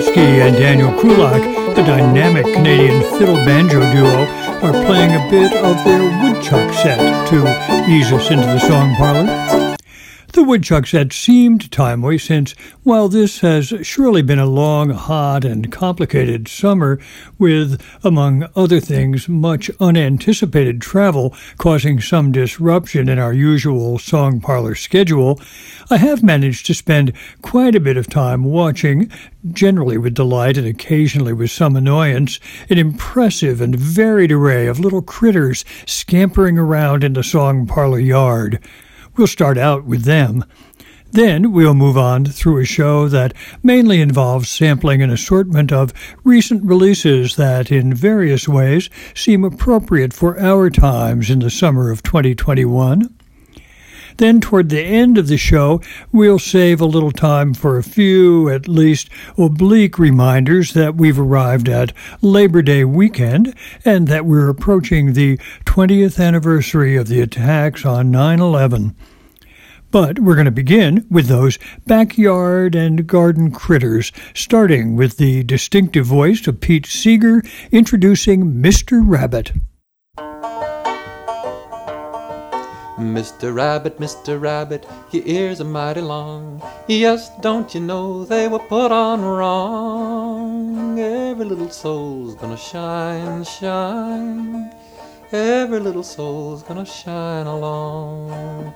And 0.00 0.54
Daniel 0.56 0.92
Koulack, 1.00 1.74
the 1.74 1.82
dynamic 1.82 2.44
Canadian 2.54 3.02
fiddle 3.18 3.34
banjo 3.34 3.80
duo, 3.92 4.26
are 4.62 4.86
playing 4.86 5.10
a 5.10 5.28
bit 5.28 5.52
of 5.52 5.84
their 5.84 6.22
woodchuck 6.22 6.72
set 6.72 7.28
to 7.30 7.90
ease 7.90 8.12
us 8.12 8.30
into 8.30 8.46
the 8.46 8.60
song 8.60 8.94
parlor. 8.94 9.76
The 10.34 10.44
woodchuck 10.44 10.86
set 10.86 11.12
seemed 11.12 11.72
timely 11.72 12.16
since, 12.16 12.54
while 12.88 13.10
this 13.10 13.40
has 13.40 13.74
surely 13.82 14.22
been 14.22 14.38
a 14.38 14.46
long, 14.46 14.88
hot, 14.88 15.44
and 15.44 15.70
complicated 15.70 16.48
summer, 16.48 16.98
with, 17.38 17.78
among 18.02 18.48
other 18.56 18.80
things, 18.80 19.28
much 19.28 19.70
unanticipated 19.78 20.80
travel 20.80 21.36
causing 21.58 22.00
some 22.00 22.32
disruption 22.32 23.10
in 23.10 23.18
our 23.18 23.34
usual 23.34 23.98
song 23.98 24.40
parlor 24.40 24.74
schedule, 24.74 25.38
I 25.90 25.98
have 25.98 26.22
managed 26.22 26.64
to 26.64 26.72
spend 26.72 27.12
quite 27.42 27.74
a 27.74 27.80
bit 27.80 27.98
of 27.98 28.08
time 28.08 28.42
watching, 28.42 29.12
generally 29.52 29.98
with 29.98 30.14
delight 30.14 30.56
and 30.56 30.66
occasionally 30.66 31.34
with 31.34 31.50
some 31.50 31.76
annoyance, 31.76 32.40
an 32.70 32.78
impressive 32.78 33.60
and 33.60 33.76
varied 33.76 34.32
array 34.32 34.66
of 34.66 34.80
little 34.80 35.02
critters 35.02 35.62
scampering 35.84 36.56
around 36.56 37.04
in 37.04 37.12
the 37.12 37.22
song 37.22 37.66
parlor 37.66 38.00
yard. 38.00 38.58
We'll 39.18 39.26
start 39.26 39.58
out 39.58 39.84
with 39.84 40.04
them. 40.04 40.44
Then 41.12 41.52
we'll 41.52 41.74
move 41.74 41.96
on 41.96 42.26
through 42.26 42.58
a 42.58 42.66
show 42.66 43.08
that 43.08 43.32
mainly 43.62 44.00
involves 44.00 44.50
sampling 44.50 45.00
an 45.02 45.10
assortment 45.10 45.72
of 45.72 45.94
recent 46.22 46.64
releases 46.64 47.36
that, 47.36 47.72
in 47.72 47.94
various 47.94 48.46
ways, 48.46 48.90
seem 49.14 49.42
appropriate 49.42 50.12
for 50.12 50.38
our 50.38 50.68
times 50.68 51.30
in 51.30 51.38
the 51.38 51.50
summer 51.50 51.90
of 51.90 52.02
2021. 52.02 53.08
Then, 54.18 54.40
toward 54.40 54.68
the 54.68 54.82
end 54.82 55.16
of 55.16 55.28
the 55.28 55.36
show, 55.36 55.80
we'll 56.12 56.40
save 56.40 56.80
a 56.80 56.86
little 56.86 57.12
time 57.12 57.54
for 57.54 57.78
a 57.78 57.84
few, 57.84 58.50
at 58.50 58.68
least 58.68 59.08
oblique 59.38 59.98
reminders 59.98 60.74
that 60.74 60.96
we've 60.96 61.18
arrived 61.18 61.68
at 61.68 61.92
Labor 62.20 62.60
Day 62.60 62.84
weekend 62.84 63.54
and 63.84 64.08
that 64.08 64.26
we're 64.26 64.48
approaching 64.48 65.12
the 65.12 65.38
20th 65.64 66.22
anniversary 66.22 66.96
of 66.96 67.06
the 67.06 67.20
attacks 67.20 67.86
on 67.86 68.10
9 68.10 68.40
11. 68.40 68.94
But 69.90 70.18
we're 70.18 70.34
going 70.34 70.44
to 70.44 70.50
begin 70.50 71.06
with 71.10 71.28
those 71.28 71.58
backyard 71.86 72.74
and 72.74 73.06
garden 73.06 73.50
critters, 73.50 74.12
starting 74.34 74.96
with 74.96 75.16
the 75.16 75.42
distinctive 75.44 76.04
voice 76.04 76.46
of 76.46 76.60
Pete 76.60 76.84
Seeger 76.84 77.42
introducing 77.72 78.52
Mr. 78.62 79.00
Rabbit. 79.02 79.52
Mr. 82.98 83.54
Rabbit, 83.54 83.98
Mr. 83.98 84.38
Rabbit, 84.38 84.84
your 85.12 85.22
ears 85.24 85.60
are 85.60 85.64
mighty 85.64 86.00
long. 86.00 86.60
Yes, 86.88 87.30
don't 87.40 87.72
you 87.74 87.80
know 87.80 88.24
they 88.24 88.48
were 88.48 88.58
put 88.58 88.92
on 88.92 89.22
wrong? 89.22 90.98
Every 90.98 91.46
little 91.46 91.70
soul's 91.70 92.34
gonna 92.34 92.56
shine, 92.56 93.44
shine. 93.44 94.74
Every 95.32 95.78
little 95.78 96.02
soul's 96.02 96.62
gonna 96.64 96.84
shine 96.84 97.46
along. 97.46 98.74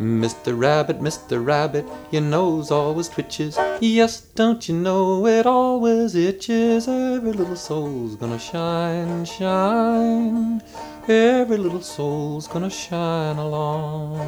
Mr. 0.00 0.56
Rabbit, 0.56 1.00
Mr. 1.00 1.44
Rabbit, 1.44 1.84
your 2.12 2.22
nose 2.22 2.70
always 2.70 3.08
twitches. 3.08 3.58
Yes, 3.80 4.20
don't 4.20 4.68
you 4.68 4.76
know 4.76 5.26
it 5.26 5.44
always 5.44 6.14
itches? 6.14 6.86
Every 6.86 7.32
little 7.32 7.56
soul's 7.56 8.14
gonna 8.14 8.38
shine, 8.38 9.24
shine. 9.24 10.62
Every 11.08 11.56
little 11.56 11.82
soul's 11.82 12.46
gonna 12.46 12.70
shine 12.70 13.38
along. 13.38 14.18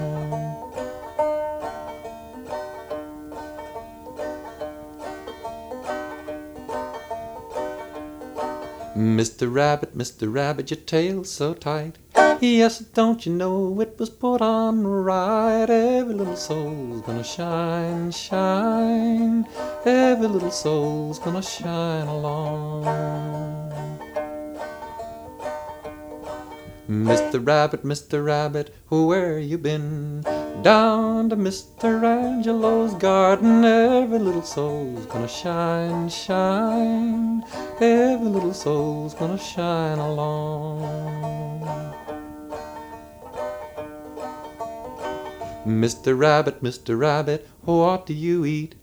Mr. 8.97 9.53
Rabbit, 9.53 9.97
Mr. 9.97 10.33
Rabbit, 10.33 10.71
your 10.73 10.81
tail's 10.81 11.31
so 11.31 11.55
tight. 11.55 11.97
Yes, 12.43 12.79
don't 12.79 13.27
you 13.27 13.35
know 13.35 13.79
it 13.83 13.99
was 13.99 14.09
put 14.09 14.41
on 14.41 14.87
right? 14.87 15.69
Every 15.69 16.15
little 16.15 16.37
soul's 16.37 17.03
gonna 17.03 17.23
shine, 17.23 18.11
shine. 18.13 19.47
Every 19.85 20.27
little 20.27 20.51
soul's 20.51 21.19
gonna 21.19 21.43
shine 21.43 22.07
along. 22.07 22.85
Mr. 26.89 27.47
Rabbit, 27.47 27.85
Mr. 27.85 28.25
Rabbit, 28.25 28.75
where 28.89 29.39
you 29.39 29.59
been? 29.59 30.23
Down 30.63 31.29
to 31.29 31.37
Mr. 31.37 32.03
Angelo's 32.03 32.95
garden. 32.95 33.67
Every 33.67 34.19
little 34.19 34.43
soul's 34.43 35.05
gonna 35.05 35.29
shine, 35.29 36.09
shine. 36.09 37.45
Every 37.79 38.29
little 38.29 38.55
soul's 38.55 39.13
gonna 39.13 39.39
shine 39.39 39.99
along. 39.99 41.90
Mr. 45.67 46.19
Rabbit, 46.19 46.63
Mr. 46.63 46.99
Rabbit, 46.99 47.47
what 47.63 48.07
do 48.07 48.15
you 48.15 48.45
eat? 48.45 48.75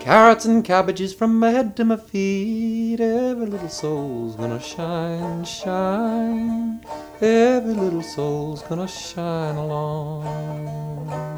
Carrots 0.00 0.44
and 0.44 0.64
cabbages 0.64 1.14
from 1.14 1.38
my 1.38 1.50
head 1.50 1.76
to 1.76 1.84
my 1.84 1.96
feet. 1.96 3.00
Every 3.00 3.46
little 3.46 3.68
soul's 3.68 4.36
gonna 4.36 4.60
shine, 4.60 5.44
shine. 5.44 6.84
Every 7.20 7.72
little 7.72 8.02
soul's 8.02 8.62
gonna 8.62 8.88
shine 8.88 9.56
along. 9.56 11.33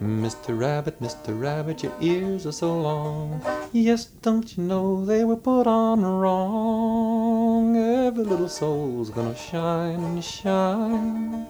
Mr. 0.00 0.58
Rabbit, 0.58 1.00
Mr. 1.00 1.38
Rabbit, 1.40 1.82
your 1.82 1.92
ears 2.02 2.46
are 2.46 2.52
so 2.52 2.78
long. 2.78 3.40
Yes, 3.72 4.04
don't 4.04 4.56
you 4.56 4.62
know 4.62 5.04
they 5.04 5.24
were 5.24 5.36
put 5.36 5.66
on 5.66 6.04
wrong? 6.04 7.76
Every 7.76 8.24
little 8.24 8.48
soul's 8.48 9.08
gonna 9.08 9.34
shine, 9.34 10.20
shine. 10.20 11.48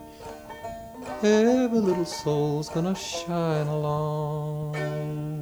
Every 1.22 1.80
little 1.80 2.04
soul's 2.04 2.68
gonna 2.68 2.94
shine 2.94 3.66
along. 3.66 5.35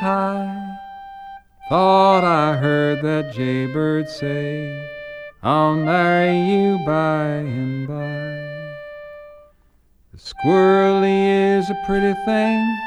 High, 0.00 0.76
thought 1.68 2.24
I 2.24 2.56
heard 2.56 3.02
that 3.02 3.32
jaybird 3.32 4.08
say, 4.08 4.88
I'll 5.42 5.76
marry 5.76 6.38
you 6.38 6.78
by 6.84 7.26
and 7.26 7.86
by. 7.86 7.94
The 10.12 10.18
squirrely 10.18 11.58
is 11.58 11.70
a 11.70 11.82
pretty 11.86 12.14
thing, 12.24 12.78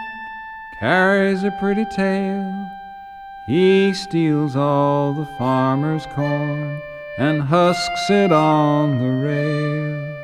carries 0.79 1.43
a 1.43 1.51
pretty 1.59 1.85
tail. 1.95 2.67
He 3.47 3.93
steals 3.93 4.55
all 4.55 5.13
the 5.13 5.25
farmer's 5.37 6.05
corn 6.07 6.81
and 7.17 7.41
husks 7.41 8.09
it 8.09 8.31
on 8.31 8.99
the 8.99 9.27
rail. 9.27 10.17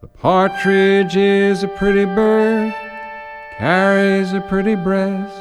The 0.00 0.08
partridge 0.08 1.16
is 1.16 1.62
a 1.62 1.68
pretty 1.68 2.04
bird, 2.04 2.74
carries 3.58 4.32
a 4.32 4.40
pretty 4.40 4.74
breast. 4.74 5.39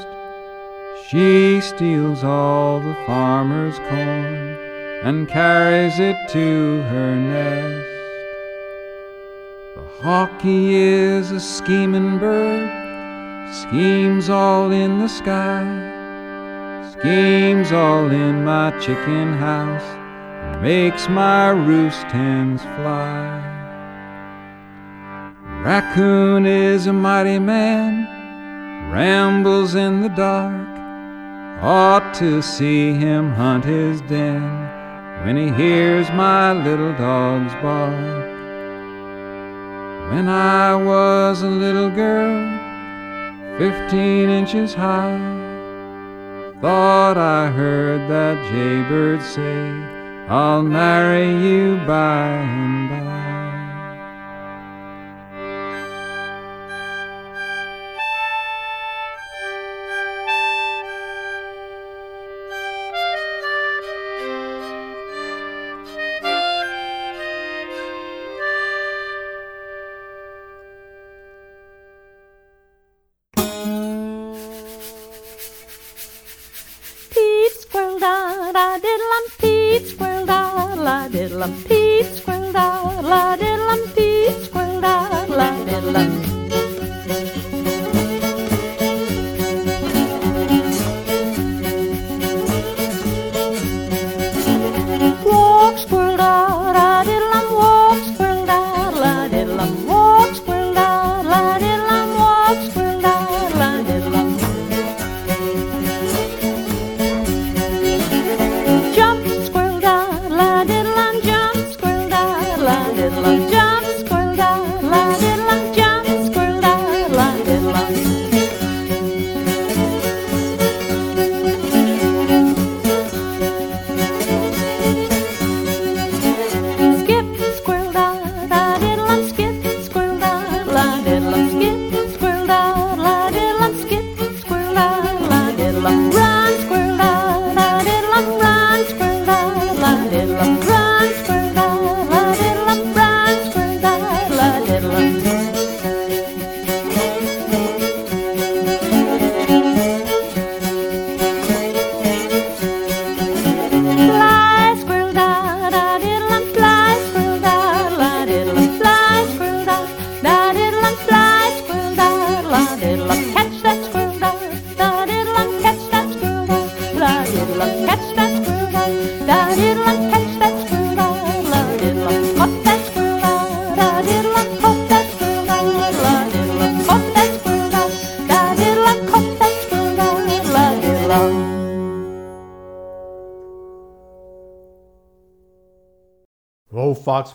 She 1.09 1.59
steals 1.59 2.23
all 2.23 2.81
the 2.81 2.93
farmer's 3.07 3.79
corn 3.79 4.55
and 5.01 5.27
carries 5.27 5.97
it 5.97 6.15
to 6.29 6.83
her 6.83 7.15
nest. 7.15 7.87
The 9.73 10.03
hawky 10.03 10.75
is 10.75 11.31
a 11.31 11.39
scheming 11.39 12.19
bird, 12.19 12.69
schemes 13.51 14.29
all 14.29 14.71
in 14.71 14.99
the 14.99 15.07
sky, 15.07 15.65
schemes 16.91 17.71
all 17.71 18.11
in 18.11 18.45
my 18.45 18.69
chicken 18.79 19.33
house, 19.33 19.81
and 19.81 20.61
makes 20.61 21.09
my 21.09 21.49
roost 21.49 22.03
hens 22.03 22.61
fly. 22.61 23.41
Raccoon 25.63 26.45
is 26.45 26.85
a 26.85 26.93
mighty 26.93 27.39
man, 27.39 28.93
rambles 28.93 29.73
in 29.73 30.01
the 30.01 30.09
dark. 30.09 30.78
Ought 31.61 32.13
to 32.15 32.41
see 32.41 32.93
him 32.93 33.31
hunt 33.31 33.65
his 33.65 33.99
den 34.01 34.41
when 35.25 35.35
he 35.35 35.49
hears 35.49 36.09
my 36.11 36.53
little 36.53 36.93
dogs 36.93 37.53
bark. 37.55 38.29
When 40.09 40.29
I 40.29 40.73
was 40.73 41.41
a 41.41 41.49
little 41.49 41.89
girl, 41.89 42.57
fifteen 43.57 44.29
inches 44.29 44.73
high, 44.73 45.19
thought 46.61 47.17
I 47.17 47.49
heard 47.49 48.09
that 48.09 48.41
jaybird 48.53 49.21
say, 49.21 49.69
I'll 50.29 50.63
marry 50.63 51.27
you 51.45 51.75
by 51.85 52.27
and 52.29 52.89
by. 52.89 53.18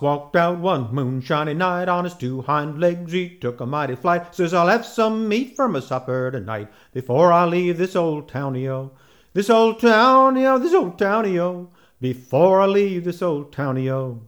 Walked 0.01 0.37
out 0.37 0.59
one 0.59 0.95
moonshiny 0.95 1.55
night 1.55 1.89
on 1.89 2.05
his 2.05 2.15
two 2.15 2.43
hind 2.43 2.81
legs. 2.81 3.13
He 3.13 3.29
took 3.29 3.61
a 3.61 3.67
mighty 3.67 3.95
flight. 3.95 4.35
Says, 4.35 4.53
I'll 4.53 4.69
have 4.69 4.85
some 4.85 5.29
meat 5.29 5.57
for 5.57 5.69
my 5.69 5.81
supper 5.81 6.31
tonight 6.31 6.69
before 6.93 7.33
I 7.33 7.45
leave 7.45 7.79
this 7.79 7.97
old 7.97 8.29
towny-o. 8.29 8.93
This 9.33 9.51
old 9.51 9.81
towny-o, 9.81 10.59
this 10.59 10.75
old 10.75 10.99
towny-o, 10.99 11.71
before 12.01 12.61
I 12.61 12.67
leave 12.67 13.05
this 13.05 13.23
old 13.23 13.53
towny-o. 13.53 14.23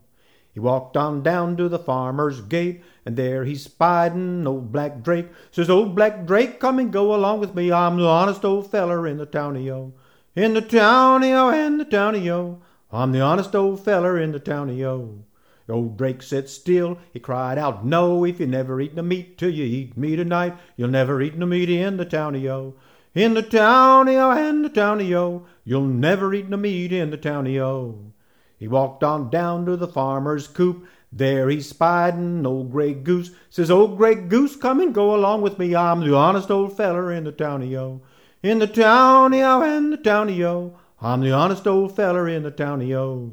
He 0.52 0.61
walked 0.61 0.96
on 0.96 1.23
down 1.23 1.56
to 1.58 1.68
the 1.68 1.78
farmer's 1.78 2.40
gate, 2.40 2.82
and 3.04 3.16
there 3.16 3.44
he 3.44 3.54
spied 3.54 4.14
an 4.14 4.46
old 4.46 4.73
black 4.73 5.02
drake. 5.02 5.28
Says, 5.50 5.68
old 5.68 5.94
black 5.94 6.26
drake, 6.26 6.58
come 6.58 6.78
and 6.78 6.92
go 6.92 7.14
along 7.14 7.40
with 7.40 7.54
me. 7.54 7.70
I'm 7.70 7.99
the 7.99 8.06
honest 8.06 8.44
old 8.44 8.70
feller 8.70 9.06
in 9.06 9.18
the 9.18 9.26
towny-o. 9.26 9.92
In 10.35 10.54
the 10.54 10.62
towny-o, 10.62 11.50
in 11.50 11.78
the 11.78 11.85
towny-o. 11.85 12.62
I'm 12.90 13.12
the 13.12 13.20
honest 13.20 13.54
old 13.54 13.85
feller 13.85 14.18
in 14.18 14.32
the 14.32 14.40
towny-o. 14.40 15.25
Old 15.68 15.96
Drake 15.96 16.23
sat 16.23 16.49
still, 16.49 16.99
he 17.12 17.18
cried 17.18 17.58
out, 17.58 17.85
No, 17.85 18.25
if 18.25 18.38
you 18.38 18.46
never 18.46 18.80
eat 18.80 18.94
no 18.94 19.02
meat 19.02 19.37
till 19.37 19.50
you 19.50 19.64
eat 19.64 19.96
me 19.96 20.14
tonight, 20.14 20.56
you'll 20.76 20.90
never 20.90 21.20
eat 21.20 21.37
no 21.37 21.46
meat 21.46 21.68
in 21.68 21.96
the 21.96 22.04
towny-o. 22.04 22.75
In 23.14 23.35
the 23.35 23.42
towny-o, 23.42 24.30
in 24.49 24.62
the 24.62 24.68
towny-o, 24.68 25.44
you'll 25.64 25.87
never 25.87 26.32
eat 26.35 26.49
no 26.49 26.56
meat 26.56 26.92
in 26.92 27.11
the 27.11 27.16
towny-o. 27.16 28.12
He 28.58 28.68
walked 28.68 29.02
on 29.02 29.28
down 29.28 29.66
to 29.66 29.76
the 29.76 29.88
farmer's 29.88 30.46
coop, 30.46 30.87
there 31.12 31.49
he 31.49 31.61
spied 31.61 32.14
an 32.14 32.46
old 32.46 32.70
gray 32.70 32.92
goose. 32.92 33.30
Says, 33.49 33.70
Old 33.70 33.96
gray 33.96 34.14
goose, 34.14 34.54
come 34.54 34.80
and 34.80 34.94
go 34.94 35.14
along 35.14 35.42
with 35.42 35.58
me, 35.58 35.75
I'm 35.75 36.00
the 36.00 36.14
honest 36.14 36.50
old 36.50 36.76
feller 36.76 37.11
in 37.11 37.25
the 37.25 37.32
towny-o. 37.32 38.02
In 38.42 38.58
the 38.61 38.66
towny-o, 38.66 39.62
in 39.62 39.90
the 39.90 39.96
towny-o, 39.96 40.78
I'm 41.00 41.23
the 41.23 41.32
honest 41.32 41.66
old 41.66 41.96
feller 41.96 42.28
in 42.28 42.42
the 42.42 42.50
towny-o. 42.50 43.32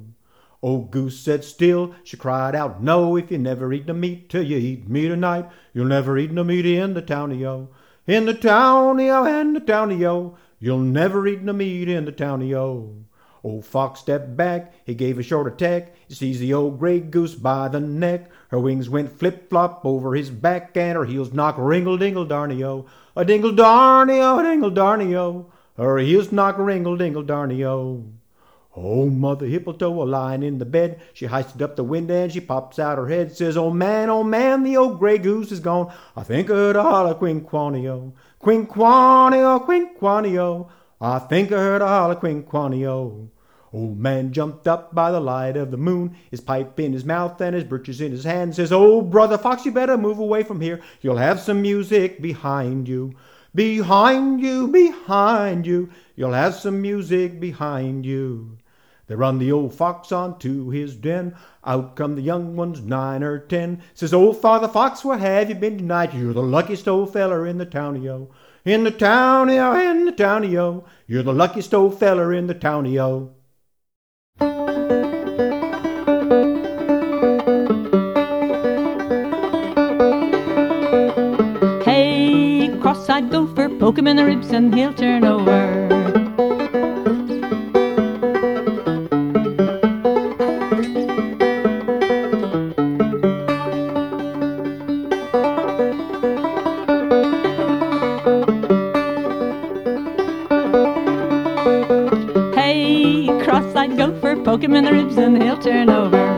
Old 0.64 0.92
goose 0.92 1.20
sat 1.20 1.44
still, 1.44 1.94
she 2.06 2.16
cried 2.16 2.56
out, 2.56 2.82
No, 2.82 3.18
if 3.18 3.30
you 3.30 3.38
never 3.38 3.74
eat 3.74 3.86
the 3.86 3.94
meat 3.94 4.30
till 4.30 4.44
you 4.44 4.56
eat 4.56 4.88
me 4.88 5.10
tonight, 5.10 5.50
you'll 5.74 5.88
never 5.88 6.18
eat 6.18 6.32
no 6.32 6.46
meat 6.46 6.66
in 6.66 6.94
the 6.94 7.02
towny-o. 7.02 7.68
In 8.08 8.26
the 8.26 8.34
towny-o, 8.34 9.26
in 9.26 9.52
the 9.52 9.60
towny-o, 9.60 10.38
you'll 10.60 10.80
never 10.80 11.28
eat 11.28 11.42
no 11.42 11.52
meat 11.52 11.90
in 11.90 12.06
the 12.06 12.14
towny-o. 12.14 12.96
Old 13.44 13.66
fox 13.66 14.00
stepped 14.00 14.38
back, 14.38 14.74
he 14.86 14.94
gave 14.96 15.20
a 15.20 15.24
short 15.24 15.52
attack. 15.52 15.96
He 16.08 16.16
seized 16.16 16.40
the 16.40 16.54
old 16.54 16.80
gray 16.80 17.02
goose 17.02 17.36
by 17.36 17.68
the 17.68 17.82
neck. 17.82 18.32
Her 18.48 18.60
wings 18.60 18.88
went 18.88 19.12
flip 19.12 19.50
flop 19.50 19.82
over 19.84 20.16
his 20.16 20.30
back, 20.30 20.78
and 20.78 20.96
her 20.96 21.04
heels 21.04 21.34
knocked 21.34 21.60
ringle 21.60 21.98
dingle 21.98 22.26
darny-o. 22.26 22.86
A 23.18 23.26
dingle 23.26 23.52
darny-o, 23.52 24.40
a 24.40 24.44
dingle 24.44 24.72
darny-o. 24.72 25.52
Her 25.76 25.98
heels 25.98 26.32
knock 26.32 26.58
ringle 26.58 26.96
dingle 26.96 27.24
darny-o. 27.24 28.06
Oh, 28.76 29.08
Mother 29.08 29.46
Hippolyta, 29.46 29.86
a 29.86 29.90
lying 29.90 30.42
in 30.42 30.58
the 30.58 30.66
bed, 30.66 31.00
she 31.14 31.28
hoisted 31.28 31.62
up 31.62 31.76
the 31.76 31.84
window 31.84 32.24
and 32.24 32.32
she 32.32 32.42
pops 32.42 32.80
out 32.80 32.98
her 32.98 33.08
head. 33.08 33.32
Says, 33.32 33.56
Oh 33.56 33.70
man, 33.70 34.10
oh 34.10 34.24
man, 34.24 34.64
the 34.64 34.78
old 34.78 34.98
gray 34.98 35.20
goose 35.20 35.52
is 35.52 35.60
gone. 35.60 35.94
I 36.16 36.24
think 36.24 36.50
I 36.50 36.56
heard 36.56 36.76
a 36.76 36.82
holler 36.82 37.14
quinquanio, 37.14 38.14
quinquanio, 38.42 39.64
quinquanio. 39.64 40.70
I 41.00 41.20
think 41.20 41.52
I 41.52 41.58
heard 41.58 41.84
a 41.84 41.88
holler 41.88 42.16
quinquanio. 42.16 43.30
Old 43.72 44.00
man 44.00 44.34
jumped 44.34 44.68
up 44.68 44.96
by 44.96 45.12
the 45.12 45.20
light 45.20 45.56
of 45.56 45.70
the 45.70 45.78
moon, 45.78 46.16
his 46.32 46.42
pipe 46.42 46.80
in 46.80 46.94
his 46.94 47.06
mouth 47.06 47.40
and 47.42 47.54
his 47.54 47.64
breeches 47.64 48.02
in 48.02 48.12
his 48.12 48.24
hand. 48.24 48.56
Says, 48.56 48.72
Oh, 48.72 49.04
brother 49.04 49.38
Fox, 49.38 49.66
you 49.66 49.72
better 49.72 49.98
move 49.98 50.18
away 50.18 50.42
from 50.42 50.62
here. 50.62 50.82
You'll 51.02 51.18
have 51.18 51.40
some 51.40 51.62
music 51.62 52.24
behind 52.24 52.88
you. 52.88 53.14
Behind 53.54 54.42
you, 54.42 54.68
behind 54.68 55.68
you, 55.68 55.92
you'll 56.16 56.34
have 56.34 56.56
some 56.56 56.82
music 56.82 57.40
behind 57.40 58.04
you. 58.04 58.58
They 59.14 59.18
run 59.18 59.38
the 59.38 59.52
old 59.52 59.76
fox 59.76 60.12
on 60.12 60.40
to 60.40 60.72
his 60.72 60.96
den. 60.96 61.36
Out 61.64 61.96
come 61.96 62.16
the 62.16 62.22
young 62.24 62.56
ones, 62.56 62.82
nine 62.82 63.22
or 63.22 63.38
ten. 63.38 63.84
Says, 63.94 64.12
Old 64.12 64.42
Father 64.42 64.68
Fox, 64.68 65.06
where 65.06 65.20
have 65.20 65.50
you 65.50 65.56
been 65.56 65.78
tonight? 65.78 66.16
You're 66.16 66.34
the 66.34 66.42
luckiest 66.42 66.88
old 66.88 67.14
feller 67.14 67.46
in 67.46 67.60
the 67.60 67.66
towny-o. 67.68 68.32
In 68.66 68.84
the 68.84 68.90
towny-o, 68.90 69.92
in 69.92 70.06
the 70.06 70.12
towny-o. 70.14 70.86
You're 71.06 71.22
the 71.22 71.32
luckiest 71.32 71.76
old 71.76 72.00
feller 72.00 72.34
in 72.34 72.48
the 72.48 72.56
towny-o. 72.56 73.36
Hey, 81.86 82.76
cross-eyed 82.82 83.30
gopher, 83.30 83.70
poke 83.78 84.00
him 84.00 84.08
in 84.08 84.16
the 84.16 84.26
ribs 84.26 84.50
and 84.50 84.74
he'll 84.74 84.92
turn 84.92 85.24
over. 85.24 85.93
Poke 104.54 104.66
him 104.66 104.76
in 104.76 104.86
the 104.86 104.92
ribs 104.92 105.18
and 105.18 105.42
he'll 105.42 105.58
turn 105.58 105.90
over. 105.90 106.33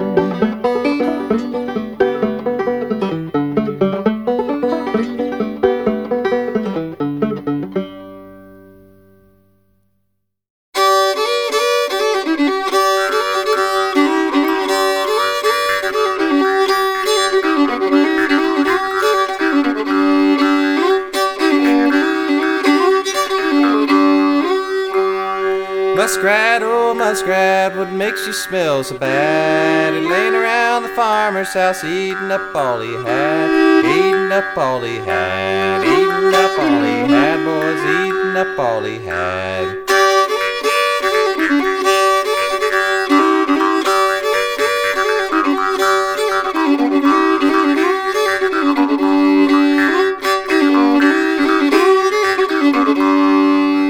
Makes 28.51 28.89
so 28.89 28.97
bad? 28.97 29.93
He 29.93 30.01
laying 30.01 30.35
around 30.35 30.83
the 30.83 30.89
farmer's 30.89 31.53
house, 31.53 31.83
eating 31.83 32.31
up 32.31 32.55
all 32.55 32.81
he 32.81 32.93
had, 32.93 33.85
eating 33.85 34.31
up 34.31 34.57
all 34.57 34.81
he 34.81 34.97
had, 34.97 35.83
eating 35.83 36.33
up 36.33 36.59
all 36.59 36.83
he 36.83 37.11
had, 37.11 37.43
boys, 37.45 37.81
eating 38.01 38.35
up 38.35 38.59
all 38.59 38.83
he 38.83 38.99
had. 39.05 39.85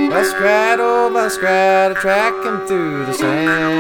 Muskrat, 0.09 0.79
oh 0.79 1.09
muskrat, 1.09 1.95
track 1.97 2.45
him 2.45 2.65
through 2.67 3.05
the 3.05 3.13
sand. 3.13 3.74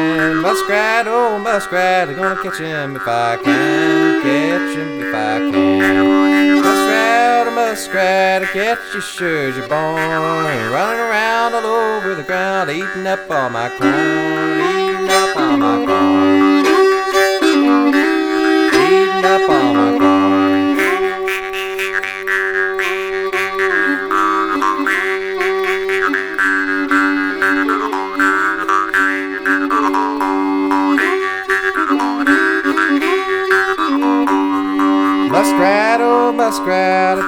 Muskrat, 0.45 1.07
oh 1.07 1.39
muskrat, 1.39 2.07
I'm 2.07 2.15
gonna 2.15 2.39
catch 2.39 2.59
him 2.59 2.95
if 2.95 3.07
I 3.07 3.35
can, 3.43 4.21
catch 4.21 4.77
him 4.77 5.01
if 5.01 5.15
I 5.15 5.39
can. 5.39 6.61
Muskrat, 6.61 7.47
oh 7.47 7.51
muskrat, 7.55 8.43
I 8.43 8.45
catch 8.53 8.93
you 8.93 9.01
sure 9.01 9.49
as 9.49 9.57
you're 9.57 9.67
born. 9.67 9.97
Running 9.97 10.99
around 10.99 11.55
all 11.55 11.65
over 11.65 12.13
the 12.13 12.21
ground, 12.21 12.69
eating 12.69 13.07
up 13.07 13.27
all 13.27 13.49
my 13.49 13.69
corn, 13.69 13.91
eating 14.69 15.09
up 15.09 15.35
all 15.35 15.57
my 15.57 15.83
corn. 15.83 16.65
Eating 18.85 19.25
up 19.25 19.49
all 19.49 19.73
my 19.73 19.97
corn. 19.97 20.14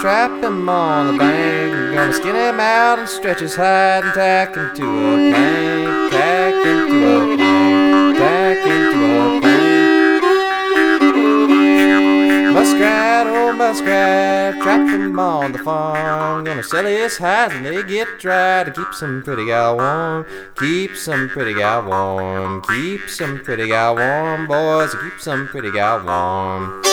Trap 0.01 0.43
him 0.43 0.69
on 0.69 1.13
the 1.13 1.17
bank. 1.17 1.95
Gonna 1.95 2.13
skin 2.13 2.35
him 2.35 2.59
out 2.59 2.99
and 2.99 3.09
stretch 3.09 3.39
his 3.39 3.55
hide 3.55 4.03
and 4.03 4.13
tack 4.13 4.55
him 4.55 4.75
to 4.75 4.83
a 4.83 5.31
plank. 5.31 6.11
Tack 6.11 6.53
him 6.65 6.87
to 6.87 6.97
a 7.15 7.37
plank. 7.37 8.17
Tack 8.17 8.57
him 8.65 8.93
to 8.93 9.05
a 9.21 9.41
plank. 9.41 9.67
Muskrat, 12.53 13.27
oh 13.27 13.53
muskrat, 13.53 14.61
trap 14.61 14.89
him 14.89 15.19
on 15.19 15.51
the 15.51 15.59
farm. 15.59 16.43
Gonna 16.43 16.63
sell 16.63 16.85
his 16.85 17.17
hides 17.17 17.53
when 17.53 17.63
they 17.63 17.83
get 17.83 18.19
dry 18.19 18.63
to 18.63 18.71
keep 18.71 18.93
some 18.93 19.23
pretty 19.23 19.45
gal 19.45 19.77
warm. 19.77 20.25
Keep 20.55 20.95
some 20.95 21.29
pretty 21.29 21.53
gal 21.53 21.83
warm. 21.85 22.61
Keep 22.63 23.09
some 23.09 23.39
pretty 23.43 23.67
gal 23.67 23.95
warm, 23.95 24.47
boys. 24.47 24.93
Keep 24.95 25.19
some 25.19 25.47
pretty 25.47 25.71
gal 25.71 26.03
warm. 26.03 26.83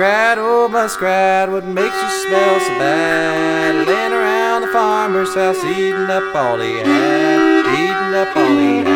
Muskrat, 0.00 0.38
oh 0.38 0.66
muskrat, 0.66 1.50
what 1.50 1.66
makes 1.66 1.94
you 2.02 2.08
smell 2.08 2.58
so 2.60 2.68
bad? 2.78 3.86
Laying 3.86 4.12
around 4.14 4.62
the 4.62 4.68
farmer's 4.68 5.34
house, 5.34 5.62
eating 5.62 6.08
up 6.08 6.34
all 6.34 6.58
he 6.58 6.78
had, 6.78 7.66
eating 7.68 8.14
up 8.14 8.34
all 8.34 8.56
he 8.56 8.78
had, 8.78 8.89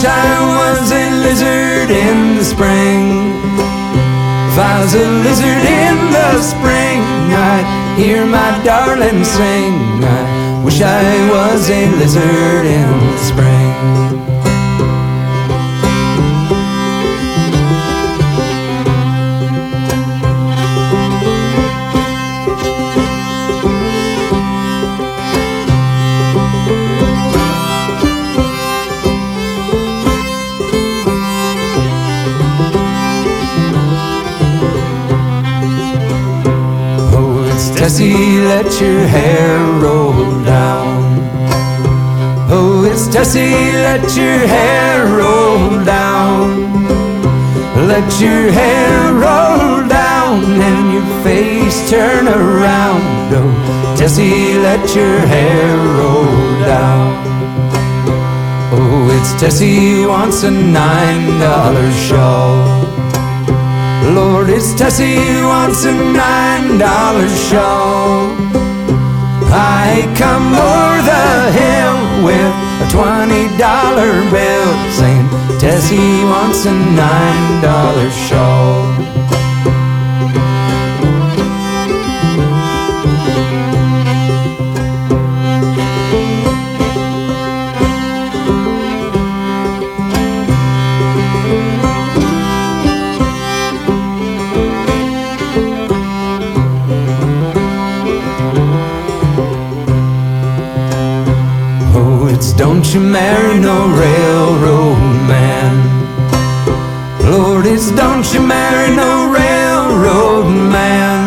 wish 0.00 0.08
I 0.08 0.78
was 0.80 0.92
a 0.92 1.10
lizard 1.10 1.90
in 1.90 2.36
the 2.36 2.44
spring? 2.44 3.36
If 4.48 4.58
I 4.58 4.80
was 4.80 4.94
a 4.94 5.06
lizard 5.24 5.64
in 5.84 5.96
the 6.10 6.40
spring, 6.40 7.00
I'd 7.36 7.98
hear 7.98 8.24
my 8.24 8.64
darling 8.64 9.22
sing. 9.24 9.74
I 10.02 10.62
wish 10.64 10.80
I 10.80 11.04
was 11.28 11.68
a 11.68 11.90
lizard 11.98 12.64
in 12.64 12.88
the 13.12 13.18
spring. 13.18 14.19
Let 38.50 38.80
your 38.80 39.06
hair 39.06 39.58
roll 39.80 40.42
down. 40.42 40.98
Oh, 42.50 42.84
it's 42.90 43.06
Tessie, 43.06 43.70
let 43.86 44.02
your 44.16 44.38
hair 44.54 45.06
roll 45.06 45.84
down. 45.84 46.48
Let 47.92 48.08
your 48.20 48.50
hair 48.50 49.12
roll 49.12 49.86
down 49.86 50.42
and 50.68 50.82
your 50.94 51.08
face 51.22 51.78
turn 51.88 52.26
around. 52.26 53.02
Oh, 53.38 53.94
Tessie, 53.96 54.58
let 54.66 54.82
your 54.96 55.18
hair 55.34 55.76
roll 56.00 56.34
down. 56.74 57.08
Oh, 58.72 59.16
it's 59.16 59.32
Tessie 59.40 60.04
wants 60.06 60.42
a 60.42 60.50
nine 60.50 61.38
dollar 61.38 61.90
shawl. 62.08 62.90
Lord, 64.18 64.48
it's 64.50 64.74
Tessie 64.74 65.40
wants 65.42 65.84
a 65.84 65.92
nine 65.92 66.78
dollar 66.78 67.28
shawl. 67.28 68.39
I 69.52 70.06
come 70.16 70.54
o'er 70.54 70.98
the 71.10 71.50
hill 71.58 71.98
with 72.26 72.54
a 72.84 72.86
twenty 72.90 73.48
dollar 73.58 74.12
bill, 74.30 74.70
saying 74.90 75.28
Tessie 75.58 76.24
wants 76.24 76.66
a 76.66 76.72
nine 76.72 77.62
dollar 77.62 78.10
shawl. 78.10 78.89
You 102.94 103.00
marry 103.00 103.56
no 103.60 103.88
railroad 103.94 104.98
man. 105.28 105.74
Lord, 107.30 107.64
it's 107.66 107.92
don't 107.92 108.26
you 108.34 108.40
marry 108.40 108.96
no 108.96 109.30
railroad 109.30 110.48
man. 110.48 111.26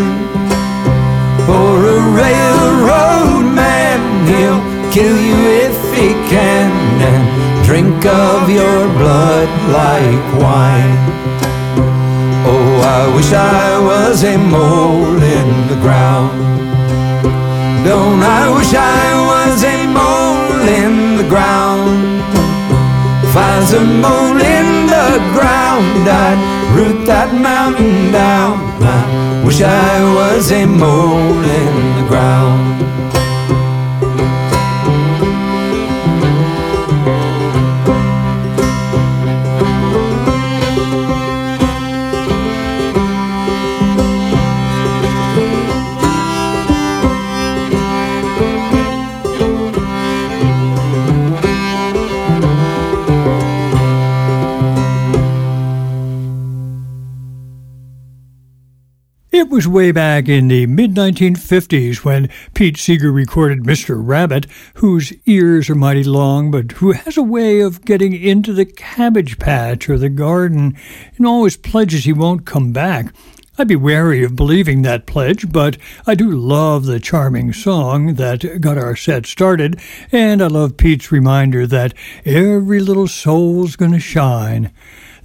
For 1.45 1.73
a 1.95 1.99
railroad 2.21 3.45
man, 3.55 3.99
he'll 4.27 4.63
kill 4.91 5.15
you 5.15 5.37
if 5.63 5.77
he 5.95 6.09
can 6.27 6.71
and 7.01 7.65
drink 7.65 8.05
of 8.05 8.49
your 8.49 8.87
blood 8.99 9.47
like 9.71 10.25
wine. 10.43 10.99
Oh, 12.45 12.75
I 12.99 13.15
wish 13.15 13.31
I 13.31 13.79
was 13.79 14.23
a 14.25 14.37
mole 14.37 15.21
in 15.39 15.67
the 15.69 15.79
ground. 15.81 16.33
Don't 17.85 18.21
I 18.21 18.49
wish 18.57 18.73
I 18.73 19.05
was 19.31 19.63
a 19.63 19.82
ground? 21.33 22.21
Was 23.33 23.73
a 23.73 23.83
mole 24.03 24.39
in 24.57 24.67
the 24.95 25.09
ground, 25.35 26.07
I'd 26.25 26.39
root 26.75 26.99
that 27.07 27.29
mountain 27.33 28.11
down. 28.11 28.53
I 28.83 29.43
wish 29.43 29.61
I 29.61 29.93
was 30.19 30.51
a 30.51 30.65
mole 30.67 31.43
way 59.73 59.91
back 59.91 60.29
in 60.29 60.49
the 60.49 60.67
mid 60.67 60.93
1950s 60.93 62.05
when 62.05 62.29
Pete 62.53 62.77
Seeger 62.77 63.11
recorded 63.11 63.63
Mr. 63.63 63.95
Rabbit, 63.99 64.45
whose 64.75 65.11
ears 65.25 65.67
are 65.67 65.75
mighty 65.75 66.03
long, 66.03 66.51
but 66.51 66.73
who 66.73 66.91
has 66.91 67.17
a 67.17 67.23
way 67.23 67.59
of 67.59 67.83
getting 67.83 68.13
into 68.13 68.53
the 68.53 68.65
cabbage 68.65 69.39
patch 69.39 69.89
or 69.89 69.97
the 69.97 70.09
garden 70.09 70.77
and 71.17 71.25
always 71.25 71.57
pledges 71.57 72.03
he 72.03 72.13
won't 72.13 72.45
come 72.45 72.71
back. 72.71 73.11
I'd 73.57 73.67
be 73.67 73.75
wary 73.75 74.23
of 74.23 74.35
believing 74.35 74.83
that 74.83 75.07
pledge, 75.07 75.51
but 75.51 75.77
I 76.05 76.13
do 76.13 76.29
love 76.29 76.85
the 76.85 76.99
charming 76.99 77.51
song 77.51 78.13
that 78.15 78.61
got 78.61 78.77
our 78.77 78.95
set 78.95 79.25
started, 79.25 79.79
and 80.11 80.39
I 80.41 80.47
love 80.47 80.77
Pete's 80.77 81.11
reminder 81.11 81.65
that 81.65 81.95
every 82.25 82.79
little 82.79 83.07
soul's 83.07 83.75
gonna 83.75 83.99
shine. 83.99 84.71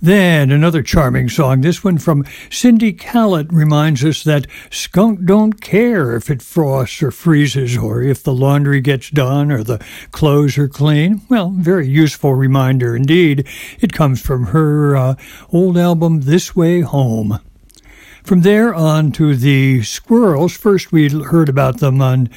Then 0.01 0.53
another 0.53 0.83
charming 0.85 1.29
song, 1.29 1.61
this 1.61 1.83
one 1.83 1.99
from 1.99 2.25
Cindy 2.51 2.93
Kallet, 2.93 3.51
reminds 3.51 4.05
us 4.05 4.23
that 4.23 4.47
skunk 4.71 5.25
don't 5.25 5.61
care 5.61 6.15
if 6.15 6.31
it 6.31 6.41
frosts 6.41 7.03
or 7.03 7.11
freezes 7.11 7.77
or 7.77 8.01
if 8.01 8.23
the 8.23 8.33
laundry 8.33 8.81
gets 8.81 9.11
done 9.11 9.51
or 9.51 9.65
the 9.65 9.85
clothes 10.13 10.57
are 10.57 10.69
clean. 10.69 11.23
Well, 11.29 11.51
very 11.51 11.89
useful 11.89 12.35
reminder 12.35 12.95
indeed. 12.95 13.49
It 13.81 13.93
comes 13.93 14.23
from 14.23 14.47
her 14.47 14.97
uh, 14.97 15.15
old 15.51 15.77
album, 15.77 16.21
This 16.21 16.55
Way 16.55 16.81
Home. 16.83 17.41
From 18.29 18.43
there 18.43 18.75
on 18.75 19.11
to 19.13 19.35
the 19.35 19.83
Squirrels. 19.83 20.55
First, 20.55 20.93
we 20.93 21.09
heard 21.09 21.49
about 21.49 21.81
them 21.81 22.03
on 22.03 22.29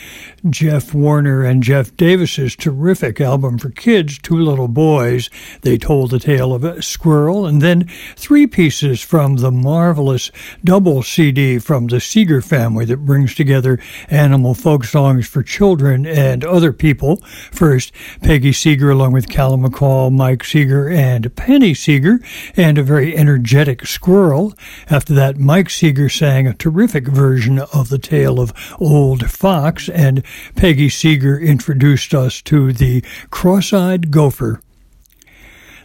Jeff 0.49 0.93
Warner 0.93 1.43
and 1.43 1.62
Jeff 1.62 1.93
Davis's 1.97 2.56
terrific 2.56 3.19
album 3.19 3.58
for 3.58 3.71
kids, 3.71 4.17
Two 4.17 4.38
Little 4.38 4.69
Boys. 4.69 5.30
They 5.63 5.77
told 5.77 6.12
the 6.12 6.19
tale 6.19 6.54
of 6.54 6.63
a 6.63 6.82
squirrel, 6.82 7.45
and 7.45 7.62
then 7.62 7.89
three 8.15 8.47
pieces 8.47 9.01
from 9.01 9.36
the 9.36 9.51
marvelous 9.51 10.32
double 10.63 11.04
CD 11.04 11.60
from 11.60 11.88
the 11.88 11.99
Seeger 11.99 12.41
family 12.41 12.86
that 12.86 13.06
brings 13.06 13.36
together 13.36 13.77
animal 14.10 14.54
folk 14.54 14.86
songs 14.86 15.27
for 15.27 15.43
children 15.43 16.06
and 16.06 16.45
other 16.45 16.71
people. 16.71 17.17
First, 17.51 17.91
Peggy 18.21 18.54
Seeger, 18.54 18.91
along 18.91 19.12
with 19.12 19.27
Calum 19.27 19.63
MacColl, 19.63 20.13
Mike 20.13 20.45
Seeger, 20.45 20.88
and 20.88 21.36
Penny 21.36 21.73
Seeger, 21.73 22.21
and 22.56 22.77
a 22.77 22.84
very 22.84 23.13
energetic 23.13 23.86
squirrel. 23.86 24.54
After 24.89 25.13
that, 25.15 25.38
Mike 25.38 25.69
Seeger 25.82 26.10
sang 26.10 26.46
a 26.46 26.54
terrific 26.54 27.08
version 27.08 27.58
of 27.58 27.89
the 27.89 27.98
tale 27.98 28.39
of 28.39 28.54
Old 28.80 29.32
Fox, 29.32 29.89
and 29.89 30.22
Peggy 30.56 30.89
Seeger 30.89 31.39
introduced 31.39 32.13
us 32.13 32.39
to 32.44 32.72
the 32.72 33.04
cross 33.32 33.74
eyed 33.74 34.12
gopher. 34.12 34.62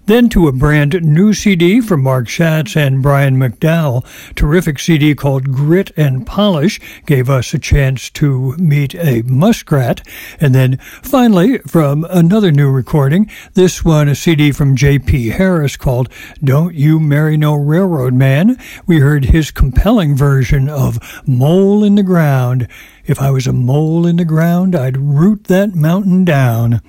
Then 0.07 0.29
to 0.29 0.47
a 0.47 0.53
brand 0.53 1.03
new 1.03 1.35
CD 1.35 1.81
from 1.81 2.05
Mark 2.05 2.29
Schatz 2.29 2.77
and 2.77 3.03
Brian 3.03 3.37
McDowell. 3.39 4.05
Terrific 4.37 4.79
CD 4.79 5.17
called 5.17 5.51
Grit 5.51 5.91
and 5.97 6.25
Polish 6.25 6.81
gave 7.07 7.29
us 7.29 7.53
a 7.53 7.59
chance 7.59 8.09
to 8.11 8.57
meet 8.57 8.95
a 8.95 9.23
muskrat. 9.23 10.07
And 10.41 10.55
then 10.55 10.77
finally, 11.03 11.59
from 11.59 12.07
another 12.09 12.53
new 12.53 12.71
recording, 12.71 13.29
this 13.55 13.85
one 13.85 14.09
a 14.09 14.15
CD 14.15 14.53
from 14.53 14.77
J.P. 14.77 15.31
Harris 15.31 15.77
called 15.77 16.09
Don't 16.43 16.77
You 16.77 17.01
Marry 17.01 17.37
No 17.37 17.55
Railroad 17.57 18.15
Man. 18.15 18.61
We 18.87 19.01
heard 19.01 19.25
his 19.25 19.51
compelling 19.51 20.15
version 20.15 20.69
of 20.69 21.01
Mole 21.27 21.83
in 21.83 21.97
the 21.97 22.05
Ground. 22.05 22.69
If 23.07 23.21
I 23.21 23.31
was 23.31 23.49
a 23.49 23.53
mole 23.53 24.07
in 24.07 24.17
the 24.17 24.25
ground, 24.25 24.75
I'd 24.75 24.97
root 24.97 25.45
that 25.45 25.75
mountain 25.75 26.25
down. 26.25 26.81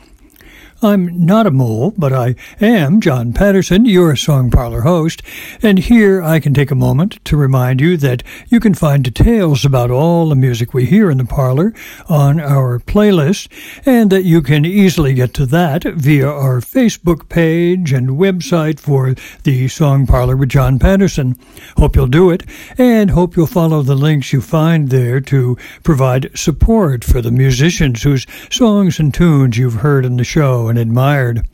I'm 0.79 1.25
not 1.25 1.47
a 1.47 1.51
mole, 1.51 1.95
but 1.97 2.13
I 2.13 2.35
am 2.61 3.01
John 3.01 3.33
Patterson, 3.33 3.85
your 3.85 4.15
Song 4.15 4.51
Parlor 4.51 4.81
host, 4.81 5.23
and 5.63 5.79
here 5.79 6.21
I 6.21 6.39
can 6.39 6.53
take 6.53 6.69
a 6.69 6.75
moment 6.75 7.17
to 7.25 7.35
remind 7.35 7.81
you 7.81 7.97
that 7.97 8.21
you 8.47 8.59
can 8.59 8.75
find 8.75 9.03
details 9.03 9.65
about 9.65 9.89
all 9.89 10.29
the 10.29 10.35
music 10.35 10.75
we 10.75 10.85
hear 10.85 11.09
in 11.09 11.17
the 11.17 11.25
parlor 11.25 11.73
on 12.07 12.39
our 12.39 12.77
playlist, 12.77 13.47
and 13.87 14.11
that 14.11 14.23
you 14.23 14.43
can 14.43 14.65
easily 14.65 15.15
get 15.15 15.33
to 15.33 15.47
that 15.47 15.83
via 15.83 16.27
our 16.27 16.59
Facebook 16.59 17.27
page 17.27 17.91
and 17.91 18.09
website 18.09 18.79
for 18.79 19.15
the 19.45 19.67
Song 19.67 20.05
Parlor 20.05 20.37
with 20.37 20.49
John 20.49 20.77
Patterson. 20.77 21.39
Hope 21.77 21.95
you'll 21.95 22.05
do 22.05 22.29
it, 22.29 22.43
and 22.77 23.09
hope 23.09 23.35
you'll 23.35 23.47
follow 23.47 23.81
the 23.81 23.95
links 23.95 24.31
you 24.31 24.41
find 24.41 24.89
there 24.89 25.21
to 25.21 25.57
provide 25.81 26.29
support 26.37 27.03
for 27.03 27.19
the 27.19 27.31
musicians 27.31 28.03
whose 28.03 28.27
songs 28.51 28.99
and 28.99 29.11
tunes 29.11 29.57
you've 29.57 29.81
heard 29.81 30.05
in 30.05 30.17
the 30.17 30.23
show 30.23 30.66
and 30.69 30.77
admired. 30.77 31.47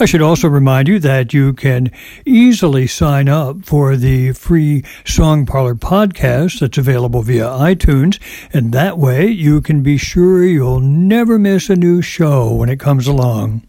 I 0.00 0.06
should 0.06 0.22
also 0.22 0.48
remind 0.48 0.88
you 0.88 0.98
that 1.00 1.32
you 1.32 1.52
can 1.52 1.90
easily 2.24 2.86
sign 2.86 3.28
up 3.28 3.64
for 3.64 3.96
the 3.96 4.32
free 4.32 4.84
Song 5.04 5.46
Parlor 5.46 5.74
podcast 5.74 6.60
that's 6.60 6.78
available 6.78 7.22
via 7.22 7.44
iTunes, 7.44 8.18
and 8.52 8.72
that 8.72 8.98
way 8.98 9.26
you 9.28 9.60
can 9.60 9.82
be 9.82 9.98
sure 9.98 10.44
you'll 10.44 10.80
never 10.80 11.38
miss 11.38 11.68
a 11.68 11.76
new 11.76 12.02
show 12.02 12.52
when 12.52 12.68
it 12.68 12.80
comes 12.80 13.06
along. 13.06 13.62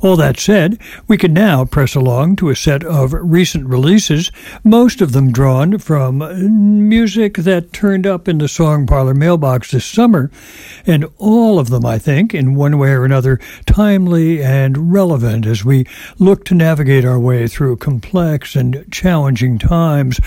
All 0.00 0.16
that 0.16 0.38
said, 0.38 0.78
we 1.08 1.16
can 1.16 1.32
now 1.32 1.64
press 1.64 1.94
along 1.94 2.36
to 2.36 2.50
a 2.50 2.56
set 2.56 2.84
of 2.84 3.12
recent 3.12 3.66
releases, 3.66 4.30
most 4.62 5.00
of 5.00 5.12
them 5.12 5.32
drawn 5.32 5.78
from 5.78 6.88
music 6.88 7.34
that 7.38 7.72
turned 7.72 8.06
up 8.06 8.28
in 8.28 8.38
the 8.38 8.48
Song 8.48 8.86
Parlor 8.86 9.14
mailbox 9.14 9.70
this 9.70 9.84
summer, 9.84 10.30
and 10.86 11.06
all 11.18 11.58
of 11.58 11.70
them, 11.70 11.86
I 11.86 11.98
think, 11.98 12.34
in 12.34 12.54
one 12.54 12.78
way 12.78 12.90
or 12.90 13.04
another, 13.04 13.40
timely 13.66 14.42
and 14.42 14.92
relevant 14.92 15.46
as 15.46 15.64
we 15.64 15.86
look 16.18 16.44
to 16.46 16.54
navigate 16.54 17.04
our 17.04 17.18
way 17.18 17.48
through 17.48 17.76
complex 17.76 18.56
and 18.56 18.84
challenging 18.90 19.58
times 19.58 20.20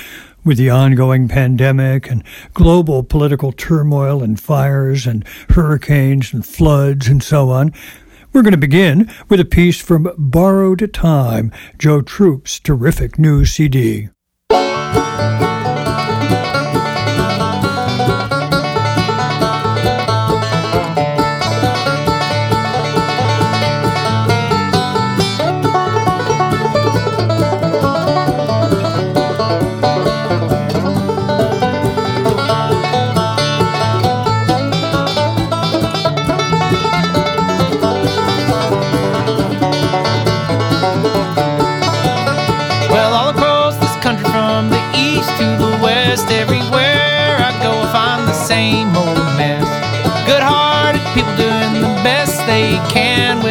with 0.43 0.57
the 0.57 0.69
ongoing 0.69 1.27
pandemic 1.27 2.09
and 2.09 2.23
global 2.53 3.03
political 3.03 3.51
turmoil 3.51 4.23
and 4.23 4.39
fires 4.39 5.05
and 5.05 5.27
hurricanes 5.49 6.33
and 6.33 6.45
floods 6.45 7.07
and 7.09 7.21
so 7.21 7.49
on. 7.49 7.73
We're 8.37 8.43
going 8.43 8.51
to 8.51 8.57
begin 8.59 9.11
with 9.29 9.39
a 9.39 9.45
piece 9.45 9.81
from 9.81 10.13
Borrowed 10.15 10.93
Time, 10.93 11.51
Joe 11.79 12.03
Troop's 12.03 12.59
terrific 12.59 13.17
new 13.17 13.45
CD. 13.45 14.09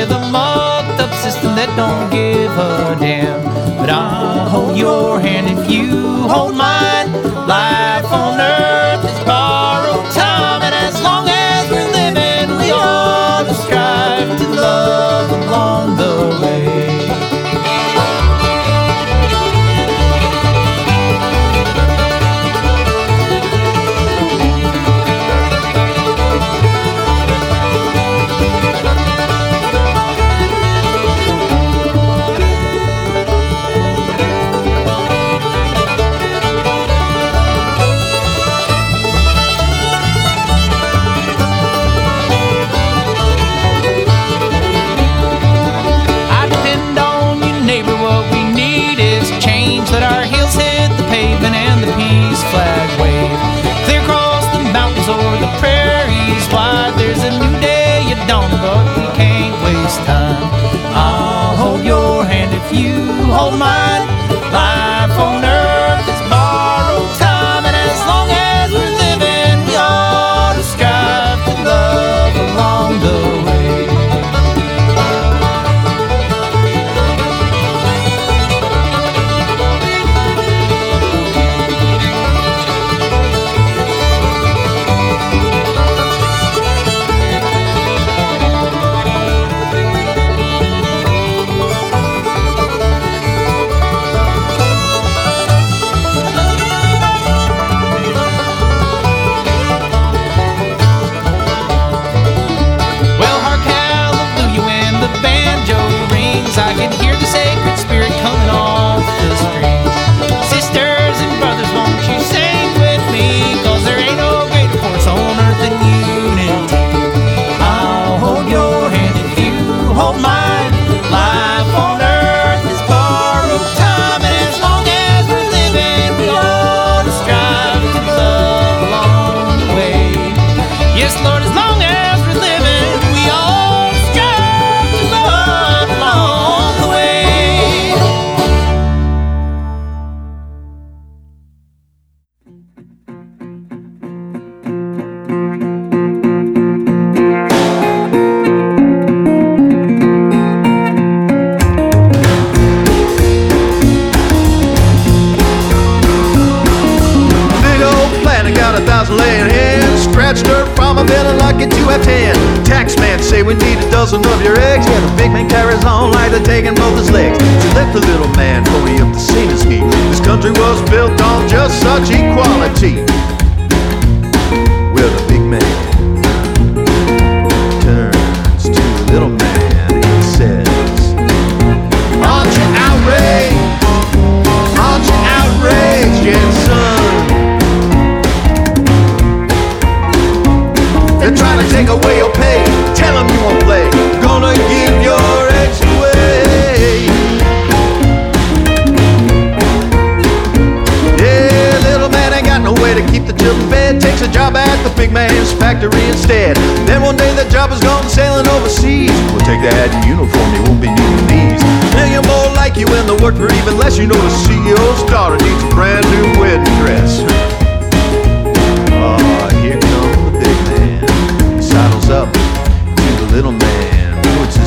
With 0.08 0.16
a 0.16 0.30
up 1.00 1.12
system 1.22 1.54
that 1.56 1.70
don't 1.76 2.10
give 2.10 2.52
a 2.52 2.96
damn. 2.98 3.42
But 3.76 3.90
I'll 3.90 4.48
hold 4.48 4.76
your 4.76 5.20
hand 5.20 5.46
if 5.58 5.70
you 5.70 6.28
hold 6.28 6.56
mine. 6.56 6.75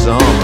On. 0.08 0.39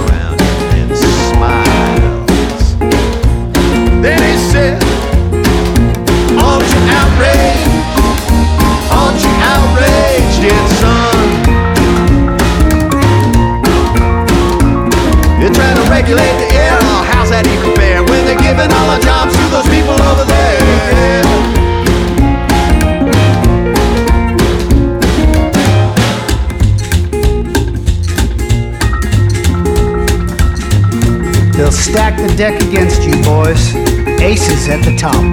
deck 32.35 32.61
against 32.63 33.03
you, 33.03 33.15
boys. 33.23 33.73
Aces 34.19 34.67
at 34.67 34.83
the 34.83 34.95
top. 34.97 35.23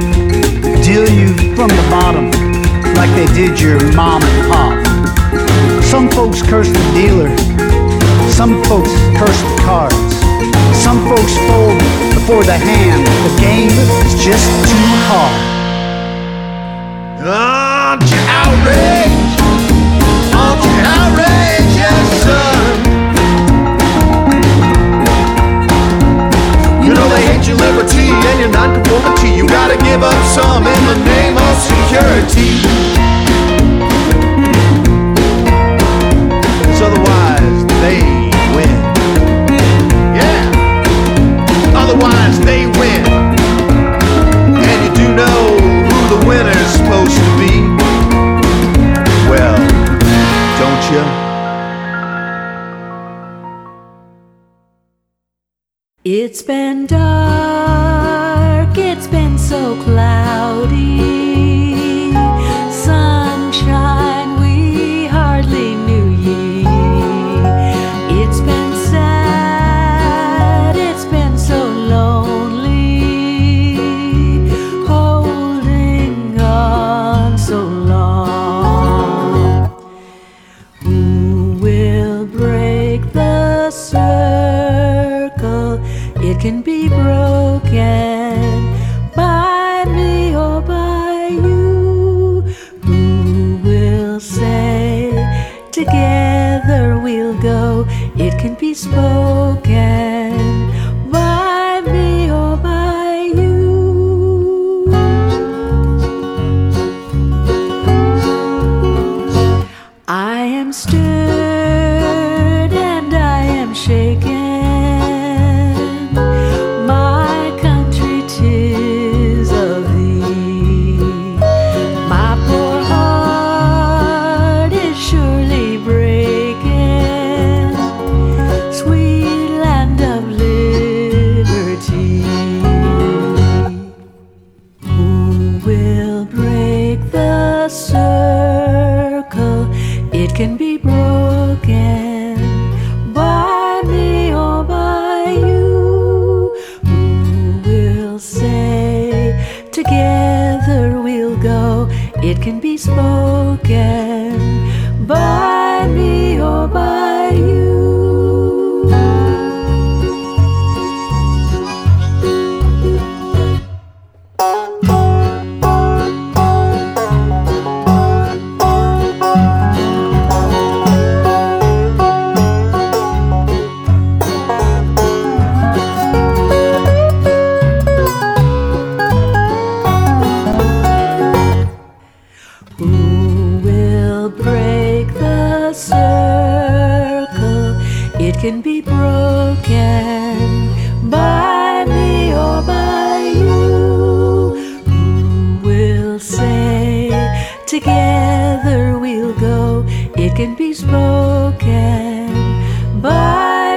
Deal 0.85 1.09
you 1.11 1.35
from 1.57 1.69
the 1.69 1.87
bottom, 1.91 2.31
like 2.95 3.11
they 3.17 3.27
did 3.35 3.59
your 3.59 3.79
mom 3.95 4.23
and 4.23 4.53
pop. 4.53 5.83
Some 5.83 6.09
folks 6.11 6.43
curse 6.43 6.69
the 6.69 6.93
dealer. 6.95 7.29
Some 8.31 8.63
folks 8.65 8.93
curse 9.19 9.41
the 9.43 9.63
cards. 9.65 10.15
Some 10.83 11.03
folks 11.09 11.37
fold 11.49 11.79
before 12.15 12.45
the 12.45 12.57
hand. 12.57 13.07
The 13.27 13.41
game 13.41 13.73
is 14.07 14.15
just 14.25 14.47
too 14.71 14.89
hard. 15.11 15.62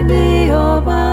By 0.08 0.14
me 0.14 0.52
or 0.52 1.05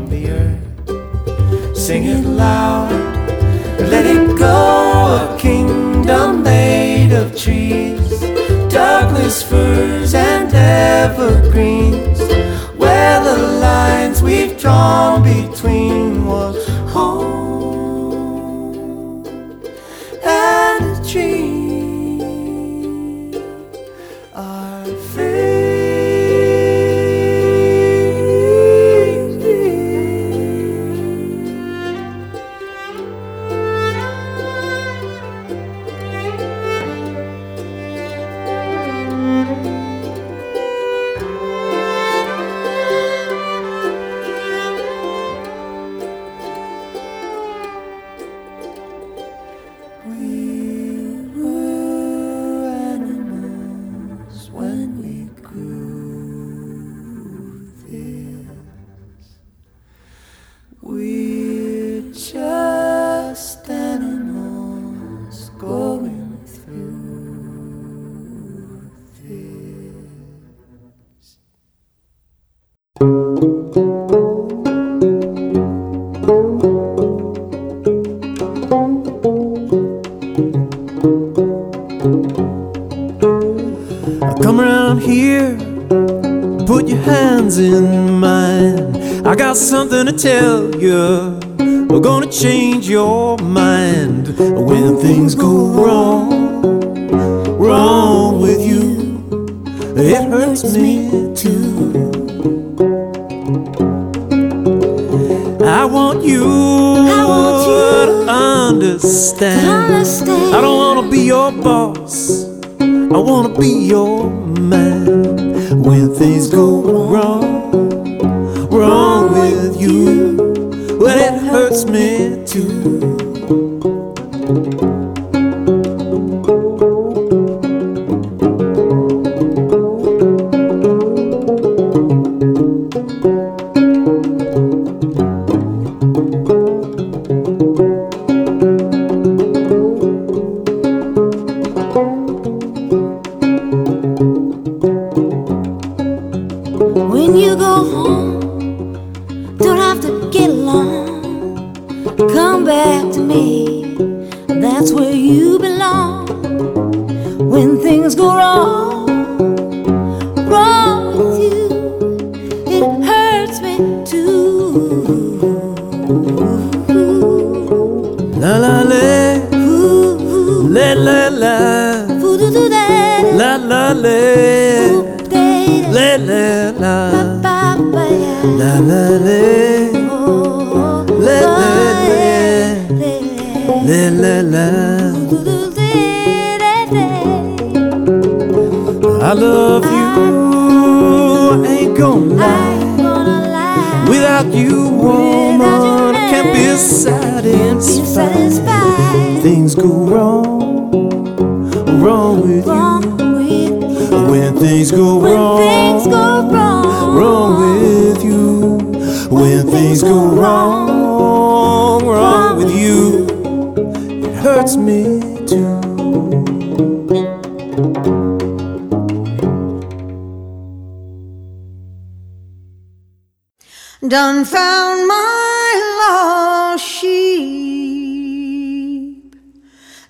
from 0.00 0.10
the 0.10 0.30
earth. 0.30 1.76
Sing 1.76 2.04
it 2.04 2.24
loud, 2.24 2.92
let 3.78 4.06
it 4.06 4.38
go. 4.38 4.56
A 5.20 5.36
kingdom 5.38 6.42
made 6.42 7.12
of 7.12 7.36
trees, 7.36 8.20
Douglas 8.70 9.42
firs, 9.42 10.14
and 10.14 10.52
evergreens, 10.54 12.20
where 12.76 13.22
the 13.22 13.38
lines 13.60 14.22
we've 14.22 14.58
drawn. 14.58 15.09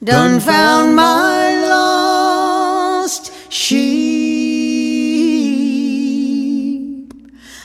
Done 0.03 0.41
found 0.41 0.97
my 0.97 1.61
lost 1.69 3.31
sheep. 3.53 4.01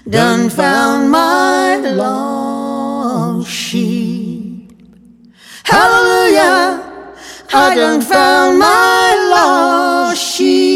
Done 0.10 0.50
found 0.50 1.12
my 1.12 1.78
lost 1.78 3.50
sheep. 3.50 4.70
Hallelujah. 5.64 6.84
I 7.54 7.74
done 7.74 8.02
found 8.02 8.60
my 8.60 9.16
lost 9.32 10.22
sheep. 10.22 10.76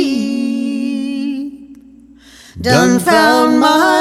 Done 2.61 2.99
found 2.99 3.59
my 3.59 3.98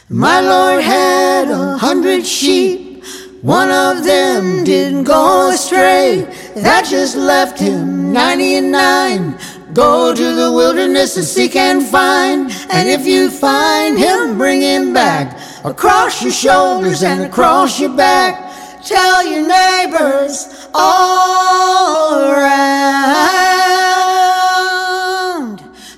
My 0.09 0.41
Lord 0.41 0.83
had 0.83 1.51
a 1.51 1.77
hundred 1.77 2.25
sheep. 2.25 3.03
One 3.43 3.71
of 3.71 4.05
them 4.05 4.63
didn't 4.63 5.03
go 5.05 5.51
astray. 5.51 6.29
That 6.55 6.87
just 6.89 7.17
left 7.17 7.59
him 7.59 8.13
ninety 8.13 8.55
and 8.55 8.71
nine. 8.71 9.37
Go 9.73 10.15
to 10.15 10.35
the 10.35 10.53
wilderness 10.53 11.15
to 11.15 11.25
seek 11.25 11.57
and 11.57 11.83
find. 11.83 12.53
And 12.71 12.89
if 12.89 13.05
you 13.05 13.31
find 13.31 13.99
him, 13.99 14.39
bring 14.39 14.61
him 14.61 14.93
back 14.93 15.37
across 15.65 16.23
your 16.23 16.31
shoulders 16.31 17.03
and 17.03 17.23
across 17.25 17.81
your 17.81 17.97
back. 17.97 18.44
Tell 18.85 19.25
your 19.27 19.49
neighbors 19.49 20.69
all 20.75 22.21
around 22.21 22.45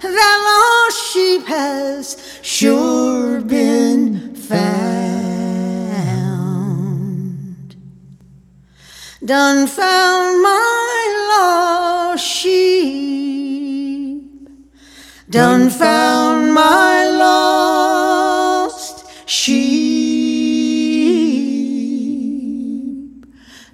that 0.03 0.39
lost 0.47 1.13
sheep 1.13 1.45
has 1.47 2.39
sure 2.43 3.41
been 3.41 4.37
found. 4.37 4.77
Done 9.25 9.67
found 9.67 10.43
my 10.43 11.33
lost 11.35 12.25
sheep. 12.25 12.89
Done 15.29 15.71
found 15.71 16.55
my 16.55 17.09
lost 17.09 19.11
sheep. 19.29 19.66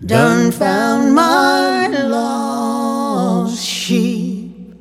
Done 0.05 0.51
found 0.51 1.15
my 1.15 1.87
lost 1.87 3.65
sheep. 3.65 4.75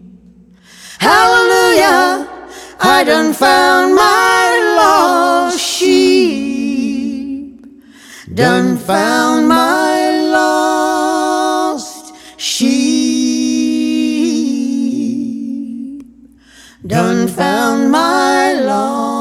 Hallelujah. 0.98 2.28
I 2.80 3.04
done 3.04 3.32
found 3.32 3.94
my 3.94 4.74
lost 4.78 5.60
sheep. 5.60 6.48
Done 8.34 8.78
found 8.78 9.48
my 9.48 10.10
lost 10.32 12.16
sheep. 12.38 12.82
Done 16.88 17.28
found 17.28 17.92
my 17.92 18.54
lost 18.54 19.21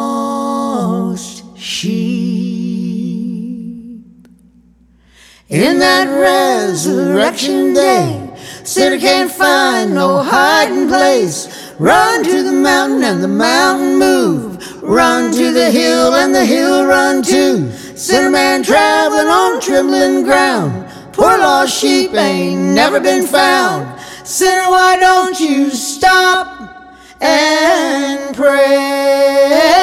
In 5.51 5.81
that 5.81 6.07
resurrection 6.07 7.75
day, 7.75 8.31
sinner 8.63 9.01
can't 9.01 9.33
find 9.33 9.93
no 9.93 10.23
hiding 10.23 10.87
place. 10.87 11.75
Run 11.77 12.23
to 12.23 12.45
the 12.45 12.53
mountain 12.53 13.03
and 13.03 13.21
the 13.21 13.27
mountain 13.27 13.99
move. 13.99 14.81
Run 14.81 15.33
to 15.33 15.53
the 15.53 15.73
hill 15.73 16.15
and 16.15 16.33
the 16.33 16.45
hill 16.45 16.87
run 16.87 17.25
too. 17.25 17.73
Sinner 17.97 18.31
man 18.31 18.63
traveling 18.63 19.27
on 19.27 19.61
trembling 19.61 20.23
ground. 20.23 20.89
Poor 21.13 21.37
lost 21.37 21.77
sheep 21.77 22.15
ain't 22.15 22.73
never 22.73 23.01
been 23.01 23.27
found. 23.27 24.01
Sinner, 24.25 24.71
why 24.71 24.99
don't 25.01 25.41
you 25.41 25.71
stop 25.71 27.01
and 27.21 28.37
pray? 28.37 29.81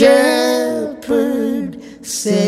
Shepherd 0.00 1.76
say. 2.02 2.40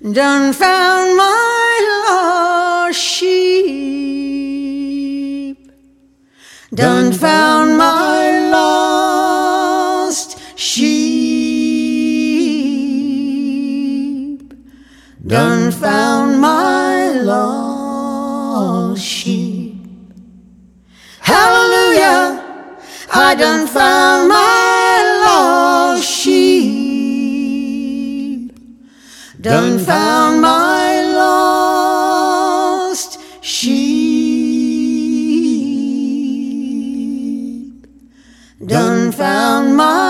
Done 0.00 0.52
found 0.52 1.16
my 1.16 2.04
lost 2.06 3.00
sheep. 3.00 3.66
Done 6.72 7.10
found 7.12 7.76
my 7.76 8.50
lost 8.52 10.38
sheep. 10.56 10.86
Done 15.26 15.72
found 15.72 16.40
my 16.40 17.10
lost 17.32 19.02
sheep. 19.02 19.74
Hallelujah. 21.18 22.45
I 23.12 23.34
done 23.34 23.66
found 23.66 24.28
my 24.28 25.22
lost 25.24 26.04
sheep. 26.04 26.66
Done 29.40 29.78
found 29.78 30.40
my 30.40 31.00
lost 31.12 32.30
sheep. 33.42 34.26
Done 38.66 39.12
found 39.12 39.76
my 39.76 40.05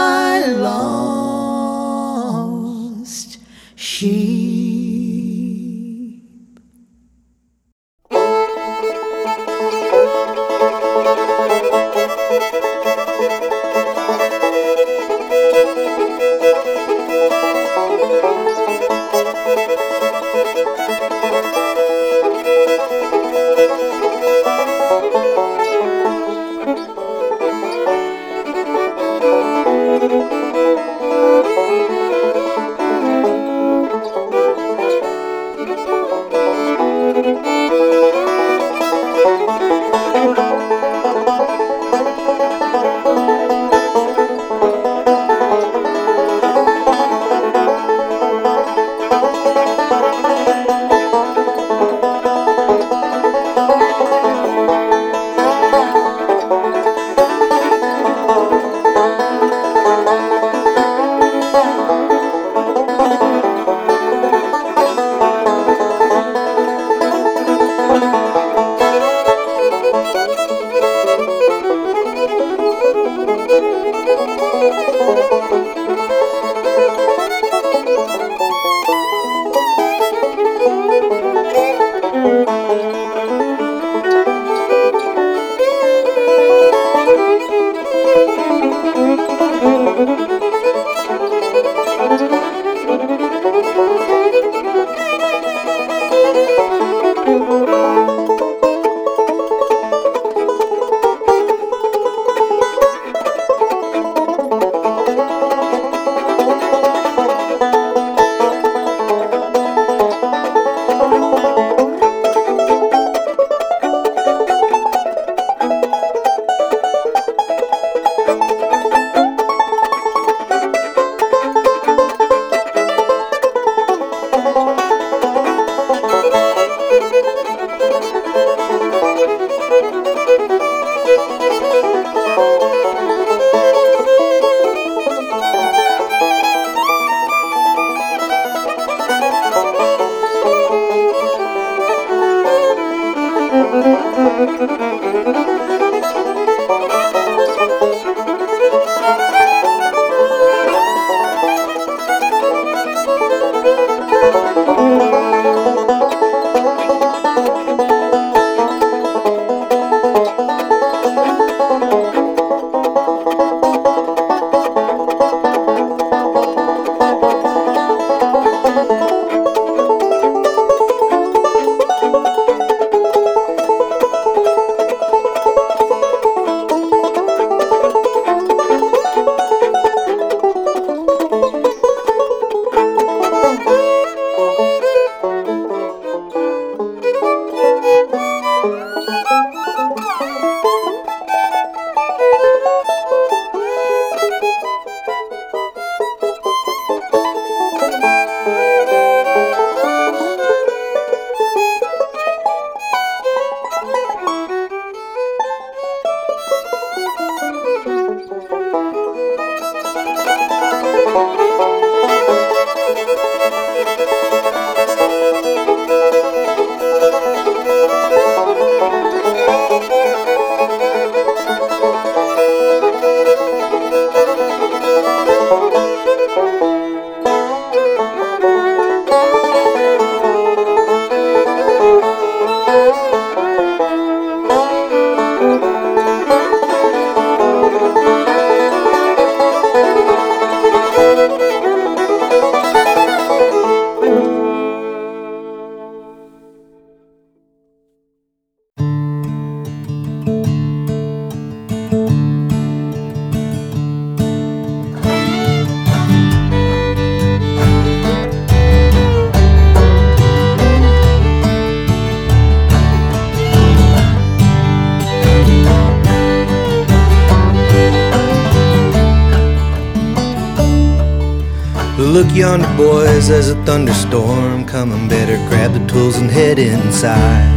there's 273.25 273.49
a 273.49 273.55
thunderstorm 273.65 274.67
coming. 274.67 275.09
Better 275.09 275.37
grab 275.49 275.73
the 275.73 275.85
tools 275.87 276.19
and 276.19 276.31
head 276.31 276.59
inside. 276.59 277.51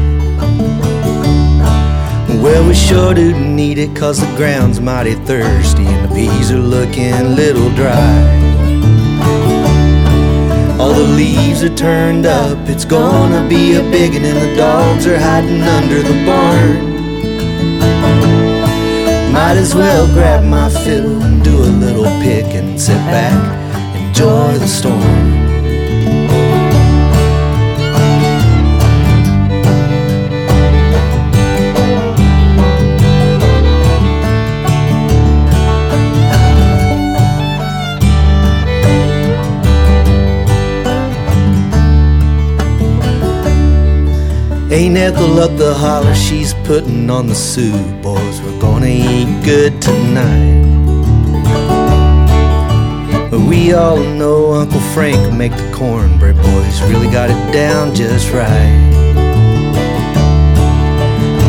Well, 2.41 2.66
we 2.66 2.74
sure 2.74 3.14
do 3.14 3.38
need 3.38 3.78
it, 3.78 3.93
cause 3.93 4.22
the 4.22 4.38
ground's 4.38 4.80
mighty 4.80 5.16
thirsty 5.16 5.86
and 5.86 6.10
the 6.10 6.16
peas 6.16 6.49
are 6.51 6.57
looking 6.57 7.12
a 7.12 7.24
little 7.24 7.70
dry. 7.76 8.22
All 10.80 10.93
the 10.93 11.03
leaves 11.03 11.62
are 11.62 11.76
turned 11.76 12.26
up, 12.26 12.57
it's 12.70 12.86
gonna 12.86 13.45
be 13.49 13.76
a 13.76 13.82
biggin', 13.91 14.24
and 14.24 14.38
the 14.38 14.55
dogs 14.55 15.05
are 15.07 15.20
hiding 15.20 15.62
under 15.62 16.01
the 16.01 16.26
barn. 16.26 16.89
Might 19.34 19.57
as 19.57 19.76
well 19.76 20.07
grab 20.14 20.45
my 20.45 20.70
fiddle 20.70 21.22
and 21.22 21.43
do 21.43 21.53
a 21.57 21.72
little 21.84 22.05
pick 22.22 22.45
and 22.55 22.80
sit 22.80 22.97
back, 23.12 23.36
enjoy 23.97 24.57
the 24.57 24.68
storm. 24.68 25.39
Ain't 44.72 44.98
Ethel 44.98 45.40
up 45.40 45.58
the 45.58 45.74
holler, 45.74 46.14
she's 46.14 46.54
putting 46.64 47.10
on 47.10 47.26
the 47.26 47.34
soup. 47.34 48.04
Boys, 48.04 48.40
we're 48.44 48.62
gonna 48.62 48.86
eat 48.86 49.44
good 49.44 49.82
tonight. 49.82 50.62
But 53.32 53.40
we 53.40 53.74
all 53.74 53.98
know 53.98 54.54
Uncle 54.54 54.80
Frank 54.94 55.18
will 55.18 55.32
make 55.32 55.54
the 55.54 55.72
cornbread. 55.74 56.36
Boys 56.36 56.84
really 56.84 57.10
got 57.10 57.32
it 57.32 57.52
down 57.52 57.96
just 57.96 58.32
right. 58.32 58.78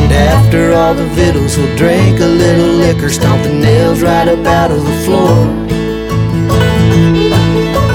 And 0.01 0.13
after 0.13 0.73
all 0.73 0.95
the 0.95 1.05
victuals, 1.09 1.59
we'll 1.59 1.77
drink 1.77 2.21
a 2.21 2.27
little 2.27 2.75
liquor, 2.77 3.11
stomp 3.11 3.43
the 3.43 3.53
nails 3.53 4.01
right 4.01 4.29
up 4.29 4.47
out 4.47 4.71
of 4.71 4.83
the 4.83 4.97
floor. 5.05 5.47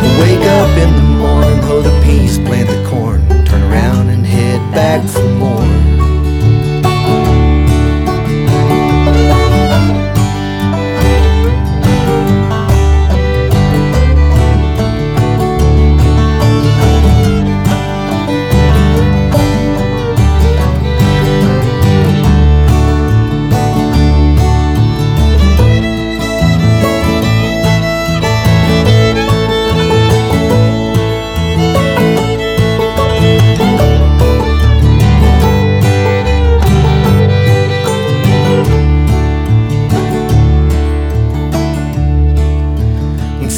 We'll 0.02 0.20
Wake 0.22 0.46
up 0.62 0.78
in 0.78 0.94
the 0.96 1.05
back 4.98 5.10
for 5.10 5.28
more. 5.40 5.75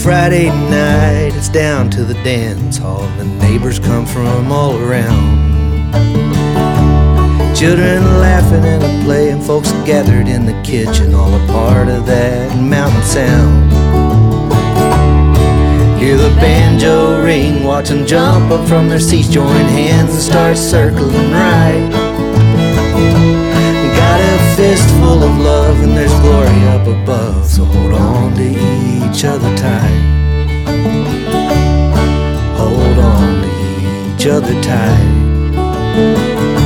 Friday 0.07 0.47
night, 0.47 1.35
it's 1.35 1.49
down 1.49 1.89
to 1.89 2.05
the 2.05 2.13
dance 2.23 2.77
hall. 2.77 3.05
The 3.17 3.25
neighbors 3.25 3.77
come 3.77 4.05
from 4.05 4.53
all 4.53 4.79
around. 4.79 5.91
Children 7.53 8.05
laughing 8.17 8.63
and 8.63 9.03
playing, 9.03 9.41
folks 9.41 9.73
gathered 9.85 10.29
in 10.29 10.45
the 10.45 10.53
kitchen, 10.63 11.13
all 11.13 11.33
a 11.33 11.45
part 11.47 11.89
of 11.89 12.05
that 12.05 12.57
mountain 12.57 13.03
sound. 13.03 13.69
Hear 15.99 16.15
the 16.15 16.33
banjo 16.39 17.21
ring, 17.21 17.65
watch 17.65 17.89
them 17.89 18.05
jump 18.05 18.49
up 18.49 18.65
from 18.65 18.87
their 18.87 19.01
seats, 19.01 19.27
join 19.27 19.65
hands 19.65 20.11
and 20.11 20.21
start 20.21 20.55
circling 20.55 21.31
right. 21.33 22.06
Fistful 24.57 25.21
of 25.21 25.37
love 25.37 25.83
and 25.83 25.95
there's 25.95 26.11
glory 26.21 26.67
up 26.69 26.87
above, 26.87 27.45
so 27.45 27.63
hold 27.63 27.93
on 27.93 28.33
to 28.37 28.41
each 28.41 29.23
other 29.23 29.55
tight. 29.55 30.01
Hold 32.57 32.97
on 32.97 33.43
to 33.43 34.15
each 34.15 34.25
other 34.25 34.59
tight. 34.63 36.56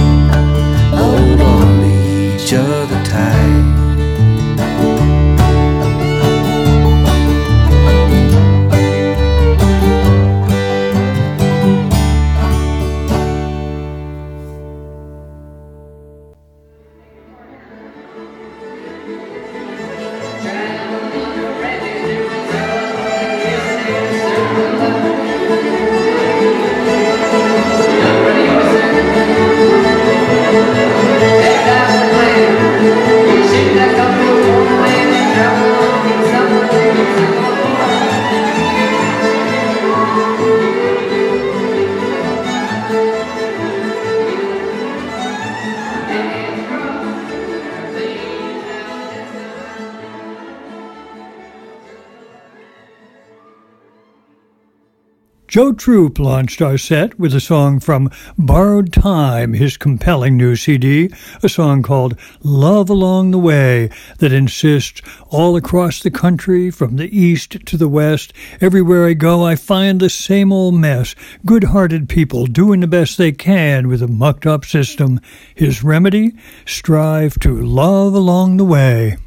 Joe 55.52 55.74
Troop 55.74 56.18
launched 56.18 56.62
our 56.62 56.78
set 56.78 57.20
with 57.20 57.36
a 57.36 57.42
song 57.42 57.82
from 57.82 58.10
Borrowed 58.38 58.94
Time, 58.94 59.52
his 59.52 59.76
compelling 59.76 60.38
new 60.38 60.56
CD, 60.56 61.12
a 61.44 61.50
song 61.50 61.84
called 61.84 62.18
Love 62.42 62.90
Along 62.90 63.32
the 63.32 63.38
Way 63.38 63.90
that 64.20 64.32
insists 64.32 65.02
all 65.28 65.58
across 65.58 66.02
the 66.02 66.10
country, 66.10 66.72
from 66.72 66.96
the 66.96 67.14
east 67.14 67.66
to 67.66 67.76
the 67.76 67.90
west, 67.90 68.32
everywhere 68.62 69.06
I 69.06 69.12
go, 69.12 69.44
I 69.44 69.58
find 69.58 70.00
the 70.00 70.10
same 70.10 70.54
old 70.54 70.76
mess. 70.76 71.16
Good 71.46 71.66
hearted 71.66 72.08
people 72.08 72.46
doing 72.46 72.80
the 72.80 72.88
best 72.88 73.18
they 73.18 73.34
can 73.34 73.90
with 73.90 74.02
a 74.02 74.08
mucked 74.08 74.46
up 74.46 74.64
system. 74.64 75.20
His 75.54 75.84
remedy? 75.84 76.32
Strive 76.66 77.38
to 77.40 77.62
love 77.62 78.14
along 78.14 78.56
the 78.56 78.64
way. 78.64 79.18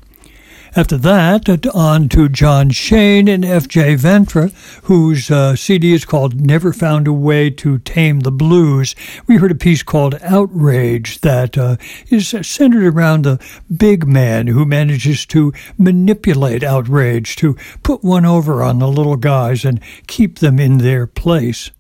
After 0.77 0.97
that, 0.97 1.69
on 1.73 2.09
to 2.09 2.29
John 2.29 2.71
Shain 2.71 3.29
and 3.29 3.45
F.J. 3.45 3.95
Ventre, 3.95 4.51
whose 4.83 5.31
uh, 5.31 5.55
CD 5.55 5.93
is 5.93 6.05
called 6.05 6.41
Never 6.41 6.73
Found 6.73 7.07
a 7.07 7.13
Way 7.13 7.51
to 7.51 7.79
Tame 7.79 8.21
the 8.21 8.33
Blues. 8.33 8.97
We 9.29 9.37
heard 9.37 9.53
a 9.53 9.55
piece 9.55 9.85
called 9.85 10.19
Outrage 10.21 11.21
that 11.21 11.57
uh, 11.57 11.77
is 12.09 12.35
centered 12.43 12.93
around 12.93 13.23
the 13.23 13.41
big 13.75 14.09
man 14.09 14.49
who 14.49 14.65
manages 14.65 15.25
to 15.27 15.53
manipulate 15.79 16.65
outrage, 16.65 17.37
to 17.37 17.57
put 17.85 18.03
one 18.03 18.27
over 18.27 18.61
on 18.61 18.81
the 18.81 18.89
little 18.89 19.17
guys 19.17 19.65
and 19.65 19.81
keep 20.09 20.41
them 20.41 20.59
in 20.59 20.79
their 20.79 21.07
place. 21.07 21.71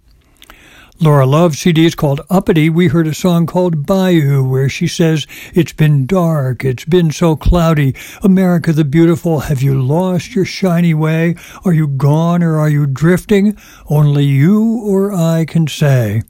Laura 1.00 1.26
Love's 1.26 1.58
CD 1.58 1.86
is 1.86 1.96
called 1.96 2.20
Uppity. 2.30 2.70
We 2.70 2.86
heard 2.86 3.08
a 3.08 3.14
song 3.14 3.46
called 3.46 3.84
Bayou 3.84 4.44
where 4.48 4.68
she 4.68 4.86
says, 4.86 5.26
It's 5.52 5.72
been 5.72 6.06
dark, 6.06 6.64
it's 6.64 6.84
been 6.84 7.10
so 7.10 7.34
cloudy. 7.34 7.96
America 8.22 8.72
the 8.72 8.84
Beautiful, 8.84 9.40
have 9.40 9.60
you 9.60 9.80
lost 9.82 10.36
your 10.36 10.44
shiny 10.44 10.94
way? 10.94 11.34
Are 11.64 11.72
you 11.72 11.88
gone 11.88 12.44
or 12.44 12.60
are 12.60 12.68
you 12.68 12.86
drifting? 12.86 13.58
Only 13.90 14.24
you 14.24 14.80
or 14.84 15.12
I 15.12 15.46
can 15.46 15.66
say. 15.66 16.22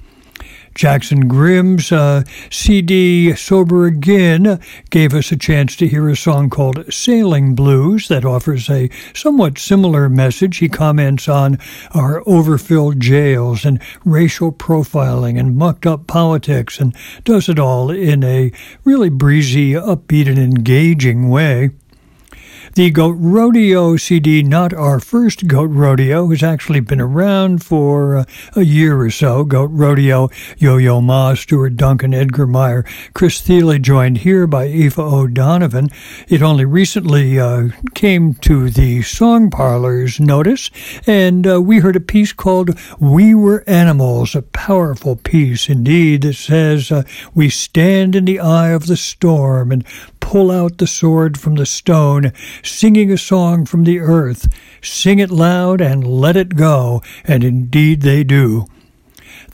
Jackson 0.74 1.28
Grimm's 1.28 1.92
uh, 1.92 2.24
CD 2.50 3.34
Sober 3.34 3.86
Again 3.86 4.60
gave 4.90 5.14
us 5.14 5.30
a 5.30 5.36
chance 5.36 5.76
to 5.76 5.86
hear 5.86 6.08
a 6.08 6.16
song 6.16 6.50
called 6.50 6.92
Sailing 6.92 7.54
Blues 7.54 8.08
that 8.08 8.24
offers 8.24 8.68
a 8.68 8.90
somewhat 9.14 9.58
similar 9.58 10.08
message. 10.08 10.58
He 10.58 10.68
comments 10.68 11.28
on 11.28 11.58
our 11.92 12.22
overfilled 12.26 12.98
jails 12.98 13.64
and 13.64 13.80
racial 14.04 14.50
profiling 14.50 15.38
and 15.38 15.56
mucked 15.56 15.86
up 15.86 16.06
politics 16.06 16.80
and 16.80 16.94
does 17.22 17.48
it 17.48 17.58
all 17.58 17.90
in 17.90 18.24
a 18.24 18.50
really 18.84 19.10
breezy, 19.10 19.72
upbeat, 19.72 20.28
and 20.28 20.38
engaging 20.38 21.28
way. 21.28 21.70
The 22.74 22.90
Goat 22.90 23.14
Rodeo 23.20 23.96
CD, 23.96 24.42
not 24.42 24.74
our 24.74 24.98
first 24.98 25.46
Goat 25.46 25.70
Rodeo, 25.70 26.28
has 26.30 26.42
actually 26.42 26.80
been 26.80 27.00
around 27.00 27.62
for 27.62 28.16
uh, 28.16 28.24
a 28.56 28.62
year 28.62 29.00
or 29.00 29.10
so. 29.10 29.44
Goat 29.44 29.70
Rodeo, 29.72 30.28
Yo 30.58 30.78
Yo 30.78 31.00
Ma, 31.00 31.34
Stuart 31.34 31.76
Duncan, 31.76 32.12
Edgar 32.12 32.48
Meyer, 32.48 32.84
Chris 33.14 33.40
Thile, 33.40 33.78
joined 33.78 34.18
here 34.18 34.48
by 34.48 34.64
Aoife 34.64 34.98
O'Donovan. 34.98 35.88
It 36.26 36.42
only 36.42 36.64
recently 36.64 37.38
uh, 37.38 37.68
came 37.94 38.34
to 38.34 38.70
the 38.70 39.02
Song 39.02 39.50
Parlors 39.50 40.18
notice, 40.18 40.68
and 41.06 41.46
uh, 41.46 41.62
we 41.62 41.78
heard 41.78 41.94
a 41.94 42.00
piece 42.00 42.32
called 42.32 42.76
We 42.98 43.36
Were 43.36 43.62
Animals, 43.68 44.34
a 44.34 44.42
powerful 44.42 45.14
piece 45.14 45.68
indeed 45.68 46.22
that 46.22 46.34
says, 46.34 46.90
uh, 46.90 47.04
We 47.34 47.50
stand 47.50 48.16
in 48.16 48.24
the 48.24 48.40
eye 48.40 48.70
of 48.70 48.88
the 48.88 48.96
storm 48.96 49.70
and 49.70 49.86
pull 50.24 50.50
out 50.50 50.78
the 50.78 50.86
sword 50.86 51.38
from 51.38 51.56
the 51.56 51.66
stone, 51.66 52.32
singing 52.62 53.12
a 53.12 53.18
song 53.18 53.66
from 53.66 53.84
the 53.84 54.00
earth. 54.00 54.48
Sing 54.82 55.18
it 55.18 55.30
loud 55.30 55.82
and 55.82 56.06
let 56.06 56.34
it 56.34 56.56
go, 56.56 57.02
and 57.24 57.44
indeed 57.44 58.00
they 58.00 58.24
do. 58.24 58.64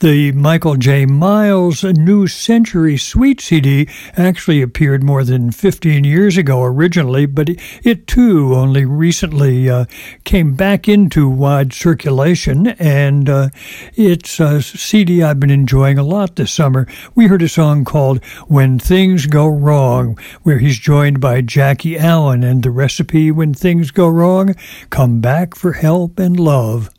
The 0.01 0.31
Michael 0.31 0.77
J. 0.77 1.05
Miles 1.05 1.83
New 1.83 2.25
Century 2.25 2.97
Suite 2.97 3.39
CD 3.39 3.87
actually 4.17 4.59
appeared 4.63 5.03
more 5.03 5.23
than 5.23 5.51
15 5.51 6.03
years 6.05 6.37
ago 6.37 6.63
originally, 6.63 7.27
but 7.27 7.49
it 7.83 8.07
too 8.07 8.55
only 8.55 8.83
recently 8.83 9.69
uh, 9.69 9.85
came 10.23 10.55
back 10.55 10.89
into 10.89 11.29
wide 11.29 11.71
circulation, 11.71 12.69
and 12.79 13.29
uh, 13.29 13.49
it's 13.93 14.39
a 14.39 14.63
CD 14.63 15.21
I've 15.21 15.39
been 15.39 15.51
enjoying 15.51 15.99
a 15.99 16.03
lot 16.03 16.35
this 16.35 16.51
summer. 16.51 16.87
We 17.13 17.27
heard 17.27 17.43
a 17.43 17.47
song 17.47 17.85
called 17.85 18.25
When 18.47 18.79
Things 18.79 19.27
Go 19.27 19.45
Wrong, 19.45 20.17
where 20.41 20.57
he's 20.57 20.79
joined 20.79 21.19
by 21.19 21.41
Jackie 21.41 21.99
Allen, 21.99 22.43
and 22.43 22.63
the 22.63 22.71
recipe 22.71 23.29
when 23.29 23.53
things 23.53 23.91
go 23.91 24.09
wrong 24.09 24.55
come 24.89 25.21
back 25.21 25.53
for 25.53 25.73
help 25.73 26.17
and 26.17 26.39
love. 26.39 26.89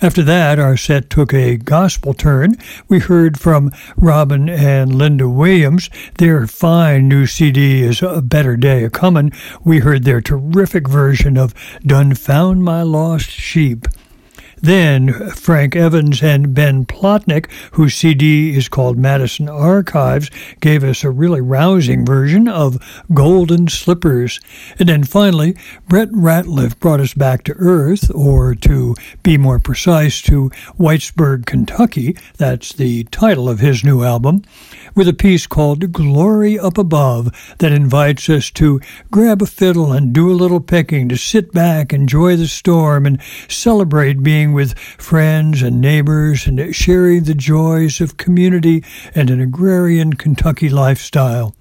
After 0.00 0.22
that, 0.22 0.60
our 0.60 0.76
set 0.76 1.10
took 1.10 1.34
a 1.34 1.56
gospel 1.56 2.14
turn. 2.14 2.54
We 2.86 3.00
heard 3.00 3.40
from 3.40 3.72
Robin 3.96 4.48
and 4.48 4.94
Linda 4.94 5.28
Williams. 5.28 5.90
Their 6.18 6.46
fine 6.46 7.08
new 7.08 7.26
CD 7.26 7.82
is 7.82 8.00
A 8.00 8.22
Better 8.22 8.56
Day 8.56 8.84
a 8.84 8.90
Comin'. 8.90 9.32
We 9.64 9.80
heard 9.80 10.04
their 10.04 10.20
terrific 10.20 10.86
version 10.86 11.36
of 11.36 11.52
Done 11.84 12.14
Found 12.14 12.62
My 12.62 12.82
Lost 12.82 13.30
Sheep. 13.30 13.88
Then 14.60 15.12
Frank 15.30 15.76
Evans 15.76 16.22
and 16.22 16.54
Ben 16.54 16.84
Plotnick, 16.84 17.50
whose 17.72 17.94
CD 17.94 18.56
is 18.56 18.68
called 18.68 18.98
Madison 18.98 19.48
Archives, 19.48 20.30
gave 20.60 20.84
us 20.84 21.04
a 21.04 21.10
really 21.10 21.40
rousing 21.40 22.04
version 22.04 22.48
of 22.48 22.78
Golden 23.12 23.68
Slippers. 23.68 24.40
And 24.78 24.88
then 24.88 25.04
finally, 25.04 25.56
Brett 25.88 26.10
Ratliff 26.10 26.78
brought 26.78 27.00
us 27.00 27.14
back 27.14 27.44
to 27.44 27.54
Earth, 27.58 28.10
or 28.14 28.54
to 28.56 28.94
be 29.22 29.38
more 29.38 29.58
precise, 29.58 30.20
to 30.22 30.50
Whitesburg, 30.78 31.46
Kentucky. 31.46 32.16
That's 32.36 32.72
the 32.72 33.04
title 33.04 33.48
of 33.48 33.60
his 33.60 33.84
new 33.84 34.02
album, 34.02 34.42
with 34.98 35.06
a 35.06 35.14
piece 35.14 35.46
called 35.46 35.92
Glory 35.92 36.58
Up 36.58 36.76
Above 36.76 37.30
that 37.58 37.70
invites 37.70 38.28
us 38.28 38.50
to 38.50 38.80
grab 39.12 39.40
a 39.40 39.46
fiddle 39.46 39.92
and 39.92 40.12
do 40.12 40.28
a 40.28 40.34
little 40.34 40.58
picking, 40.58 41.08
to 41.08 41.16
sit 41.16 41.52
back, 41.52 41.92
enjoy 41.92 42.34
the 42.34 42.48
storm, 42.48 43.06
and 43.06 43.22
celebrate 43.48 44.24
being 44.24 44.52
with 44.52 44.76
friends 44.76 45.62
and 45.62 45.80
neighbors 45.80 46.48
and 46.48 46.74
sharing 46.74 47.22
the 47.22 47.34
joys 47.34 48.00
of 48.00 48.16
community 48.16 48.82
and 49.14 49.30
an 49.30 49.40
agrarian 49.40 50.14
Kentucky 50.14 50.68
lifestyle. 50.68 51.54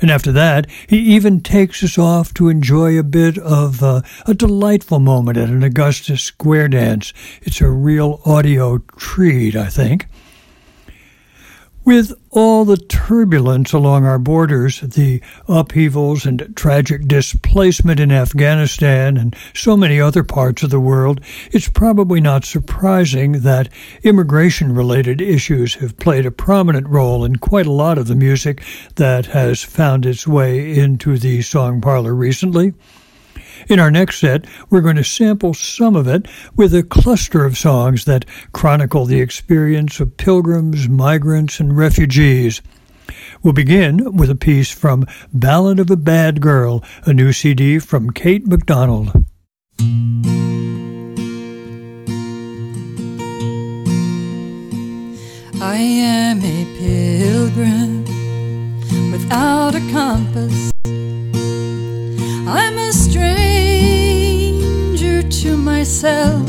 And 0.00 0.10
after 0.10 0.32
that, 0.32 0.66
he 0.88 0.98
even 0.98 1.42
takes 1.42 1.84
us 1.84 1.96
off 1.96 2.34
to 2.34 2.48
enjoy 2.48 2.98
a 2.98 3.04
bit 3.04 3.38
of 3.38 3.80
uh, 3.80 4.02
a 4.26 4.34
delightful 4.34 4.98
moment 4.98 5.38
at 5.38 5.50
an 5.50 5.62
Augusta 5.62 6.16
Square 6.16 6.68
dance. 6.68 7.12
It's 7.42 7.60
a 7.60 7.70
real 7.70 8.20
audio 8.24 8.78
treat, 8.96 9.54
I 9.54 9.68
think. 9.68 10.08
With 11.86 12.14
all 12.32 12.64
the 12.64 12.78
turbulence 12.78 13.72
along 13.72 14.04
our 14.06 14.18
borders, 14.18 14.80
the 14.80 15.22
upheavals 15.46 16.26
and 16.26 16.52
tragic 16.56 17.06
displacement 17.06 18.00
in 18.00 18.10
Afghanistan 18.10 19.16
and 19.16 19.36
so 19.54 19.76
many 19.76 20.00
other 20.00 20.24
parts 20.24 20.64
of 20.64 20.70
the 20.70 20.80
world, 20.80 21.20
it's 21.52 21.68
probably 21.68 22.20
not 22.20 22.44
surprising 22.44 23.42
that 23.42 23.68
immigration 24.02 24.74
related 24.74 25.20
issues 25.20 25.74
have 25.74 25.96
played 25.96 26.26
a 26.26 26.32
prominent 26.32 26.88
role 26.88 27.24
in 27.24 27.36
quite 27.36 27.66
a 27.66 27.70
lot 27.70 27.98
of 27.98 28.08
the 28.08 28.16
music 28.16 28.64
that 28.96 29.26
has 29.26 29.62
found 29.62 30.04
its 30.04 30.26
way 30.26 30.76
into 30.76 31.16
the 31.16 31.40
song 31.40 31.80
parlor 31.80 32.16
recently. 32.16 32.74
In 33.68 33.80
our 33.80 33.90
next 33.90 34.20
set, 34.20 34.44
we're 34.70 34.80
going 34.80 34.96
to 34.96 35.04
sample 35.04 35.52
some 35.52 35.96
of 35.96 36.06
it 36.06 36.26
with 36.54 36.72
a 36.72 36.84
cluster 36.84 37.44
of 37.44 37.58
songs 37.58 38.04
that 38.04 38.24
chronicle 38.52 39.06
the 39.06 39.20
experience 39.20 39.98
of 39.98 40.16
pilgrims, 40.16 40.88
migrants, 40.88 41.58
and 41.58 41.76
refugees. 41.76 42.62
We'll 43.42 43.54
begin 43.54 44.16
with 44.16 44.30
a 44.30 44.36
piece 44.36 44.70
from 44.70 45.04
Ballad 45.32 45.80
of 45.80 45.90
a 45.90 45.96
Bad 45.96 46.40
Girl, 46.40 46.84
a 47.04 47.12
new 47.12 47.32
CD 47.32 47.80
from 47.80 48.10
Kate 48.10 48.46
McDonald. 48.46 49.10
I 55.60 55.76
am 55.76 56.38
a 56.38 56.64
pilgrim 56.78 58.04
without 59.10 59.74
a 59.74 59.80
compass. 59.90 60.70
Myself. 65.66 66.48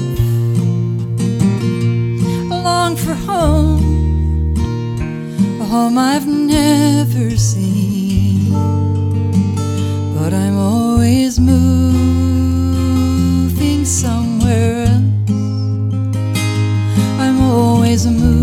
Long 2.69 2.95
for 2.95 3.15
home, 3.15 4.53
a 5.59 5.65
home 5.65 5.97
I've 5.97 6.27
never 6.27 7.35
seen. 7.35 8.53
But 10.17 10.31
I'm 10.33 10.57
always 10.57 11.39
moving 11.39 11.95
somewhere 13.85 14.85
else. 14.85 15.31
I'm 17.23 17.41
always 17.41 18.05
moving 18.05 18.36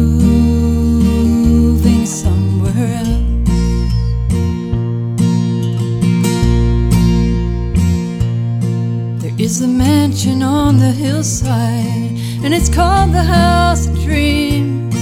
and 12.45 12.53
it's 12.53 12.69
called 12.69 13.11
the 13.11 13.23
House 13.23 13.87
of 13.87 13.95
Dreams. 14.03 14.95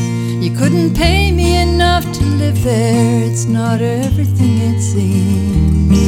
You 0.44 0.56
couldn't 0.56 0.94
pay 0.94 1.32
me 1.32 1.60
enough 1.60 2.04
to 2.04 2.24
live 2.24 2.62
there, 2.62 3.24
it's 3.28 3.46
not 3.46 3.80
everything 3.80 4.58
it 4.58 4.80
seems. 4.80 5.98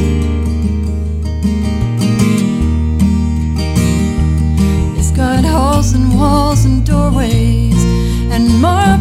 It's 4.97 5.11
got 5.11 5.43
halls 5.43 5.91
and 5.91 6.17
walls 6.17 6.63
and 6.63 6.85
doorways, 6.85 7.83
and 8.31 8.61
marble 8.61 8.94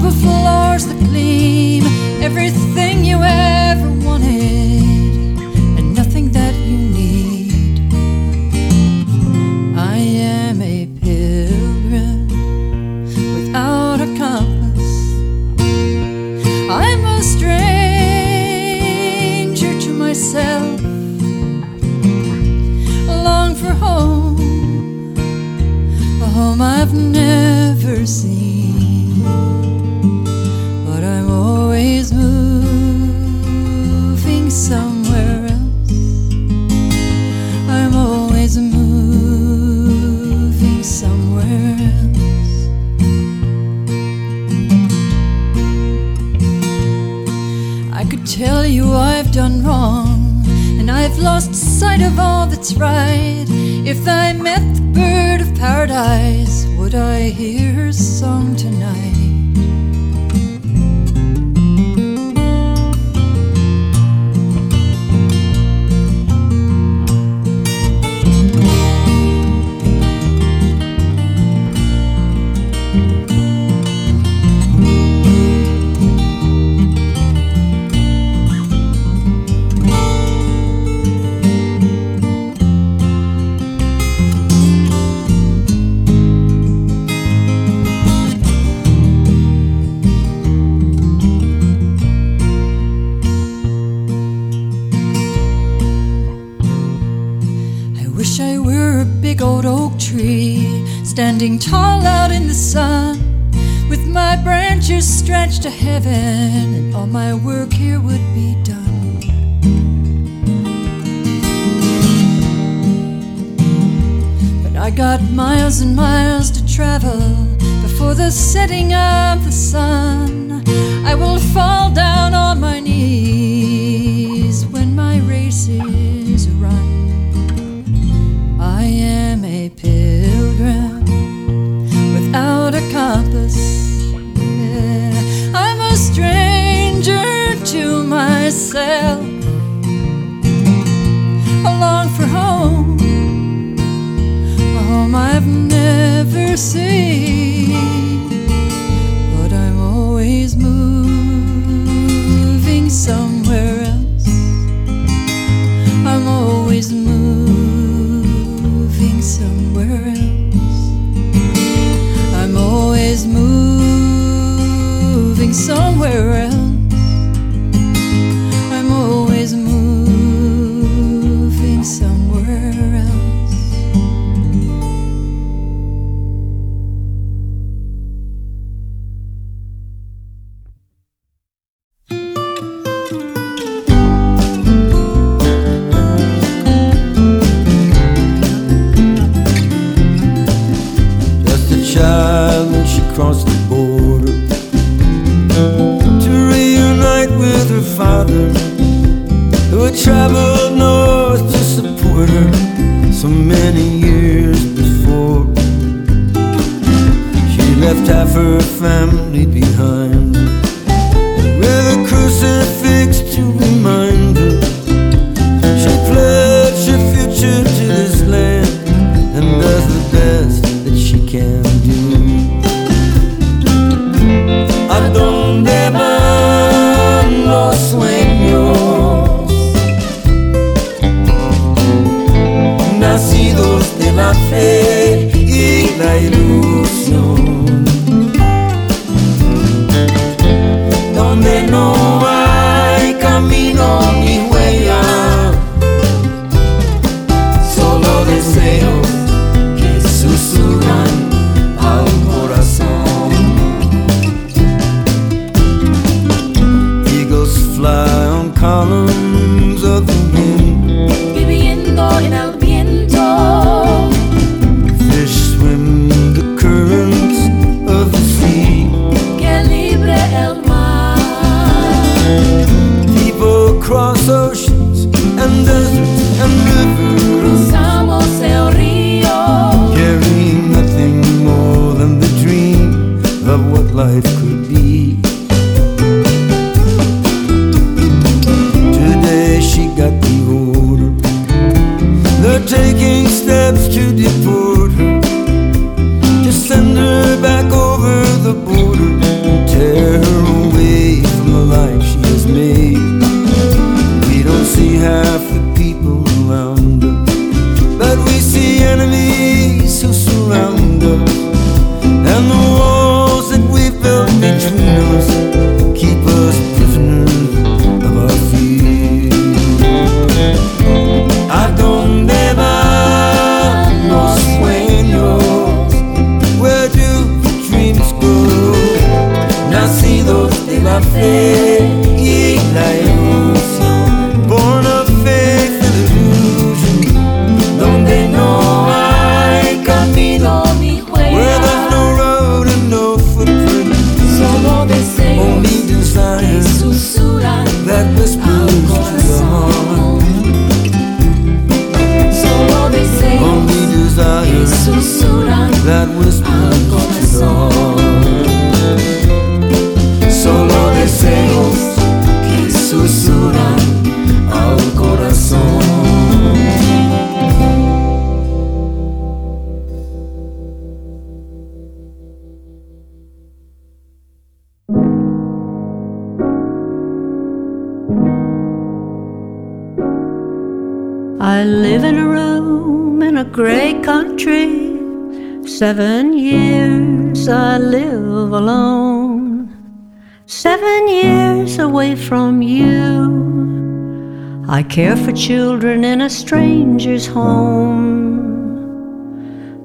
children 395.35 396.05
in 396.05 396.20
a 396.20 396.30
stranger's 396.30 397.26
home. 397.26 398.45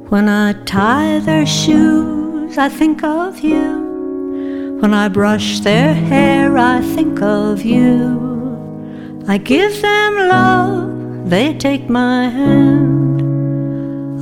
When 0.09 0.29
I 0.29 0.53
tie 0.65 1.19
their 1.19 1.45
shoes, 1.45 2.57
I 2.57 2.69
think 2.69 3.03
of 3.03 3.39
you. 3.39 4.77
When 4.79 4.93
I 4.93 5.07
brush 5.07 5.59
their 5.59 5.93
hair, 5.93 6.57
I 6.57 6.81
think 6.81 7.21
of 7.21 7.63
you. 7.63 8.29
I 9.27 9.37
give 9.37 9.81
them 9.81 10.15
love, 10.15 11.29
they 11.29 11.53
take 11.55 11.89
my 11.89 12.29
hand. 12.29 13.21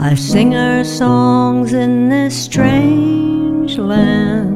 I 0.01 0.15
sing 0.15 0.55
our 0.55 0.84
songs 0.84 1.73
in 1.73 2.09
this 2.09 2.36
strange 2.45 3.78
land. 3.78 4.55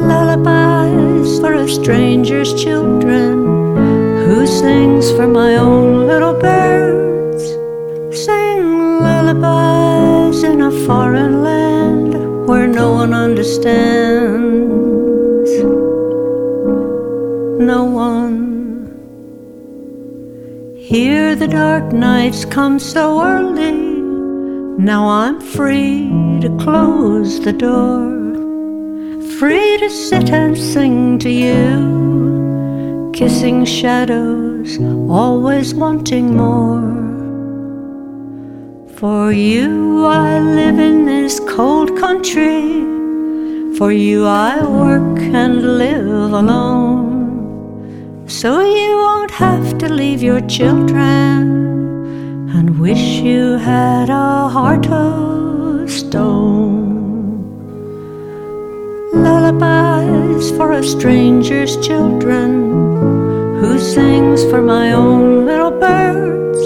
Lullabies 0.00 1.40
for 1.40 1.54
a 1.54 1.68
stranger's 1.68 2.54
children. 2.62 3.37
Sings 4.58 5.12
for 5.12 5.28
my 5.28 5.54
own 5.54 6.08
little 6.08 6.34
birds? 6.34 7.44
Sing 8.24 8.98
lullabies 8.98 10.42
in 10.42 10.62
a 10.62 10.72
foreign 10.84 11.44
land 11.44 12.48
where 12.48 12.66
no 12.66 12.90
one 12.90 13.14
understands. 13.14 14.58
No 17.72 17.84
one. 17.84 18.36
Here 20.76 21.36
the 21.36 21.46
dark 21.46 21.92
nights 21.92 22.44
come 22.44 22.80
so 22.80 23.22
early. 23.22 23.78
Now 24.82 25.06
I'm 25.06 25.40
free 25.40 26.10
to 26.40 26.48
close 26.58 27.38
the 27.38 27.52
door. 27.52 28.10
Free 29.38 29.78
to 29.78 29.88
sit 29.88 30.30
and 30.30 30.58
sing 30.58 31.20
to 31.20 31.30
you. 31.30 32.17
Kissing 33.18 33.64
shadows, 33.64 34.78
always 35.10 35.74
wanting 35.74 36.36
more. 36.36 36.94
For 38.96 39.32
you 39.32 40.06
I 40.06 40.38
live 40.38 40.78
in 40.78 41.04
this 41.04 41.40
cold 41.40 41.98
country. 41.98 42.62
For 43.76 43.90
you 43.90 44.24
I 44.24 44.64
work 44.64 45.18
and 45.18 45.78
live 45.78 46.32
alone. 46.32 48.28
So 48.28 48.60
you 48.60 48.96
won't 48.98 49.32
have 49.32 49.78
to 49.78 49.88
leave 49.92 50.22
your 50.22 50.40
children 50.42 51.42
and 52.56 52.78
wish 52.78 53.04
you 53.30 53.58
had 53.58 54.10
a 54.10 54.48
heart 54.48 54.86
of 54.86 55.90
stone. 55.90 56.67
Lullabies 59.12 60.50
for 60.52 60.72
a 60.72 60.82
stranger's 60.82 61.76
children. 61.86 62.50
Who 63.60 63.78
sings 63.78 64.44
for 64.44 64.62
my 64.62 64.92
own 64.92 65.46
little 65.46 65.70
birds? 65.70 66.60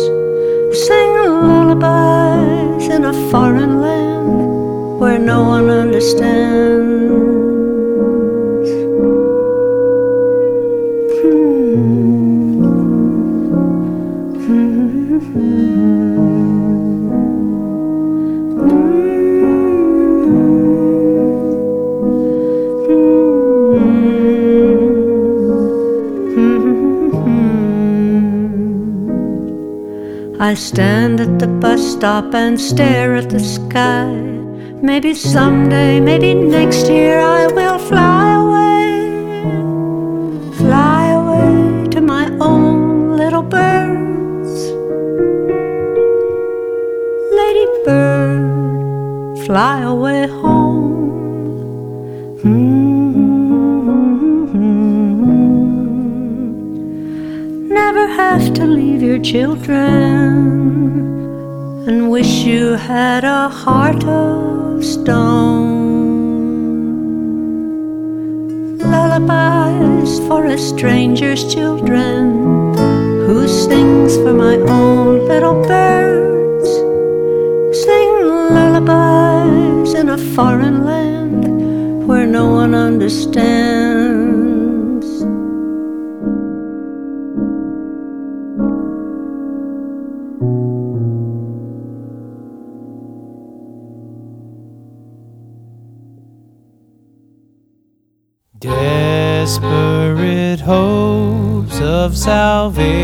Sing 0.87 1.15
lullabies 1.15 2.89
in 2.89 3.05
a 3.05 3.13
foreign 3.31 3.81
land 3.81 4.99
where 5.01 5.19
no 5.19 5.45
one 5.45 5.71
understands. 5.71 7.32
I 30.53 30.55
stand 30.55 31.19
at 31.19 31.39
the 31.39 31.47
bus 31.47 31.81
stop 31.93 32.35
and 32.35 32.61
stare 32.61 33.15
at 33.15 33.31
the 33.31 33.41
sky. 33.41 34.05
Maybe 34.83 35.15
someday, 35.15 35.99
maybe 35.99 36.35
next 36.35 36.91
year, 36.91 37.19
I 37.21 37.47
will 37.47 37.79
fly 37.79 38.35
away. 38.45 38.91
Fly 40.59 41.05
away 41.21 41.89
to 41.93 42.03
my 42.03 42.27
own 42.39 43.17
little 43.17 43.43
birds. 43.43 44.53
Lady 47.41 47.67
bird, 47.87 49.47
fly 49.47 49.81
away 49.81 50.27
home. 50.27 50.42
Have 58.39 58.55
to 58.55 58.65
leave 58.65 59.03
your 59.03 59.19
children 59.19 59.77
and 61.87 62.11
wish 62.11 62.33
you 62.51 62.73
had 62.73 63.25
a 63.25 63.51
heart 63.51 64.03
of 64.05 64.83
stone. 64.83 65.59
Lullabies 68.79 70.19
for 70.27 70.47
a 70.47 70.57
stranger's 70.57 71.43
children 71.55 72.75
who 73.27 73.47
sings 73.47 74.17
for 74.17 74.33
my 74.33 74.57
own 74.81 75.29
little 75.29 75.59
birds. 75.69 76.71
Sing 77.85 78.11
lullabies 78.57 79.93
in 79.93 80.09
a 80.09 80.17
foreign 80.35 80.87
land 80.87 82.09
where 82.09 82.27
no 82.27 82.49
one 82.49 82.75
understands. 82.75 84.02
Of 102.63 103.02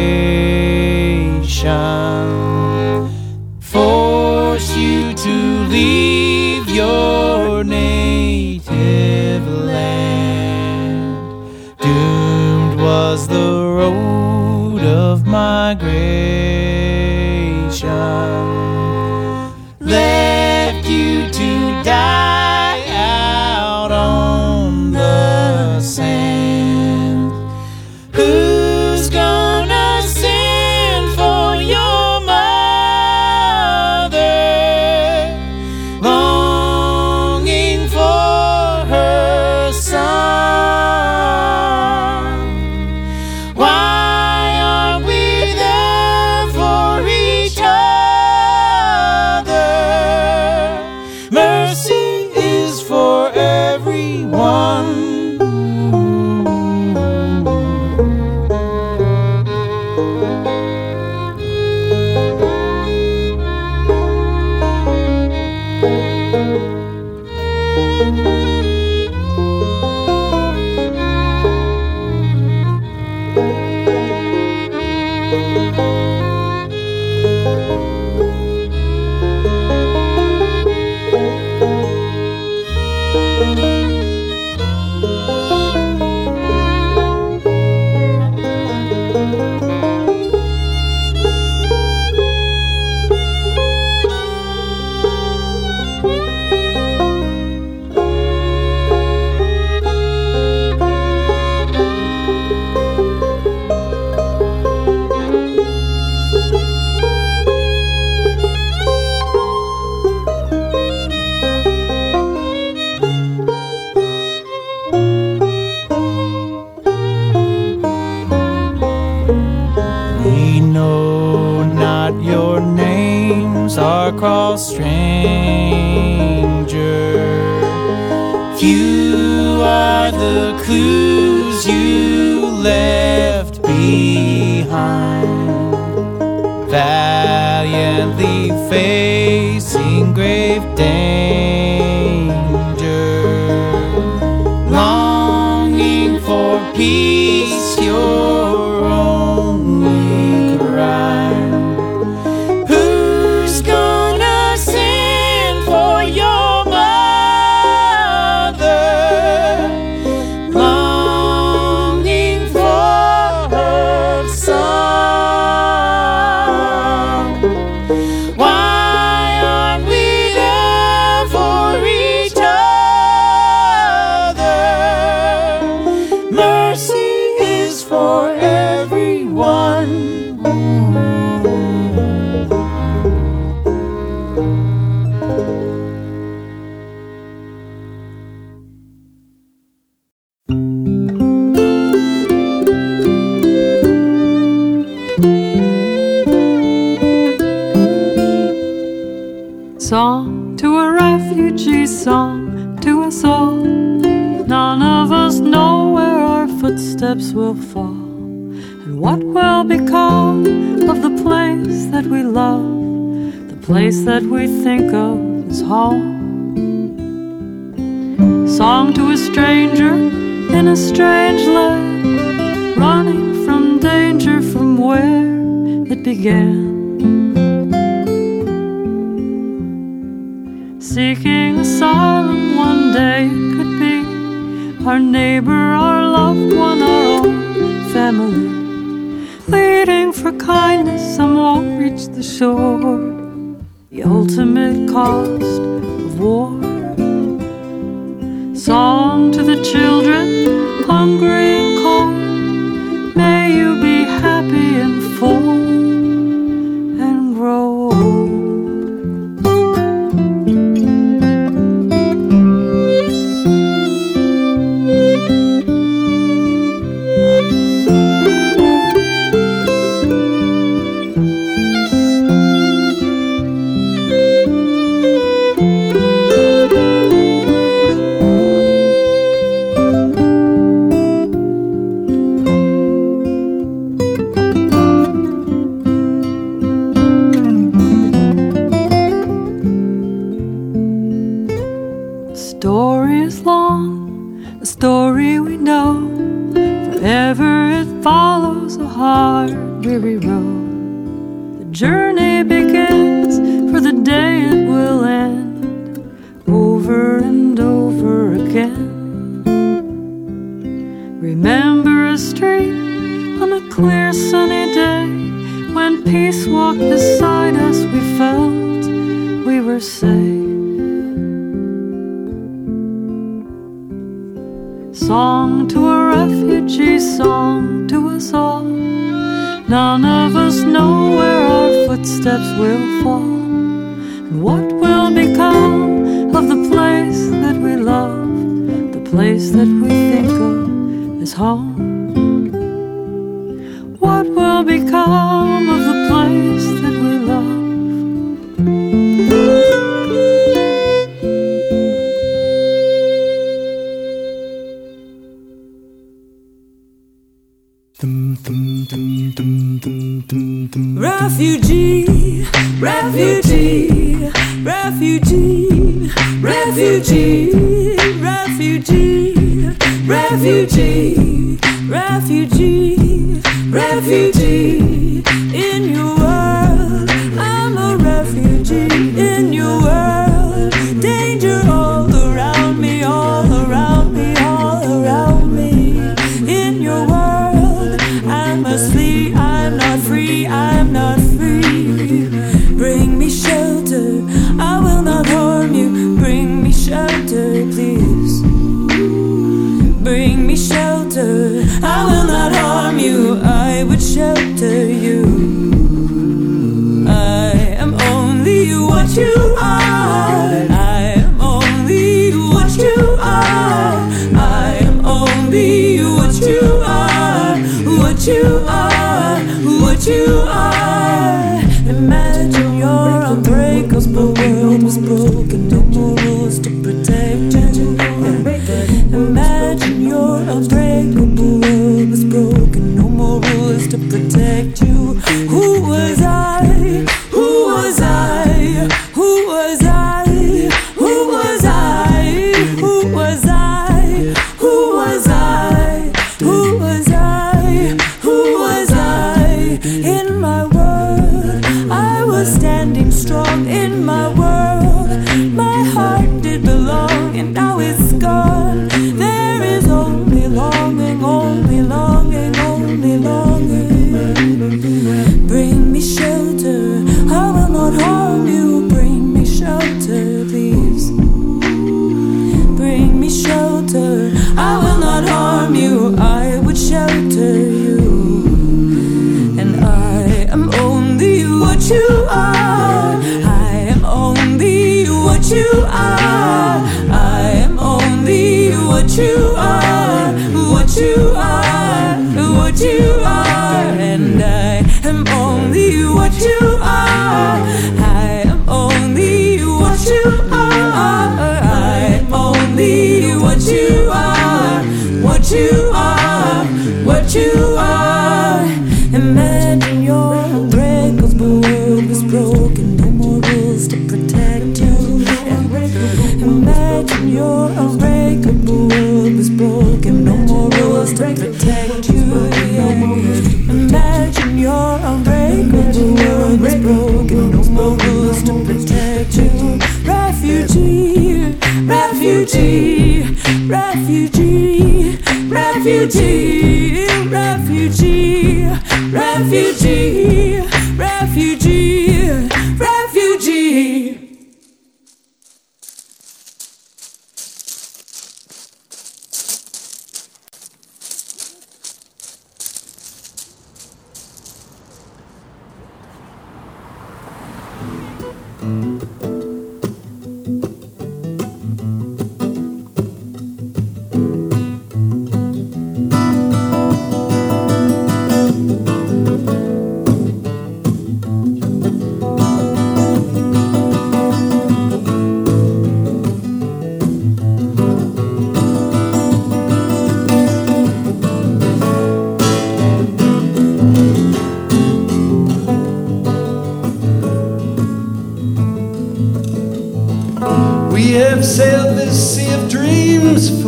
become 344.65 345.58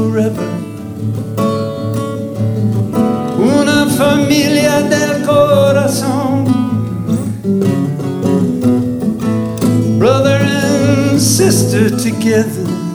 forever. 0.01 0.49
Una 3.39 3.87
familia 3.87 4.81
del 4.83 5.23
corazón. 5.27 6.45
Brother 9.99 10.41
and 10.41 11.21
sister 11.21 11.91
together. 11.91 12.90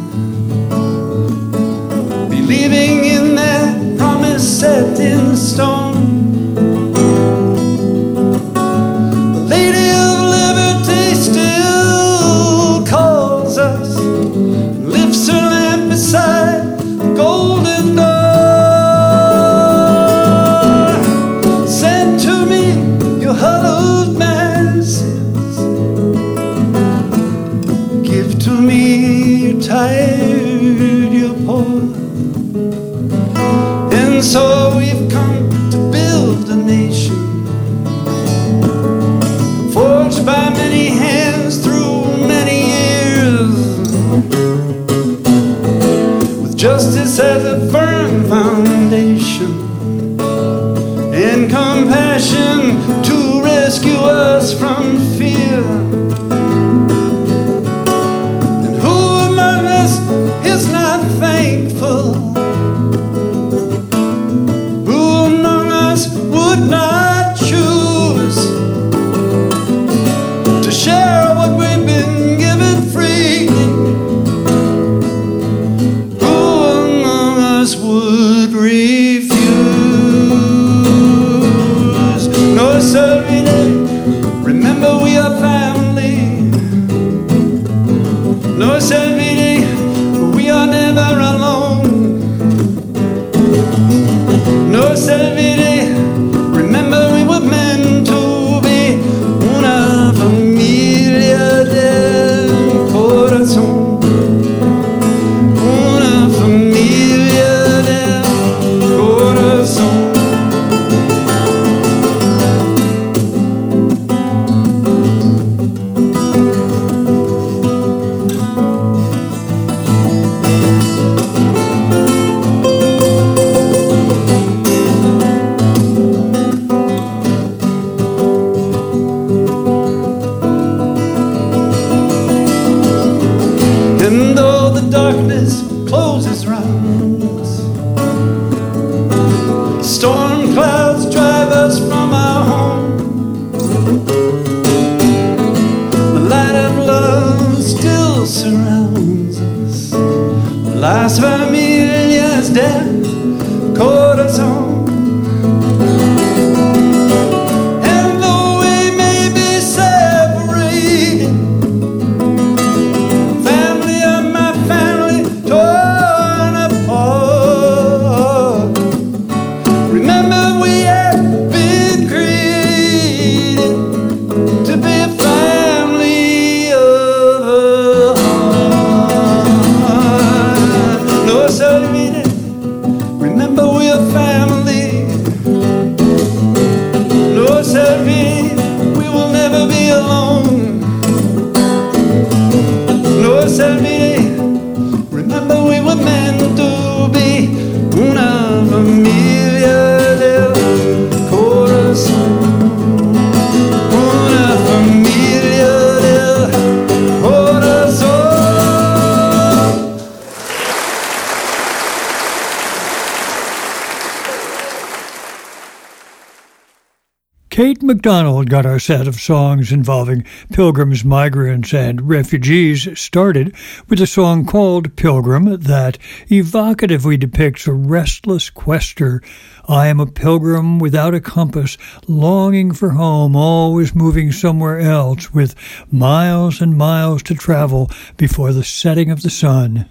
MacDonald 218.05 218.51
got 218.51 218.67
our 218.67 218.77
set 218.77 219.07
of 219.07 219.15
songs 219.15 219.71
involving 219.71 220.25
pilgrims, 220.53 221.03
migrants, 221.03 221.73
and 221.73 222.07
refugees 222.07 222.87
started 222.99 223.55
with 223.89 223.99
a 223.99 224.05
song 224.05 224.45
called 224.45 224.95
Pilgrim 224.95 225.45
that 225.61 225.97
evocatively 226.29 227.17
depicts 227.17 227.65
a 227.65 227.73
restless 227.73 228.51
quester. 228.51 229.23
I 229.67 229.87
am 229.87 229.99
a 229.99 230.05
pilgrim 230.05 230.77
without 230.77 231.15
a 231.15 231.19
compass, 231.19 231.79
longing 232.07 232.73
for 232.73 232.91
home, 232.91 233.35
always 233.35 233.95
moving 233.95 234.31
somewhere 234.31 234.79
else, 234.79 235.33
with 235.33 235.55
miles 235.91 236.61
and 236.61 236.77
miles 236.77 237.23
to 237.23 237.33
travel 237.33 237.89
before 238.17 238.53
the 238.53 238.63
setting 238.63 239.09
of 239.09 239.23
the 239.23 239.31
sun. 239.31 239.89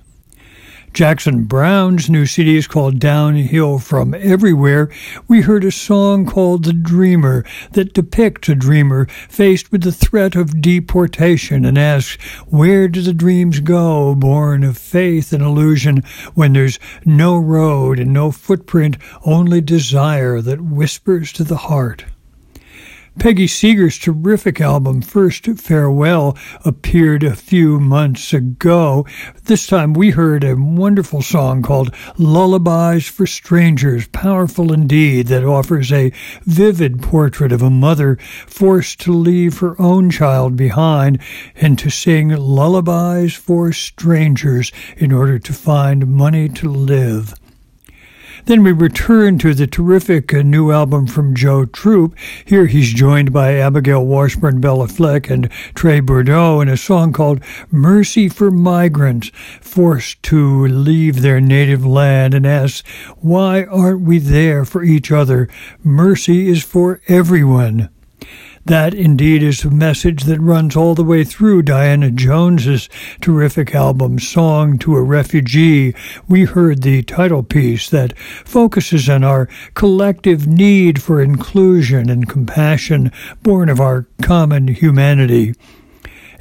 Jackson 0.95 1.43
Browne's 1.43 2.09
new 2.09 2.25
CD 2.25 2.57
is 2.57 2.69
called 2.69 3.01
Downhill 3.01 3.81
from 3.81 4.15
Everywhere. 4.15 4.89
We 5.27 5.41
heard 5.41 5.65
a 5.65 5.73
song 5.73 6.25
called 6.25 6.63
The 6.63 6.73
Dreamer 6.73 7.45
that 7.73 7.93
depicts 7.93 8.49
a 8.49 8.55
dreamer 8.55 9.07
faced 9.29 9.73
with 9.73 9.83
the 9.83 9.91
threat 9.91 10.37
of 10.37 10.61
deportation 10.61 11.65
and 11.65 11.77
asks, 11.77 12.23
Where 12.47 12.87
do 12.87 13.03
the 13.03 13.13
dreams 13.13 13.59
go, 13.59 14.15
born 14.15 14.63
of 14.63 14.79
faith 14.79 15.33
and 15.33 15.43
illusion, 15.43 16.05
when 16.35 16.53
there's 16.53 16.79
no 17.05 17.39
road 17.39 17.99
and 17.99 18.13
no 18.13 18.31
footprint, 18.31 18.97
only 19.25 19.61
desire 19.61 20.41
that 20.43 20.61
whispers 20.61 21.33
to 21.33 21.43
the 21.43 21.57
heart? 21.57 22.05
Peggy 23.19 23.47
Seeger's 23.47 23.97
terrific 23.97 24.61
album, 24.61 25.01
First 25.01 25.47
Farewell, 25.47 26.37
appeared 26.65 27.23
a 27.23 27.37
few 27.37 27.79
months 27.79 28.35
ago. 28.35 29.07
This 29.45 29.67
time 29.67 29.95
we 29.95 30.11
heard 30.11 30.43
a 30.43 30.57
wonderful 30.57 31.23
song 31.23 31.63
called 31.63 31.95
Lullabies 32.19 33.09
for 33.09 33.27
Strangers, 33.27 34.09
powerful 34.09 34.73
indeed, 34.73 35.29
that 35.29 35.45
offers 35.45 35.93
a 35.93 36.13
vivid 36.43 37.03
portrait 37.03 37.53
of 37.53 37.63
a 37.63 37.71
mother 37.71 38.17
forced 38.47 39.01
to 39.03 39.13
leave 39.13 39.59
her 39.59 39.81
own 39.81 40.11
child 40.11 40.57
behind 40.57 41.21
and 41.55 41.79
to 41.79 41.91
sing 41.91 42.31
lullabies 42.31 43.35
for 43.35 43.73
strangers 43.73 44.73
in 44.97 45.13
order 45.13 45.39
to 45.39 45.53
find 45.53 46.09
money 46.09 46.49
to 46.49 46.69
live. 46.69 47.35
Then 48.47 48.63
we 48.63 48.73
return 48.73 49.39
to 49.39 49.55
the 49.55 49.67
terrific 49.67 50.35
uh, 50.35 50.43
new 50.43 50.71
album 50.71 51.07
from 51.07 51.35
Joe 51.35 51.65
Troop. 51.65 52.15
Here 52.45 52.67
he's 52.67 52.93
joined 52.93 53.33
by 53.33 53.55
Abigail 53.55 54.05
Washburn, 54.05 54.61
Béla 54.61 54.91
Fleck, 54.91 55.31
and 55.31 55.51
Trey 55.75 56.01
Bordeaux 56.01 56.61
in 56.61 56.69
a 56.69 56.77
song 56.77 57.15
called 57.15 57.41
Mercy 57.71 58.29
for 58.29 58.51
Migrants, 58.51 59.31
forced 59.63 60.23
to 60.25 60.67
leave 60.67 61.23
their 61.23 61.41
native 61.41 61.87
land 61.87 62.35
and 62.35 62.47
asks, 62.47 62.87
Why 63.17 63.65
aren't 63.65 64.03
we 64.03 64.19
there 64.19 64.67
for 64.67 64.85
each 64.85 65.11
other? 65.11 65.49
Mercy 65.83 66.51
is 66.51 66.63
for 66.63 67.01
everyone. 67.09 67.89
That 68.67 68.95
indeed 68.95 69.43
is 69.43 69.63
a 69.63 69.71
message 69.71 70.25
that 70.25 70.41
runs 70.41 70.75
all 70.75 70.95
the 70.95 71.05
way 71.05 71.23
through 71.23 71.63
Diana 71.63 72.11
Jones's 72.11 72.89
terrific 73.21 73.75
album, 73.75 74.19
Song 74.19 74.79
to 74.79 74.97
a 74.97 75.03
Refugee. 75.03 75.95
We 76.29 76.45
heard 76.45 76.81
the 76.81 77.03
title 77.03 77.43
piece 77.43 77.91
that 77.91 78.19
focuses 78.19 79.07
on 79.11 79.23
our 79.23 79.51
collective 79.75 80.47
need 80.47 81.03
for 81.03 81.21
inclusion 81.21 82.09
and 82.09 82.27
compassion 82.27 83.13
born 83.43 83.69
of 83.69 83.81
our 83.81 84.07
common 84.23 84.69
humanity 84.69 85.55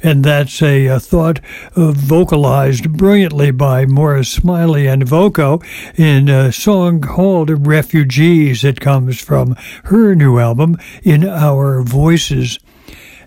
and 0.04 0.22
that's 0.22 0.60
a, 0.62 0.86
a 0.86 1.00
thought 1.00 1.40
uh, 1.74 1.90
vocalized 1.90 2.92
brilliantly 2.92 3.50
by 3.50 3.86
Moira 3.86 4.24
Smiley 4.24 4.86
and 4.86 5.08
Voco 5.08 5.60
in 5.96 6.28
a 6.28 6.52
song 6.52 7.00
called 7.00 7.66
Refugees. 7.66 8.64
It 8.64 8.80
comes 8.80 9.18
from 9.18 9.56
her 9.84 10.14
new 10.14 10.38
album, 10.38 10.76
In 11.02 11.26
Our 11.26 11.82
Voices. 11.82 12.58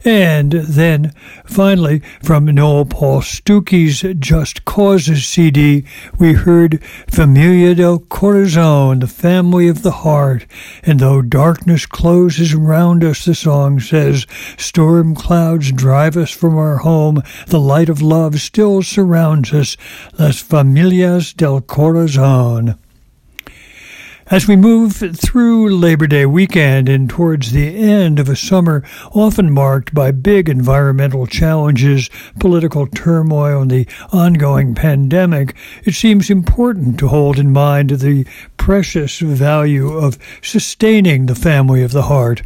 And 0.05 0.51
then 0.51 1.13
finally, 1.45 2.01
from 2.23 2.45
Noel 2.45 2.85
Paul 2.85 3.21
Stookey's 3.21 4.03
Just 4.19 4.65
Causes 4.65 5.25
CD, 5.25 5.85
we 6.19 6.33
heard 6.33 6.83
Familia 7.09 7.75
del 7.75 7.99
Corazon, 7.99 8.99
the 8.99 9.07
family 9.07 9.67
of 9.67 9.83
the 9.83 9.91
heart. 9.91 10.45
And 10.83 10.99
though 10.99 11.21
darkness 11.21 11.85
closes 11.85 12.53
around 12.53 13.03
us, 13.03 13.25
the 13.25 13.35
song 13.35 13.79
says, 13.79 14.25
storm 14.57 15.15
clouds 15.15 15.71
drive 15.71 16.17
us 16.17 16.31
from 16.31 16.57
our 16.57 16.77
home, 16.77 17.21
the 17.47 17.59
light 17.59 17.89
of 17.89 18.01
love 18.01 18.39
still 18.39 18.81
surrounds 18.83 19.53
us. 19.53 19.77
Las 20.17 20.41
Familias 20.41 21.33
del 21.35 21.61
Corazon. 21.61 22.77
As 24.29 24.45
we 24.45 24.57
move 24.57 24.97
through 25.15 25.69
Labor 25.69 26.05
Day 26.05 26.25
weekend 26.25 26.89
and 26.89 27.09
towards 27.09 27.53
the 27.53 27.77
end 27.77 28.19
of 28.19 28.27
a 28.27 28.35
summer 28.35 28.83
often 29.13 29.49
marked 29.49 29.93
by 29.93 30.11
big 30.11 30.49
environmental 30.49 31.25
challenges, 31.25 32.09
political 32.37 32.87
turmoil, 32.87 33.61
and 33.61 33.71
the 33.71 33.87
ongoing 34.11 34.75
pandemic, 34.75 35.55
it 35.85 35.93
seems 35.93 36.29
important 36.29 36.99
to 36.99 37.07
hold 37.07 37.39
in 37.39 37.53
mind 37.53 37.91
the 37.91 38.25
precious 38.57 39.17
value 39.19 39.93
of 39.93 40.17
sustaining 40.41 41.27
the 41.27 41.35
family 41.35 41.81
of 41.81 41.93
the 41.93 42.03
heart. 42.03 42.41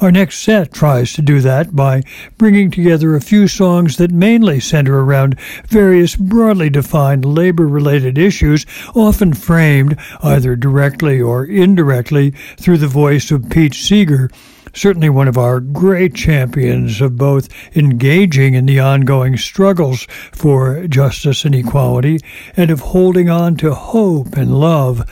Our 0.00 0.12
next 0.12 0.40
set 0.40 0.72
tries 0.72 1.12
to 1.14 1.22
do 1.22 1.40
that 1.40 1.74
by 1.74 2.02
bringing 2.36 2.70
together 2.70 3.14
a 3.14 3.20
few 3.20 3.48
songs 3.48 3.96
that 3.96 4.10
mainly 4.10 4.60
center 4.60 5.00
around 5.00 5.40
various 5.68 6.16
broadly 6.16 6.70
defined 6.70 7.24
labor 7.24 7.66
related 7.66 8.18
issues, 8.18 8.66
often 8.94 9.32
framed 9.32 9.96
either 10.22 10.54
directly 10.54 11.20
or 11.20 11.44
indirectly 11.44 12.32
through 12.58 12.78
the 12.78 12.86
voice 12.86 13.30
of 13.30 13.48
Pete 13.50 13.74
Seeger 13.74 14.30
certainly 14.76 15.08
one 15.08 15.26
of 15.26 15.38
our 15.38 15.58
great 15.58 16.14
champions 16.14 17.00
of 17.00 17.16
both 17.16 17.48
engaging 17.74 18.54
in 18.54 18.66
the 18.66 18.78
ongoing 18.78 19.36
struggles 19.36 20.06
for 20.32 20.86
justice 20.86 21.44
and 21.44 21.54
equality 21.54 22.18
and 22.56 22.70
of 22.70 22.80
holding 22.80 23.30
on 23.30 23.56
to 23.56 23.74
hope 23.74 24.36
and 24.36 24.60
love. 24.60 25.02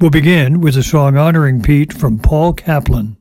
We'll 0.00 0.10
begin 0.10 0.60
with 0.60 0.76
a 0.76 0.82
song 0.82 1.16
honoring 1.16 1.62
Pete 1.62 1.92
from 1.92 2.18
Paul 2.18 2.54
Kaplan. 2.54 3.18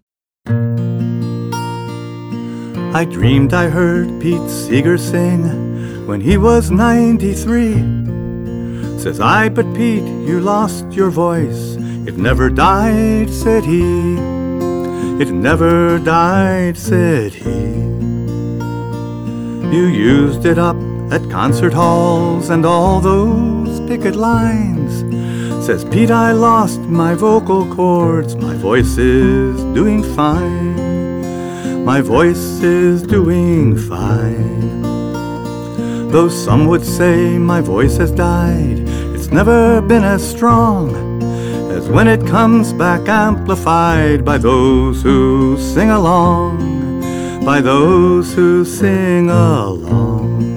I 2.95 3.05
dreamed 3.05 3.55
I 3.55 3.69
heard 3.69 4.21
Pete 4.21 4.49
Seeger 4.51 4.99
sing 4.99 6.05
when 6.05 6.21
he 6.21 6.37
was 6.37 6.69
93. 6.69 7.73
Says 8.99 9.19
I, 9.19 9.49
but 9.49 9.65
Pete, 9.73 10.03
you 10.03 10.39
lost 10.39 10.91
your 10.91 11.09
voice. 11.09 11.75
It 12.07 12.17
never 12.17 12.51
died, 12.51 13.31
said 13.31 13.63
he. 13.63 14.13
It 15.19 15.31
never 15.31 15.97
died, 15.97 16.77
said 16.77 17.33
he. 17.33 17.79
You 19.75 19.85
used 19.87 20.45
it 20.45 20.59
up 20.59 20.77
at 21.11 21.27
concert 21.31 21.73
halls 21.73 22.49
and 22.51 22.63
all 22.63 22.99
those 22.99 23.79
picket 23.89 24.15
lines. 24.15 24.82
Says 25.63 25.85
Pete, 25.85 26.11
I 26.11 26.33
lost 26.33 26.81
my 26.81 27.15
vocal 27.15 27.65
cords. 27.73 28.35
My 28.35 28.53
voice 28.53 28.97
is 28.97 29.63
doing 29.73 30.03
fine. 30.03 31.85
My 31.85 32.01
voice 32.01 32.61
is 32.61 33.01
doing 33.01 33.77
fine. 33.77 34.81
Though 36.11 36.27
some 36.27 36.67
would 36.67 36.83
say 36.83 37.37
my 37.37 37.61
voice 37.61 37.95
has 37.95 38.11
died, 38.11 38.79
it's 39.15 39.27
never 39.27 39.81
been 39.81 40.03
as 40.03 40.21
strong 40.21 41.21
as 41.71 41.87
when 41.87 42.09
it 42.09 42.27
comes 42.27 42.73
back 42.73 43.07
amplified 43.07 44.25
by 44.25 44.37
those 44.37 45.01
who 45.01 45.57
sing 45.57 45.91
along, 45.91 46.59
by 47.45 47.61
those 47.61 48.33
who 48.33 48.65
sing 48.65 49.29
along. 49.29 50.52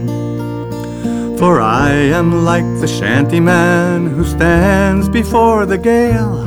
For 1.38 1.60
I 1.60 1.90
am 1.90 2.44
like 2.44 2.64
the 2.80 2.88
shanty 2.88 3.40
man 3.40 4.06
who 4.06 4.24
stands 4.24 5.06
before 5.06 5.66
the 5.66 5.76
gale 5.76 6.38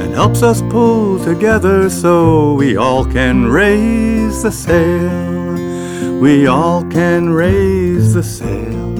and 0.00 0.12
helps 0.12 0.42
us 0.42 0.62
pull 0.62 1.22
together 1.24 1.88
so 1.88 2.54
we 2.54 2.76
all 2.76 3.04
can 3.04 3.46
raise 3.46 4.42
the 4.42 4.50
sail. 4.50 6.18
We 6.20 6.48
all 6.48 6.82
can 6.90 7.30
raise 7.30 8.12
the 8.12 8.24
sail. 8.24 8.90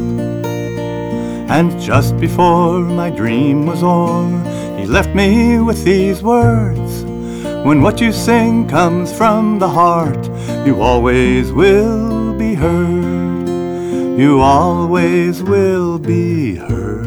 And 1.51 1.81
just 1.81 2.16
before 2.19 2.78
my 2.78 3.11
dream 3.11 3.66
was 3.66 3.82
o'er, 3.82 4.31
he 4.78 4.87
left 4.87 5.12
me 5.16 5.59
with 5.59 5.85
these 5.85 6.23
words. 6.23 7.03
When 7.66 7.82
what 7.82 8.01
you 8.01 8.12
sing 8.12 8.69
comes 8.69 9.12
from 9.12 9.59
the 9.59 9.69
heart, 9.69 10.24
you 10.65 10.81
always 10.81 11.51
will 11.53 12.32
be 12.35 12.55
heard. 12.55 13.19
You 14.20 14.42
always 14.42 15.42
will 15.42 15.98
be 15.98 16.56
heard. 16.56 17.06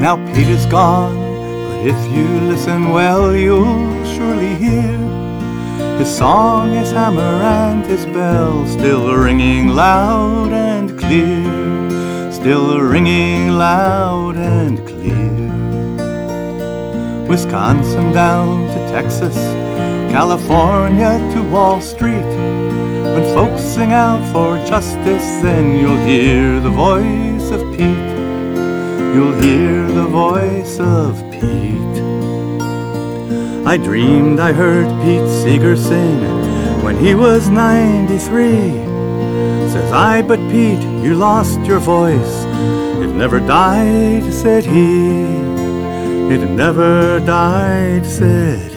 Now 0.00 0.16
Pete 0.32 0.48
is 0.48 0.64
gone, 0.64 1.14
but 1.66 1.86
if 1.86 2.16
you 2.16 2.26
listen 2.48 2.88
well, 2.92 3.36
you'll 3.36 4.06
surely 4.06 4.54
hear 4.54 4.99
his 6.00 6.16
song, 6.16 6.72
his 6.72 6.90
hammer, 6.92 7.20
and 7.20 7.84
his 7.84 8.06
bell 8.06 8.66
still 8.66 9.14
ringing 9.14 9.68
loud 9.68 10.50
and 10.50 10.98
clear, 10.98 12.32
still 12.32 12.80
ringing 12.80 13.50
loud 13.50 14.34
and 14.34 14.78
clear. 14.88 15.50
Wisconsin 17.28 18.14
down 18.14 18.66
to 18.68 18.78
Texas, 18.90 19.36
California 20.10 21.18
to 21.34 21.42
Wall 21.50 21.82
Street. 21.82 22.32
When 23.12 23.24
folks 23.34 23.60
sing 23.60 23.92
out 23.92 24.22
for 24.32 24.56
justice, 24.66 25.28
then 25.42 25.76
you'll 25.76 26.02
hear 26.06 26.60
the 26.60 26.70
voice 26.70 27.50
of 27.50 27.60
Pete. 27.76 28.10
You'll 29.14 29.38
hear 29.42 29.86
the 29.92 30.06
voice 30.06 30.80
of 30.80 31.20
Pete. 31.30 31.89
I 33.66 33.76
dreamed 33.76 34.40
I 34.40 34.52
heard 34.52 34.88
Pete 35.02 35.28
Seeger 35.28 35.76
sing 35.76 36.20
when 36.82 36.96
he 36.96 37.14
was 37.14 37.48
93. 37.48 38.18
Says 39.70 39.92
I, 39.92 40.22
but 40.22 40.38
Pete, 40.50 40.82
you 41.04 41.14
lost 41.14 41.60
your 41.60 41.78
voice. 41.78 42.44
It 43.02 43.14
never 43.14 43.38
died, 43.38 44.32
said 44.32 44.64
he. 44.64 45.24
It 46.34 46.48
never 46.50 47.20
died, 47.20 48.06
said 48.06 48.69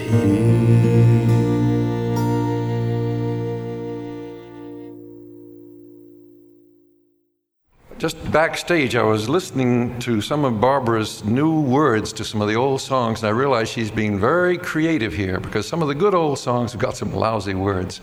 backstage, 8.34 8.96
I 8.96 9.02
was 9.04 9.28
listening 9.28 9.96
to 10.00 10.20
some 10.20 10.44
of 10.44 10.60
Barbara's 10.60 11.24
new 11.24 11.60
words 11.60 12.12
to 12.14 12.24
some 12.24 12.42
of 12.42 12.48
the 12.48 12.56
old 12.56 12.80
songs, 12.80 13.22
and 13.22 13.28
I 13.28 13.30
realized 13.30 13.72
she's 13.72 13.92
being 13.92 14.18
very 14.18 14.58
creative 14.58 15.12
here 15.12 15.38
because 15.38 15.68
some 15.68 15.82
of 15.82 15.86
the 15.86 15.94
good 15.94 16.14
old 16.16 16.40
songs 16.40 16.72
have 16.72 16.80
got 16.80 16.96
some 16.96 17.14
lousy 17.14 17.54
words. 17.54 18.00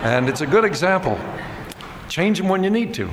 And 0.00 0.30
it's 0.30 0.40
a 0.40 0.46
good 0.46 0.64
example. 0.64 1.20
Change 2.08 2.38
them 2.38 2.48
when 2.48 2.64
you 2.64 2.70
need 2.70 2.94
to. 2.94 3.10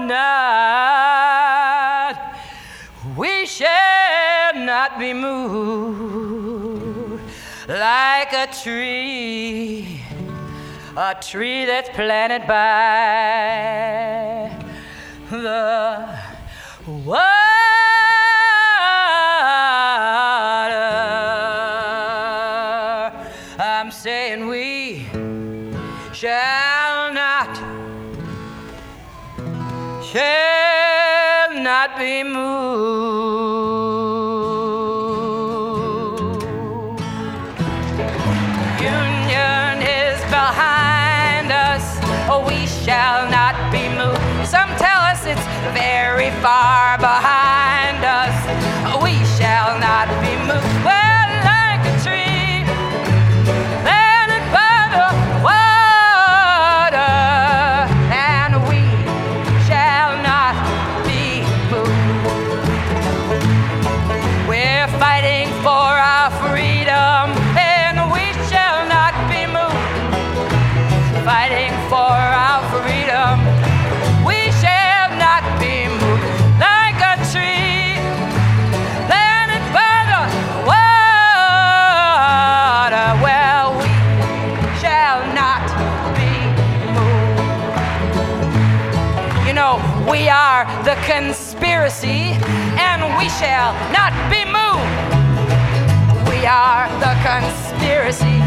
not, 0.07 0.75
we 3.17 3.45
shall 3.45 4.55
not 4.55 4.99
be 4.99 5.13
moved 5.13 6.01
like 7.69 8.33
a 8.33 8.47
tree, 8.61 10.01
a 10.97 11.15
tree 11.21 11.63
that's 11.65 11.89
planted 11.89 12.45
by 12.47 12.63
the 15.29 16.19
water. 17.05 17.52
Shall 43.03 43.27
not 43.29 43.55
be 43.69 43.83
moved. 43.89 44.47
Some 44.47 44.69
tell 44.77 45.01
us 45.11 45.25
it's 45.25 45.45
very 45.75 46.31
far 46.39 46.97
behind 46.97 47.99
us, 47.99 48.35
we 49.03 49.15
shall 49.35 49.77
not 49.77 50.07
be 50.23 50.31
moved. 50.47 50.63
Well, 50.87 51.27
like 51.51 51.83
a 51.83 51.95
tree 52.05 52.63
planted 53.83 54.45
by 54.55 54.79
the 54.95 55.07
water, 55.43 57.11
and 58.31 58.51
we 58.71 58.81
shall 59.67 60.11
not 60.29 60.55
be 61.03 61.43
moved. 61.73 62.71
We're 64.47 64.87
fighting 65.03 65.49
for 65.65 65.91
our 66.13 66.31
freedom, 66.43 67.23
and 67.59 67.95
we 68.15 68.25
shall 68.49 68.79
not 68.95 69.13
be 69.27 69.41
moved. 69.57 69.91
Fighting 71.25 71.73
for 71.91 72.22
we 90.13 90.29
are 90.29 90.63
the 90.83 90.93
conspiracy, 91.07 92.37
and 92.77 93.01
we 93.17 93.27
shall 93.29 93.73
not 93.89 94.13
be 94.29 94.45
moved. 94.45 94.85
We 96.29 96.45
are 96.45 96.87
the 97.01 97.15
conspiracy. 97.25 98.37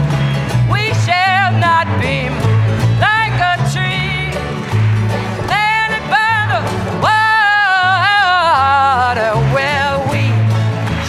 We 0.71 0.95
shall 1.03 1.51
not 1.59 1.89
be 2.01 2.29
moved 2.31 3.01
like 3.03 3.35
a 3.53 3.59
tree 3.75 4.31
planted 5.51 6.07
by 6.07 6.47
the 6.53 6.61
water. 7.03 7.35
Well, 9.53 10.07
we 10.13 10.31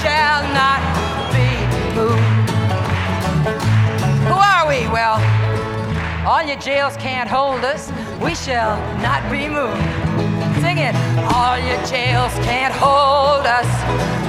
shall 0.01 0.41
not 0.57 0.81
be 1.37 1.49
moved. 1.93 2.49
Who 4.25 4.33
are 4.33 4.65
we? 4.67 4.79
Well, 4.89 5.21
all 6.27 6.41
your 6.41 6.57
jails 6.59 6.97
can't 6.97 7.29
hold 7.29 7.63
us. 7.63 7.91
We 8.23 8.33
shall 8.33 8.75
not 9.03 9.21
be 9.31 9.47
moved. 9.47 10.36
Sing 10.77 10.85
it. 10.85 10.95
All 11.33 11.57
your 11.57 11.81
jails 11.85 12.33
can't 12.45 12.73
hold 12.73 13.45
us. 13.47 13.69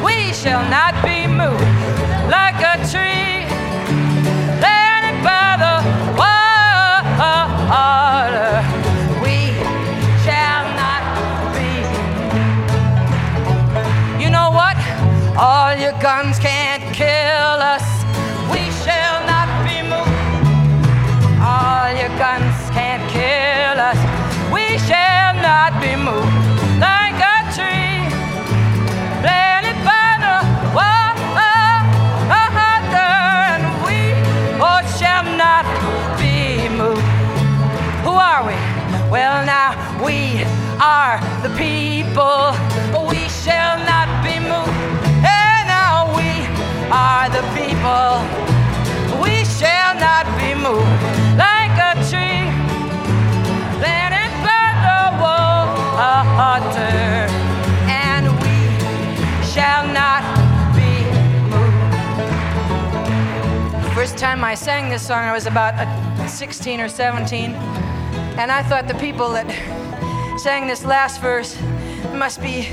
We 0.02 0.32
shall 0.32 0.64
not 0.70 0.94
be 1.04 1.26
moved 1.26 1.60
like 2.30 2.56
a 2.72 2.76
tree 2.88 3.44
planted 4.60 5.18
by 5.22 5.56
the 5.64 5.74
water. 6.20 6.64
We 9.24 9.52
shall 10.24 10.64
not 10.80 11.02
be. 11.54 11.72
You 14.22 14.30
know 14.30 14.50
what? 14.50 14.76
All 15.36 15.74
your 15.76 15.96
guns 16.00 16.38
can't 16.38 16.82
kill 16.94 17.58
us. 17.74 17.84
We 18.52 18.70
shall 18.84 19.20
not 19.32 19.48
be 19.66 19.82
moved. 19.82 20.16
All 21.42 21.92
your 21.92 22.12
guns 22.16 22.56
can't 22.70 23.04
kill 23.10 23.78
us. 23.90 23.98
We 24.50 24.78
shall 24.78 25.17
not 25.48 25.72
be 25.80 25.96
moved 25.96 26.36
like 26.78 27.18
a 27.34 27.38
tree 27.56 28.04
planted 29.24 29.78
by 29.88 30.10
the 30.24 30.36
water, 30.76 31.56
and 32.92 33.62
we 33.86 33.98
oh, 34.60 34.80
shall 34.98 35.24
not 35.44 35.64
be 36.20 36.68
moved. 36.80 37.08
Who 38.04 38.12
are 38.30 38.42
we? 38.48 38.56
Well, 39.14 39.36
now 39.46 39.70
we 40.04 40.44
are 40.98 41.16
the 41.44 41.52
people. 41.64 42.44
We 43.10 43.20
shall 43.42 43.76
not 43.92 44.08
be 44.26 44.36
moved. 44.52 44.78
And 45.40 45.62
now 45.80 46.12
we 46.18 46.30
are 46.92 47.26
the 47.38 47.44
people. 47.56 48.12
We 49.24 49.34
shall 49.56 49.94
not 49.94 50.26
be 50.38 50.50
moved 50.66 51.17
and 57.90 58.26
we 58.26 58.68
shall 59.44 59.84
not 59.92 60.22
be 60.76 61.02
moved. 61.50 61.82
First 63.94 64.16
time 64.16 64.44
I 64.44 64.54
sang 64.54 64.90
this 64.90 65.04
song, 65.04 65.24
I 65.24 65.32
was 65.32 65.46
about 65.46 65.74
uh, 65.74 66.28
16 66.28 66.80
or 66.80 66.88
17, 66.88 67.52
and 67.54 68.52
I 68.52 68.62
thought 68.62 68.86
the 68.86 68.94
people 68.94 69.28
that 69.30 69.50
sang 70.38 70.68
this 70.68 70.84
last 70.84 71.20
verse 71.20 71.60
must 72.14 72.40
be, 72.40 72.68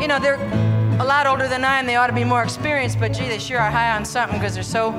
you 0.00 0.08
know, 0.08 0.18
they're 0.18 0.40
a 1.00 1.04
lot 1.04 1.28
older 1.28 1.46
than 1.46 1.64
I 1.64 1.78
am. 1.78 1.86
They 1.86 1.94
ought 1.94 2.08
to 2.08 2.12
be 2.12 2.24
more 2.24 2.42
experienced, 2.42 2.98
but 2.98 3.12
gee, 3.12 3.28
they 3.28 3.38
sure 3.38 3.60
are 3.60 3.70
high 3.70 3.94
on 3.94 4.04
something 4.04 4.36
because 4.36 4.54
they're 4.54 4.64
so 4.64 4.90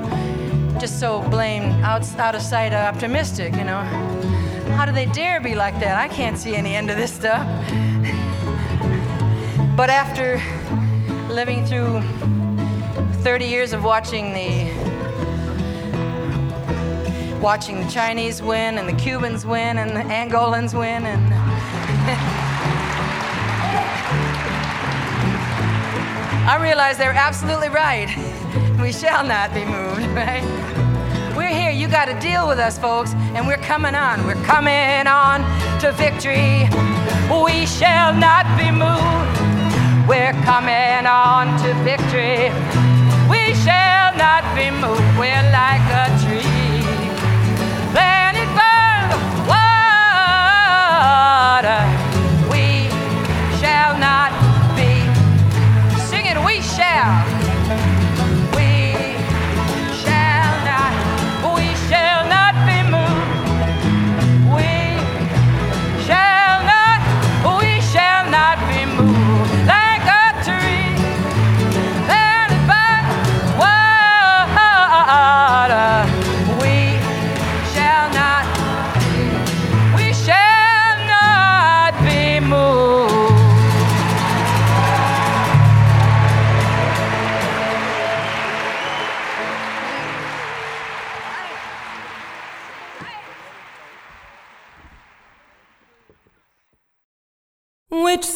just 0.80 0.98
so 0.98 1.20
blame 1.28 1.64
out, 1.84 2.08
out 2.18 2.34
of 2.34 2.40
sight 2.40 2.72
optimistic, 2.72 3.54
you 3.54 3.64
know. 3.64 4.39
How 4.80 4.86
do 4.86 4.92
they 4.92 5.04
dare 5.04 5.42
be 5.42 5.54
like 5.54 5.78
that? 5.80 5.98
I 5.98 6.08
can't 6.08 6.38
see 6.38 6.56
any 6.56 6.74
end 6.74 6.88
to 6.88 6.94
this 6.94 7.12
stuff. 7.12 7.46
But 9.76 9.90
after 9.90 10.40
living 11.28 11.66
through 11.66 12.00
30 13.22 13.44
years 13.44 13.74
of 13.74 13.84
watching 13.84 14.32
the 14.32 14.72
watching 17.42 17.84
the 17.84 17.90
Chinese 17.90 18.40
win 18.40 18.78
and 18.78 18.88
the 18.88 18.94
Cubans 18.94 19.44
win 19.44 19.76
and 19.76 19.90
the 19.90 20.00
Angolans 20.00 20.72
win 20.72 21.04
and 21.04 21.34
I 26.48 26.56
realize 26.58 26.96
they're 26.96 27.12
absolutely 27.12 27.68
right. 27.68 28.08
We 28.80 28.92
shall 28.92 29.26
not 29.26 29.52
be 29.52 29.62
moved, 29.62 30.06
right? 30.16 30.59
Here. 31.50 31.70
You 31.70 31.88
got 31.88 32.04
to 32.04 32.14
deal 32.20 32.46
with 32.46 32.60
us, 32.60 32.78
folks, 32.78 33.12
and 33.34 33.44
we're 33.44 33.56
coming 33.56 33.96
on. 33.96 34.24
We're 34.24 34.40
coming 34.44 35.06
on 35.08 35.42
to 35.80 35.90
victory. 35.92 36.68
We 37.26 37.66
shall 37.66 38.14
not 38.14 38.46
be 38.56 38.70
moved. 38.70 39.40
We're 40.08 40.32
coming 40.46 41.06
on 41.06 41.58
to 41.62 41.74
victory. 41.82 42.52
We 43.28 43.54
shall 43.64 44.14
not 44.16 44.44
be 44.54 44.70
moved. 44.70 45.02
We're 45.18 45.42
like 45.50 45.82
a 45.90 46.06
tree 46.22 46.86
planted 47.90 48.46
by 48.54 49.10
the 49.10 49.18
water. 51.66 51.82
We 52.46 52.88
shall 53.58 53.98
not 53.98 54.30
be 54.78 55.02
singing. 55.98 56.38
We 56.44 56.62
shall. 56.62 57.39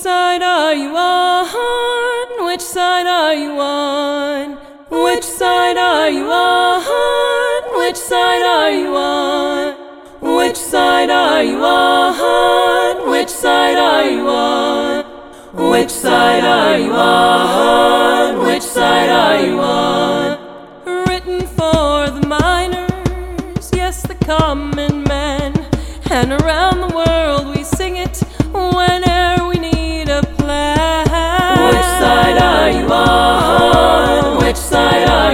Side 0.05 0.43
are 0.43 0.75
you 0.75 0.95
on? 0.95 2.45
Which 2.45 2.61
side 2.61 3.07
are 3.07 3.33
you 3.33 3.53
on? 3.59 4.59
Which 4.91 5.25
side 5.25 5.79
are 5.79 6.11
you 6.11 6.27
on? 6.31 7.79
Which 7.79 7.97
side 7.97 8.43
are 8.43 8.71
you 8.71 8.95
on? 8.95 9.75
Which 10.37 10.57
side 10.57 11.09
are 11.09 11.43
you 11.43 11.65
on? 11.65 13.11
Which 13.13 13.31
side 13.31 13.79
are 13.79 14.05
you 14.05 14.29
on? 14.29 15.71
Which 15.71 15.89
side 15.89 16.45
are 16.45 16.79
you 16.79 16.93
on? 16.93 18.47
Which 18.47 18.63
side 18.63 19.09
are 19.09 19.41
you 19.47 19.59
on? 19.59 20.39
Written 21.09 21.47
for 21.47 22.11
the 22.11 22.27
miners, 22.27 23.71
yes, 23.73 24.03
the 24.03 24.17
common 24.17 25.05
man. 25.05 25.55
And 26.11 26.33
around 26.43 26.83
the 26.83 26.95
world 26.95 27.57
we 27.57 27.65
sing 27.65 27.97
it 27.97 28.23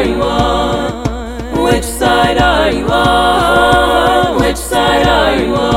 are 0.00 0.06
you 0.06 0.22
on? 0.22 1.62
Which 1.62 1.84
side 1.84 2.38
are 2.38 2.70
you 2.70 2.86
on? 2.86 4.40
Which 4.40 4.56
side 4.56 5.06
are 5.06 5.42
you 5.42 5.54
on? 5.54 5.69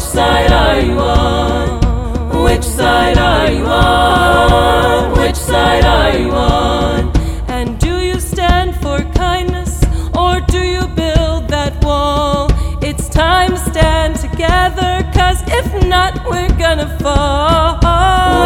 Which 0.00 0.08
side 0.08 0.50
are 0.50 0.80
you 0.80 0.98
on? 0.98 2.42
Which 2.42 2.64
side 2.64 3.18
are 3.18 3.50
you 3.50 3.66
on? 3.66 5.18
Which 5.18 5.36
side 5.36 5.84
are 5.84 6.16
you 6.16 6.30
on? 6.30 7.12
And 7.48 7.78
do 7.78 8.00
you 8.00 8.18
stand 8.18 8.74
for 8.76 9.00
kindness 9.12 9.84
or 10.16 10.40
do 10.40 10.62
you 10.64 10.88
build 10.96 11.48
that 11.48 11.84
wall? 11.84 12.48
It's 12.80 13.10
time 13.10 13.50
to 13.50 13.58
stand 13.58 14.16
together, 14.16 15.06
cause 15.12 15.42
if 15.48 15.86
not, 15.86 16.24
we're 16.24 16.56
gonna 16.58 16.88
fall. 17.00 17.74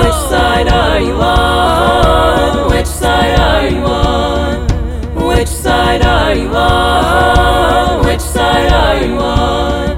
Which 0.02 0.28
side 0.28 0.66
are 0.66 0.98
you 0.98 1.14
on? 1.14 2.68
Which 2.72 2.86
side 2.88 3.38
are 3.38 3.68
you 3.68 3.84
on? 3.84 5.26
Which 5.28 5.48
side 5.48 6.02
are 6.02 6.34
you 6.34 6.48
on? 6.48 8.04
Which 8.04 8.20
side 8.20 8.72
are 8.72 9.06
you 9.06 9.14
on? 9.18 9.93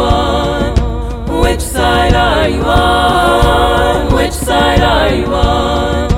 On? 0.00 1.40
Which 1.40 1.60
side 1.60 2.14
are 2.14 2.48
you 2.48 2.62
on? 2.62 4.14
Which 4.14 4.32
side 4.32 4.80
are 4.80 5.14
you 5.14 5.26
on? 5.26 6.17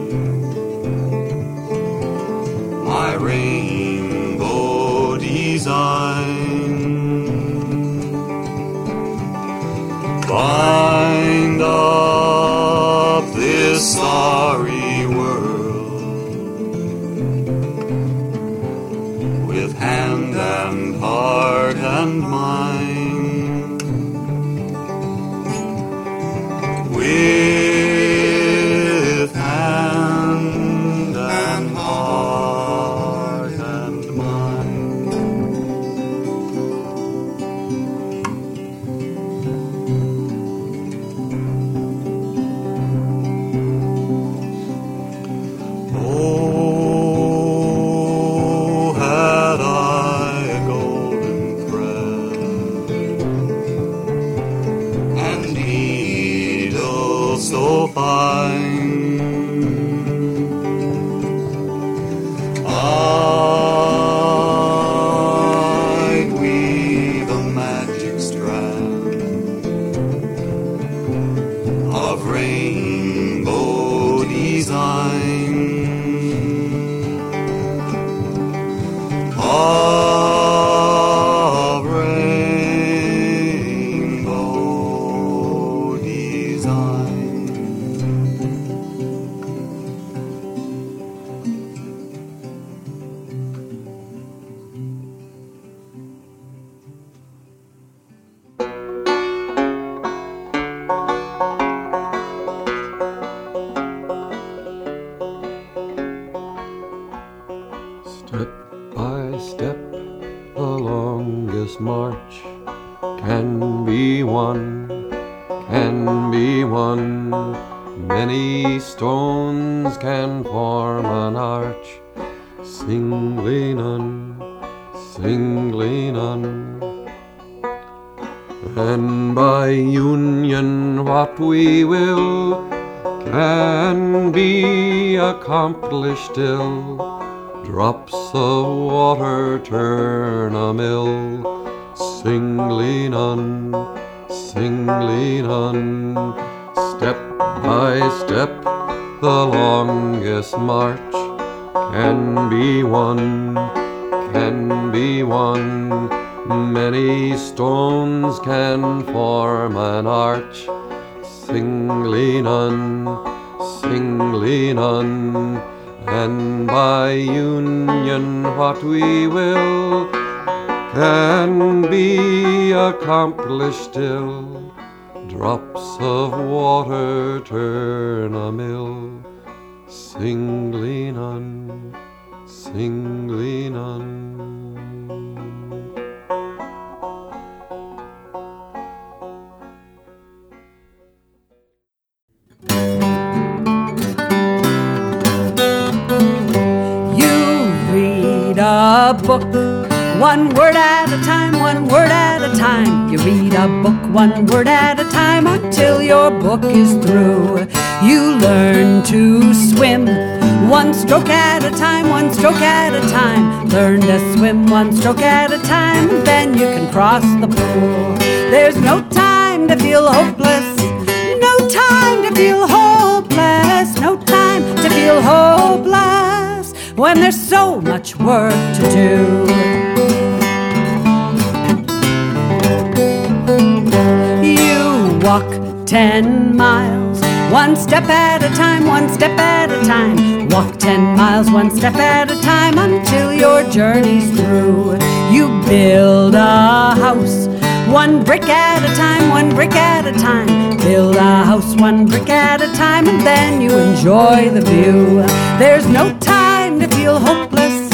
at 238.11 238.43
a 238.43 238.49
time, 238.55 238.85
one 238.85 239.09
step 239.09 239.37
at 239.39 239.71
a 239.71 239.81
time. 239.85 240.49
Walk 240.49 240.77
ten 240.77 241.01
miles, 241.15 241.49
one 241.49 241.71
step 241.71 241.95
at 241.95 242.29
a 242.29 242.39
time, 242.41 242.77
until 242.77 243.33
your 243.33 243.63
journey's 243.69 244.29
through. 244.37 244.97
You 245.31 245.47
build 245.65 246.35
a 246.35 246.93
house, 247.05 247.47
one 247.87 248.23
brick 248.23 248.43
at 248.43 248.83
a 248.83 248.95
time, 248.95 249.29
one 249.29 249.55
brick 249.55 249.73
at 249.73 250.05
a 250.05 250.11
time. 250.19 250.77
Build 250.77 251.15
a 251.15 251.45
house, 251.45 251.75
one 251.75 252.05
brick 252.05 252.29
at 252.29 252.61
a 252.61 252.67
time, 252.75 253.07
and 253.07 253.21
then 253.21 253.61
you 253.61 253.71
enjoy 253.77 254.49
the 254.49 254.61
view. 254.61 255.23
There's 255.57 255.87
no 255.87 256.17
time 256.19 256.79
to 256.79 256.87
feel 256.89 257.19
hopeless, 257.19 257.89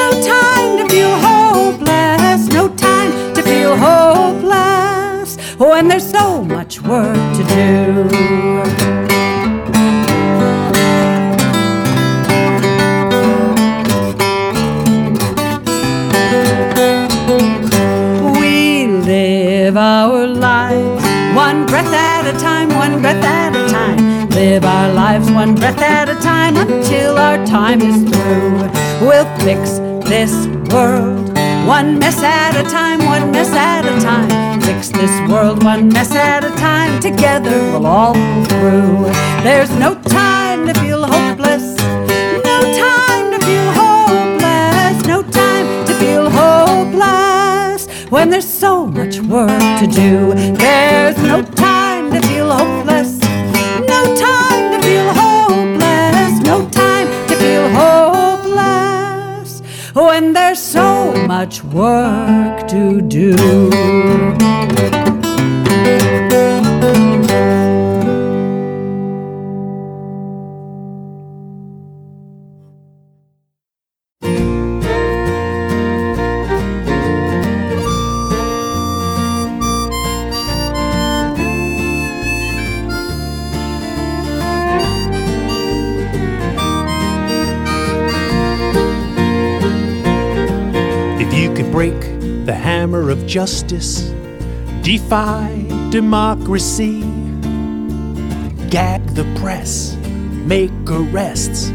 no 0.00 0.10
time 0.22 0.78
to 0.78 0.88
feel 0.88 1.16
hopeless, 1.18 2.46
no 2.48 2.68
time 2.76 3.34
to 3.34 3.42
feel 3.42 3.76
hopeless 3.76 5.36
when 5.56 5.88
there's 5.88 6.08
so 6.08 6.44
much 6.44 6.80
work 6.82 7.16
to 7.36 7.44
do. 7.44 8.49
Live 24.50 24.64
our 24.64 24.92
lives 24.92 25.30
one 25.30 25.54
breath 25.54 25.80
at 25.80 26.08
a 26.08 26.16
time 26.16 26.56
until 26.56 27.16
our 27.16 27.36
time 27.46 27.80
is 27.80 28.02
through. 28.10 28.58
We'll 29.00 29.30
fix 29.38 29.78
this 30.10 30.48
world 30.74 31.28
one 31.68 32.00
mess 32.00 32.20
at 32.20 32.56
a 32.56 32.68
time, 32.68 32.98
one 33.04 33.30
mess 33.30 33.52
at 33.52 33.84
a 33.86 34.00
time. 34.00 34.60
Fix 34.60 34.88
this 34.88 35.12
world 35.30 35.62
one 35.62 35.88
mess 35.90 36.12
at 36.16 36.42
a 36.42 36.50
time. 36.56 37.00
Together 37.00 37.56
we'll 37.70 37.86
all 37.86 38.14
pull 38.14 38.44
through. 38.46 39.04
There's 39.44 39.70
no 39.78 39.94
time 39.94 40.66
to 40.66 40.74
feel 40.80 41.04
hopeless. 41.04 41.76
No 42.44 42.58
time 42.74 43.30
to 43.30 43.38
feel 43.46 43.70
hopeless. 43.82 45.06
No 45.06 45.22
time 45.22 45.86
to 45.86 45.94
feel 45.94 46.28
hopeless. 46.28 47.86
When 48.10 48.30
there's 48.30 48.52
so 48.52 48.84
much 48.84 49.20
work 49.20 49.60
to 49.78 49.86
do, 49.86 50.34
there's 50.54 51.18
no 51.18 51.40
time 51.42 52.10
to 52.10 52.20
feel 52.26 52.50
hopeless. 52.50 52.79
Oh, 60.02 60.06
when 60.06 60.32
there's 60.32 60.58
so 60.58 61.12
much 61.26 61.62
work 61.62 62.66
to 62.68 63.02
do. 63.02 63.36
Hammer 92.90 93.10
of 93.10 93.24
justice, 93.24 94.12
defy 94.82 95.64
democracy, 95.90 97.02
gag 98.68 99.00
the 99.14 99.24
press, 99.40 99.94
make 100.44 100.72
arrests, 100.88 101.70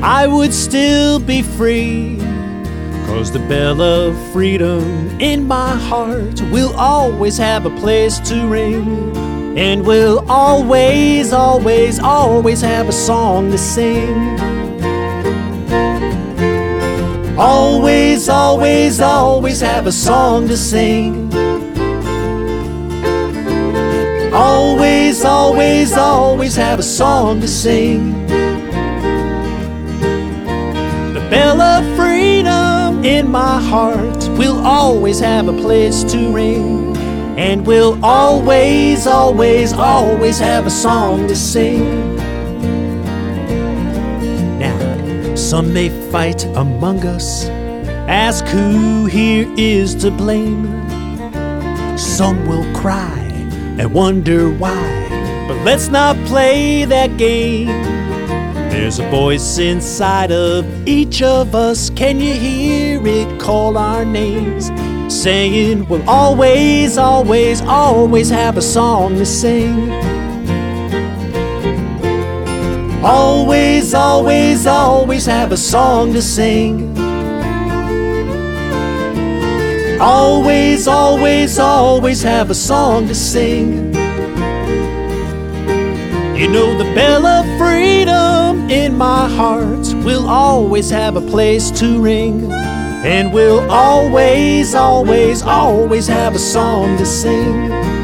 I 0.00 0.28
would 0.28 0.54
still 0.54 1.18
be 1.18 1.42
free. 1.42 2.18
Cause 3.06 3.32
the 3.32 3.40
bell 3.48 3.82
of 3.82 4.16
freedom 4.32 4.84
in 5.20 5.48
my 5.48 5.74
heart 5.74 6.40
will 6.52 6.72
always 6.76 7.36
have 7.38 7.66
a 7.66 7.76
place 7.80 8.20
to 8.30 8.46
ring. 8.46 9.16
And 9.58 9.84
will 9.84 10.24
always, 10.30 11.32
always, 11.32 11.98
always 11.98 12.60
have 12.60 12.88
a 12.88 12.92
song 12.92 13.50
to 13.50 13.58
sing. 13.58 14.59
Always, 17.40 18.28
always, 18.28 19.00
always 19.00 19.62
have 19.62 19.86
a 19.86 19.92
song 19.92 20.46
to 20.48 20.58
sing. 20.58 21.32
Always, 24.30 25.24
always, 25.24 25.96
always 25.96 26.54
have 26.56 26.78
a 26.80 26.82
song 26.82 27.40
to 27.40 27.48
sing. 27.48 28.26
The 31.14 31.26
bell 31.30 31.62
of 31.62 31.82
freedom 31.96 33.02
in 33.06 33.30
my 33.30 33.58
heart 33.58 34.28
will 34.36 34.58
always 34.62 35.18
have 35.20 35.48
a 35.48 35.54
place 35.54 36.04
to 36.12 36.30
ring. 36.30 36.94
And 37.38 37.66
we'll 37.66 38.04
always, 38.04 39.06
always, 39.06 39.72
always 39.72 40.38
have 40.38 40.66
a 40.66 40.70
song 40.70 41.26
to 41.28 41.34
sing. 41.34 42.16
Now, 44.58 45.34
some 45.34 45.72
may 45.72 45.88
fight 46.10 46.39
among 46.60 47.06
us, 47.06 47.46
ask 48.06 48.44
who 48.44 49.06
here 49.06 49.50
is 49.56 49.94
to 49.94 50.10
blame. 50.10 50.66
Some 51.96 52.46
will 52.46 52.66
cry 52.78 53.18
and 53.78 53.94
wonder 53.94 54.50
why, 54.50 55.46
but 55.48 55.56
let's 55.64 55.88
not 55.88 56.16
play 56.26 56.84
that 56.84 57.16
game. 57.16 57.68
There's 58.68 58.98
a 58.98 59.08
voice 59.08 59.56
inside 59.56 60.32
of 60.32 60.66
each 60.86 61.22
of 61.22 61.54
us. 61.54 61.88
Can 61.88 62.20
you 62.20 62.34
hear 62.34 63.00
it 63.06 63.40
call 63.40 63.78
our 63.78 64.04
names? 64.04 64.70
Saying 65.12 65.88
we'll 65.88 66.08
always, 66.08 66.98
always, 66.98 67.62
always 67.62 68.28
have 68.28 68.58
a 68.58 68.62
song 68.62 69.14
to 69.14 69.24
sing. 69.24 70.19
Always, 73.02 73.94
always, 73.94 74.66
always 74.66 75.24
have 75.24 75.52
a 75.52 75.56
song 75.56 76.12
to 76.12 76.20
sing. 76.20 76.98
Always, 79.98 80.86
always, 80.86 81.58
always 81.58 82.22
have 82.22 82.50
a 82.50 82.54
song 82.54 83.08
to 83.08 83.14
sing. 83.14 83.94
You 86.36 86.48
know, 86.48 86.76
the 86.76 86.92
bell 86.94 87.24
of 87.24 87.46
freedom 87.58 88.70
in 88.70 88.98
my 88.98 89.28
heart 89.28 89.94
will 90.04 90.28
always 90.28 90.90
have 90.90 91.16
a 91.16 91.22
place 91.22 91.70
to 91.80 92.02
ring. 92.02 92.52
And 92.52 93.32
we'll 93.32 93.70
always, 93.70 94.74
always, 94.74 95.42
always 95.42 96.06
have 96.06 96.34
a 96.34 96.38
song 96.38 96.98
to 96.98 97.06
sing. 97.06 97.99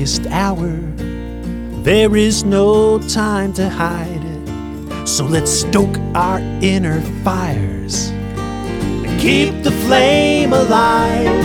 Darkest 0.00 0.26
hour, 0.28 0.80
there 1.82 2.16
is 2.16 2.42
no 2.42 2.98
time 3.00 3.52
to 3.52 3.68
hide. 3.68 4.22
it, 4.24 5.06
So 5.06 5.26
let's 5.26 5.50
stoke 5.50 5.94
our 6.14 6.38
inner 6.62 7.02
fires 7.22 8.08
and 8.08 9.20
keep 9.20 9.62
the 9.62 9.70
flame 9.70 10.54
alive. 10.54 11.44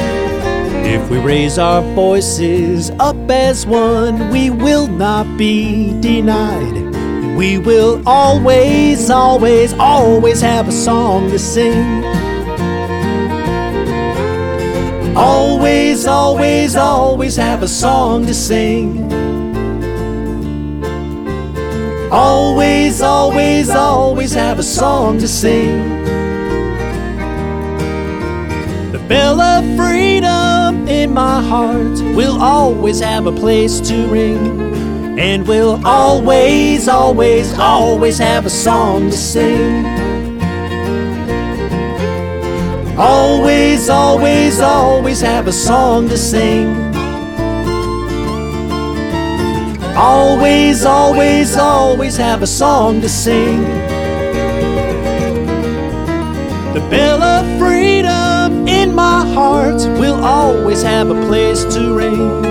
If 0.86 1.10
we 1.10 1.19
raise 1.19 1.57
our 1.57 1.82
voices 1.95 2.91
up 2.91 3.30
as 3.30 3.65
one, 3.65 4.30
we 4.30 4.49
will 4.49 4.88
not 4.88 5.38
be 5.38 5.91
denied. 5.99 6.95
We 7.36 7.57
will 7.57 8.02
always, 8.07 9.10
always, 9.10 9.73
always 9.73 10.40
have 10.40 10.69
a 10.69 10.72
song 10.72 11.30
to 11.32 11.40
sing. 11.40 12.06
Always, 15.18 15.55
always, 15.66 16.06
always 16.06 16.76
always 16.76 17.36
have 17.36 17.64
a 17.64 17.68
song 17.68 18.24
to 18.28 18.36
sing. 18.36 19.12
Always, 22.12 23.02
always, 23.02 23.72
always 23.72 24.34
have 24.34 24.60
a 24.60 24.64
song 24.64 25.18
to 25.18 25.28
sing. 25.28 26.04
The 28.92 29.04
bell 29.10 29.42
of 29.42 29.64
freedom 29.76 30.88
in 30.88 31.12
my 31.12 31.42
heart 31.42 32.00
will 32.16 32.40
always 32.40 33.00
have 33.00 33.26
a 33.26 33.32
place 33.32 33.82
to 33.90 34.08
ring. 34.08 35.18
And 35.18 35.48
we'll 35.48 35.84
always, 35.84 36.88
always, 36.88 37.58
always 37.58 38.20
have 38.20 38.46
a 38.46 38.52
song 38.52 39.10
to 39.10 39.18
sing. 39.18 39.95
Always, 42.98 43.90
always, 43.90 44.62
always 44.62 45.20
have 45.20 45.48
a 45.48 45.52
song 45.52 46.08
to 46.08 46.18
sing. 46.18 46.74
Always, 49.98 50.86
always, 50.86 51.58
always 51.58 52.16
have 52.16 52.42
a 52.42 52.48
song 52.48 53.02
to 53.02 53.10
sing. 53.10 53.64
The 56.74 56.88
bell 56.90 57.22
of 57.22 57.60
freedom 57.60 58.66
in 58.66 58.96
my 58.96 59.26
heart 59.34 59.82
will 60.00 60.24
always 60.24 60.82
have 60.82 61.10
a 61.10 61.28
place 61.28 61.66
to 61.76 61.94
ring. 61.94 62.46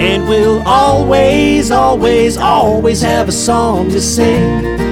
And 0.00 0.28
we'll 0.28 0.66
always, 0.66 1.70
always, 1.70 2.36
always 2.36 3.00
have 3.00 3.28
a 3.28 3.32
song 3.32 3.90
to 3.90 4.00
sing. 4.00 4.83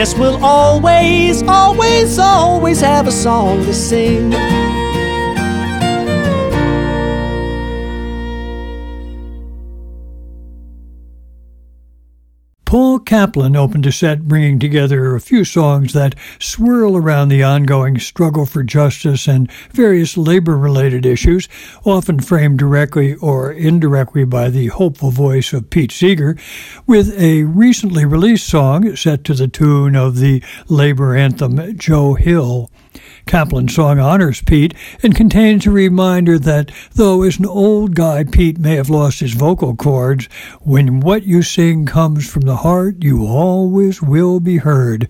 Yes, 0.00 0.14
we'll 0.14 0.42
always, 0.42 1.42
always, 1.42 2.18
always 2.18 2.80
have 2.80 3.06
a 3.06 3.12
song 3.12 3.62
to 3.66 3.74
sing. 3.74 4.30
Kaplan 13.10 13.56
opened 13.56 13.86
a 13.86 13.90
set 13.90 14.28
bringing 14.28 14.60
together 14.60 15.16
a 15.16 15.20
few 15.20 15.44
songs 15.44 15.94
that 15.94 16.14
swirl 16.38 16.96
around 16.96 17.28
the 17.28 17.42
ongoing 17.42 17.98
struggle 17.98 18.46
for 18.46 18.62
justice 18.62 19.26
and 19.26 19.50
various 19.72 20.16
labor 20.16 20.56
related 20.56 21.04
issues, 21.04 21.48
often 21.84 22.20
framed 22.20 22.60
directly 22.60 23.16
or 23.16 23.50
indirectly 23.50 24.24
by 24.24 24.48
the 24.48 24.68
hopeful 24.68 25.10
voice 25.10 25.52
of 25.52 25.70
Pete 25.70 25.90
Seeger, 25.90 26.36
with 26.86 27.12
a 27.18 27.42
recently 27.42 28.04
released 28.04 28.46
song 28.46 28.94
set 28.94 29.24
to 29.24 29.34
the 29.34 29.48
tune 29.48 29.96
of 29.96 30.18
the 30.18 30.40
labor 30.68 31.16
anthem 31.16 31.76
Joe 31.76 32.14
Hill. 32.14 32.70
Kaplan's 33.26 33.74
song 33.74 33.98
honors 33.98 34.42
Pete 34.42 34.74
and 35.02 35.14
contains 35.14 35.66
a 35.66 35.70
reminder 35.70 36.38
that 36.38 36.70
though 36.94 37.22
as 37.22 37.38
an 37.38 37.46
old 37.46 37.94
guy 37.94 38.24
Pete 38.24 38.58
may 38.58 38.76
have 38.76 38.90
lost 38.90 39.20
his 39.20 39.34
vocal 39.34 39.74
cords, 39.76 40.26
when 40.60 41.00
what 41.00 41.24
you 41.24 41.42
sing 41.42 41.86
comes 41.86 42.28
from 42.28 42.42
the 42.42 42.56
heart, 42.56 42.96
you 43.02 43.26
always 43.26 44.02
will 44.02 44.40
be 44.40 44.58
heard. 44.58 45.08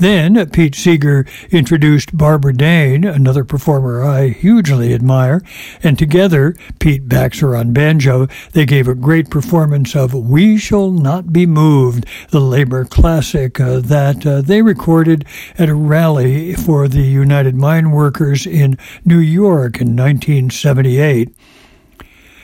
Then 0.00 0.48
Pete 0.48 0.74
Seeger 0.74 1.26
introduced 1.50 2.16
Barbara 2.16 2.54
Dane, 2.54 3.04
another 3.04 3.44
performer 3.44 4.02
I 4.02 4.28
hugely 4.28 4.94
admire, 4.94 5.42
and 5.82 5.98
together, 5.98 6.56
Pete 6.78 7.06
Baxter 7.06 7.54
on 7.54 7.74
banjo, 7.74 8.26
they 8.52 8.64
gave 8.64 8.88
a 8.88 8.94
great 8.94 9.28
performance 9.28 9.94
of 9.94 10.14
We 10.14 10.56
Shall 10.56 10.90
Not 10.90 11.34
Be 11.34 11.44
Moved, 11.44 12.06
the 12.30 12.40
labor 12.40 12.86
classic 12.86 13.60
uh, 13.60 13.80
that 13.80 14.24
uh, 14.24 14.40
they 14.40 14.62
recorded 14.62 15.26
at 15.58 15.68
a 15.68 15.74
rally 15.74 16.54
for 16.54 16.88
the 16.88 17.02
United 17.02 17.54
Mine 17.54 17.90
Workers 17.90 18.46
in 18.46 18.78
New 19.04 19.18
York 19.18 19.82
in 19.82 19.96
1978. 19.96 21.28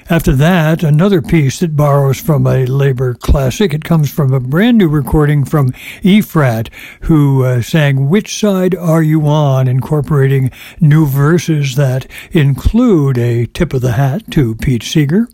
After 0.08 0.32
that, 0.34 0.84
another 0.84 1.20
piece 1.20 1.58
that 1.58 1.74
borrows 1.74 2.20
from 2.20 2.46
a 2.46 2.64
labor 2.64 3.14
classic. 3.14 3.74
It 3.74 3.82
comes 3.82 4.08
from 4.08 4.32
a 4.32 4.38
brand 4.38 4.78
new 4.78 4.88
recording 4.88 5.44
from 5.44 5.72
Efrat, 6.04 6.68
who 7.02 7.42
uh, 7.42 7.60
sang 7.60 8.08
Which 8.08 8.38
Side 8.38 8.76
Are 8.76 9.02
You 9.02 9.26
On, 9.26 9.66
incorporating 9.66 10.52
new 10.80 11.06
verses 11.06 11.74
that 11.74 12.06
include 12.30 13.18
a 13.18 13.46
tip 13.46 13.74
of 13.74 13.80
the 13.80 13.92
hat 13.92 14.30
to 14.30 14.54
Pete 14.54 14.84
Seeger. 14.84 15.26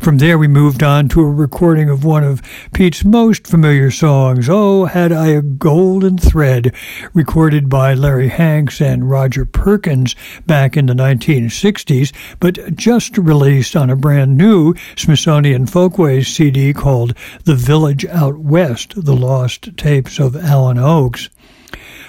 From 0.00 0.18
there, 0.18 0.38
we 0.38 0.48
moved 0.48 0.82
on 0.82 1.08
to 1.10 1.20
a 1.20 1.30
recording 1.30 1.88
of 1.88 2.04
one 2.04 2.24
of 2.24 2.42
Pete's 2.72 3.04
most 3.04 3.46
familiar 3.46 3.90
songs, 3.90 4.48
Oh, 4.48 4.86
Had 4.86 5.12
I 5.12 5.28
a 5.28 5.42
Golden 5.42 6.18
Thread, 6.18 6.74
recorded 7.14 7.68
by 7.68 7.94
Larry 7.94 8.28
Hanks 8.28 8.80
and 8.80 9.10
Roger 9.10 9.44
Perkins 9.44 10.16
back 10.46 10.76
in 10.76 10.86
the 10.86 10.94
1960s, 10.94 12.12
but 12.40 12.76
just 12.76 13.18
released 13.18 13.76
on 13.76 13.90
a 13.90 13.96
brand 13.96 14.36
new 14.36 14.74
Smithsonian 14.96 15.66
Folkways 15.66 16.28
CD 16.28 16.72
called 16.72 17.14
The 17.44 17.54
Village 17.54 18.04
Out 18.06 18.38
West 18.38 19.04
The 19.04 19.16
Lost 19.16 19.76
Tapes 19.76 20.18
of 20.18 20.36
Alan 20.36 20.78
Oakes. 20.78 21.28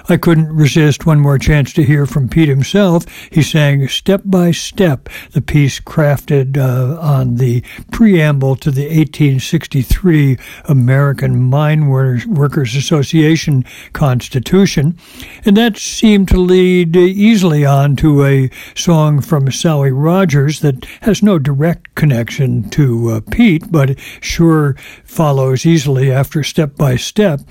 I 0.09 0.17
couldn't 0.17 0.55
resist 0.55 1.05
one 1.05 1.19
more 1.19 1.37
chance 1.37 1.71
to 1.73 1.83
hear 1.83 2.05
from 2.05 2.29
Pete 2.29 2.49
himself. 2.49 3.05
He 3.31 3.43
sang 3.43 3.87
Step 3.87 4.21
by 4.25 4.51
Step, 4.51 5.07
the 5.31 5.41
piece 5.41 5.79
crafted 5.79 6.57
uh, 6.57 6.99
on 6.99 7.35
the 7.35 7.63
preamble 7.91 8.55
to 8.57 8.71
the 8.71 8.83
1863 8.83 10.37
American 10.65 11.39
Mine 11.43 11.87
Workers 11.87 12.75
Association 12.75 13.65
Constitution. 13.93 14.97
And 15.45 15.55
that 15.57 15.77
seemed 15.77 16.27
to 16.29 16.39
lead 16.39 16.95
easily 16.95 17.65
on 17.65 17.95
to 17.97 18.25
a 18.25 18.49
song 18.75 19.21
from 19.21 19.51
Sally 19.51 19.91
Rogers 19.91 20.61
that 20.61 20.85
has 21.01 21.21
no 21.21 21.37
direct 21.37 21.93
connection 21.95 22.69
to 22.71 23.09
uh, 23.09 23.21
Pete, 23.29 23.71
but 23.71 23.99
sure 24.21 24.75
follows 25.03 25.65
easily 25.65 26.11
after 26.11 26.43
Step 26.43 26.75
by 26.75 26.95
Step. 26.95 27.41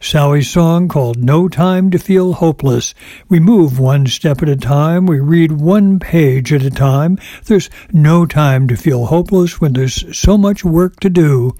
Sally's 0.00 0.48
song 0.48 0.88
called 0.88 1.18
No 1.18 1.48
Time 1.48 1.90
to 1.90 1.98
Feel 2.06 2.34
Hopeless. 2.34 2.94
We 3.28 3.40
move 3.40 3.80
one 3.80 4.06
step 4.06 4.40
at 4.40 4.48
a 4.48 4.54
time, 4.54 5.06
we 5.06 5.18
read 5.18 5.50
one 5.50 5.98
page 5.98 6.52
at 6.52 6.62
a 6.62 6.70
time. 6.70 7.18
There's 7.46 7.68
no 7.92 8.26
time 8.26 8.68
to 8.68 8.76
feel 8.76 9.06
hopeless 9.06 9.60
when 9.60 9.72
there's 9.72 10.16
so 10.16 10.38
much 10.38 10.64
work 10.64 11.00
to 11.00 11.10
do. 11.10 11.56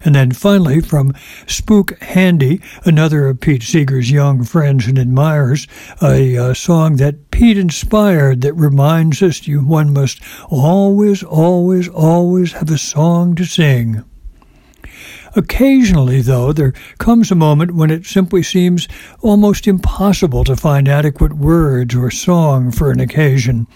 And 0.00 0.14
then 0.14 0.32
finally, 0.32 0.80
from 0.80 1.12
Spook 1.46 2.00
Handy, 2.00 2.62
another 2.86 3.26
of 3.26 3.40
Pete 3.40 3.62
Seeger's 3.62 4.10
young 4.10 4.42
friends 4.42 4.86
and 4.86 4.96
admirers, 4.96 5.66
a, 6.00 6.34
a 6.36 6.54
song 6.54 6.96
that 6.96 7.30
Pete 7.30 7.58
inspired 7.58 8.40
that 8.40 8.54
reminds 8.54 9.20
us 9.20 9.46
you 9.46 9.62
one 9.62 9.92
must 9.92 10.22
always, 10.48 11.22
always, 11.22 11.88
always 11.88 12.52
have 12.52 12.70
a 12.70 12.78
song 12.78 13.34
to 13.34 13.44
sing. 13.44 14.02
Occasionally, 15.36 16.22
though, 16.22 16.52
there 16.52 16.72
comes 16.98 17.30
a 17.30 17.36
moment 17.36 17.74
when 17.74 17.90
it 17.90 18.06
simply 18.06 18.42
seems 18.42 18.88
almost 19.20 19.68
impossible 19.68 20.44
to 20.44 20.56
find 20.56 20.88
adequate 20.88 21.34
words 21.34 21.94
or 21.94 22.10
song 22.10 22.72
for 22.72 22.90
an 22.90 23.00
occasion. 23.00 23.66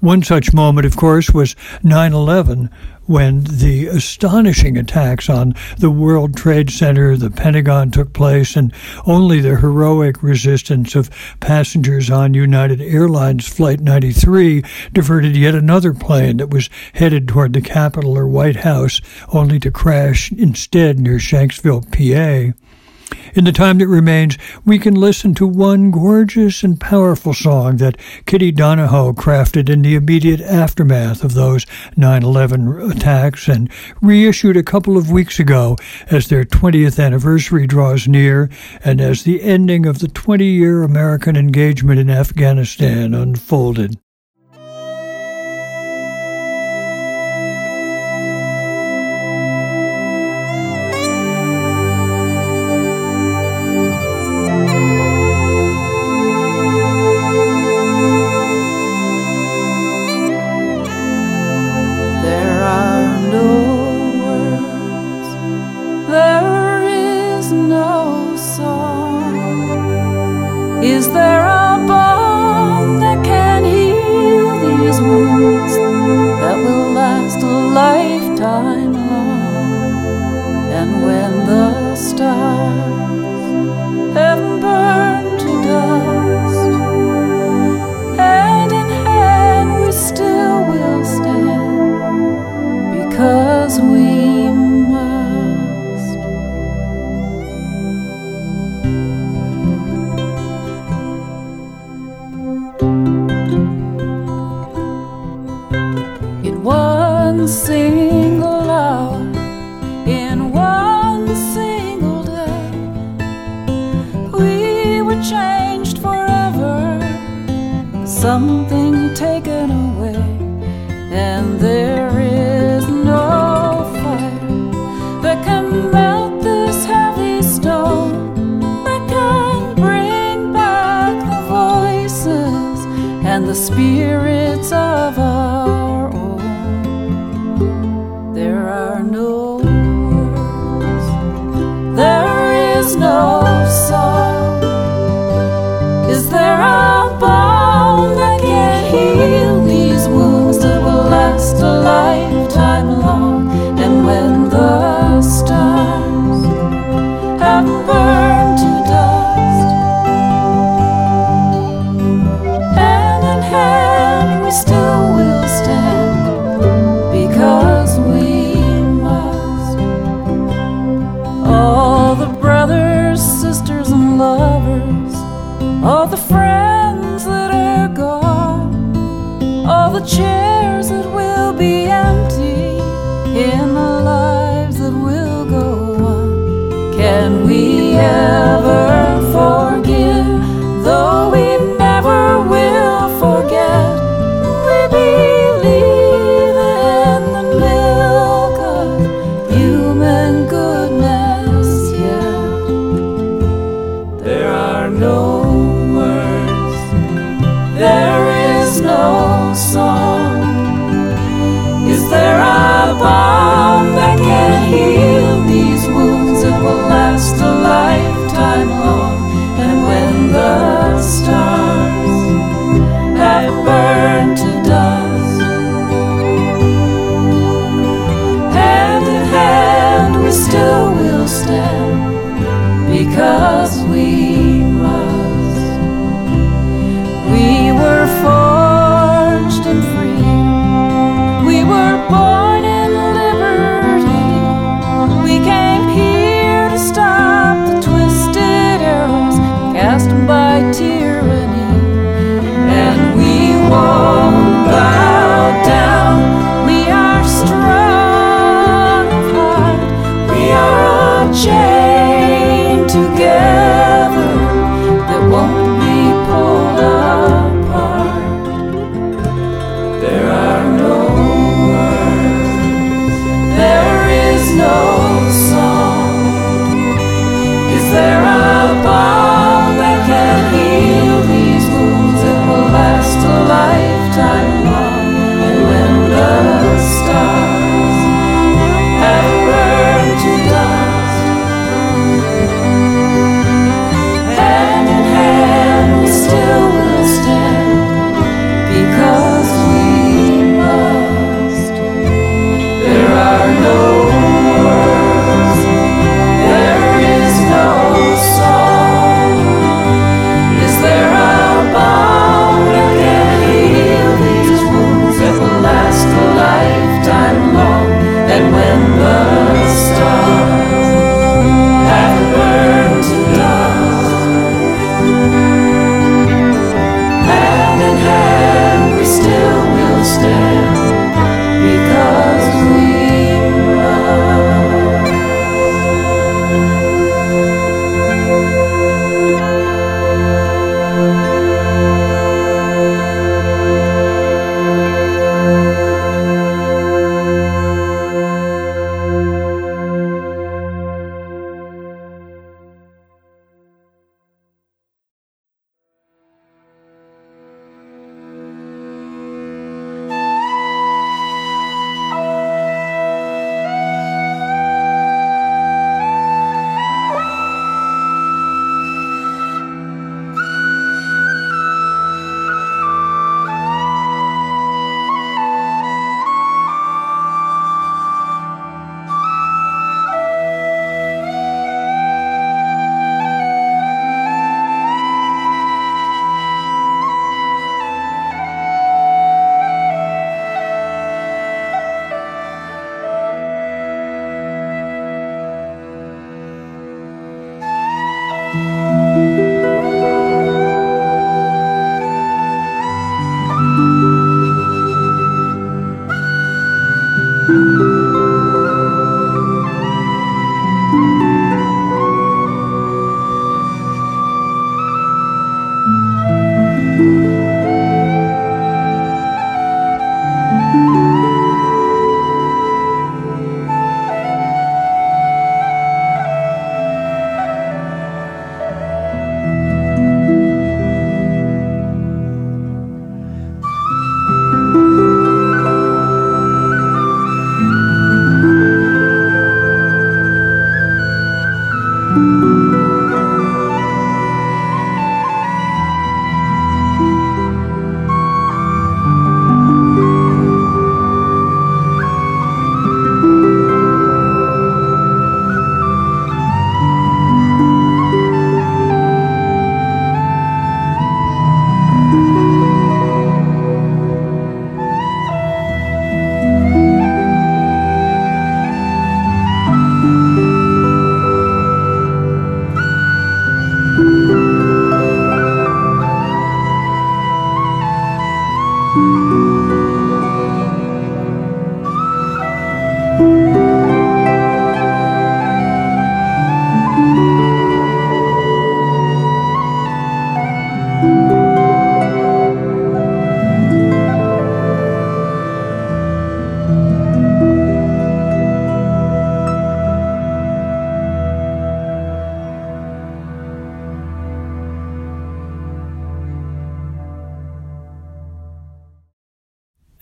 One 0.00 0.22
such 0.22 0.54
moment, 0.54 0.86
of 0.86 0.96
course, 0.96 1.30
was 1.30 1.54
9 1.82 2.12
11, 2.12 2.70
when 3.10 3.42
the 3.42 3.88
astonishing 3.88 4.78
attacks 4.78 5.28
on 5.28 5.52
the 5.78 5.90
World 5.90 6.36
Trade 6.36 6.70
Center, 6.70 7.16
the 7.16 7.28
Pentagon 7.28 7.90
took 7.90 8.12
place, 8.12 8.54
and 8.54 8.72
only 9.04 9.40
the 9.40 9.56
heroic 9.56 10.22
resistance 10.22 10.94
of 10.94 11.10
passengers 11.40 12.08
on 12.08 12.34
United 12.34 12.80
Airlines 12.80 13.48
Flight 13.48 13.80
93 13.80 14.62
diverted 14.92 15.36
yet 15.36 15.56
another 15.56 15.92
plane 15.92 16.36
that 16.36 16.50
was 16.50 16.70
headed 16.94 17.26
toward 17.26 17.52
the 17.52 17.60
Capitol 17.60 18.16
or 18.16 18.28
White 18.28 18.58
House, 18.58 19.00
only 19.32 19.58
to 19.58 19.72
crash 19.72 20.30
instead 20.30 21.00
near 21.00 21.16
Shanksville, 21.16 21.82
PA. 21.90 22.56
In 23.34 23.44
the 23.44 23.52
time 23.52 23.78
that 23.78 23.86
remains, 23.86 24.36
we 24.64 24.78
can 24.78 24.94
listen 24.94 25.34
to 25.34 25.46
one 25.46 25.90
gorgeous 25.90 26.62
and 26.62 26.80
powerful 26.80 27.32
song 27.32 27.76
that 27.76 27.96
Kitty 28.26 28.50
Donohoe 28.50 29.12
crafted 29.12 29.68
in 29.68 29.82
the 29.82 29.94
immediate 29.94 30.40
aftermath 30.40 31.22
of 31.22 31.34
those 31.34 31.64
9 31.96 32.22
11 32.22 32.90
attacks 32.90 33.48
and 33.48 33.70
reissued 34.00 34.56
a 34.56 34.62
couple 34.62 34.96
of 34.96 35.10
weeks 35.10 35.38
ago 35.38 35.76
as 36.10 36.28
their 36.28 36.44
20th 36.44 37.02
anniversary 37.02 37.66
draws 37.66 38.08
near 38.08 38.50
and 38.84 39.00
as 39.00 39.22
the 39.22 39.42
ending 39.42 39.86
of 39.86 40.00
the 40.00 40.08
20 40.08 40.44
year 40.44 40.82
American 40.82 41.36
engagement 41.36 42.00
in 42.00 42.10
Afghanistan 42.10 43.14
unfolded. 43.14 43.96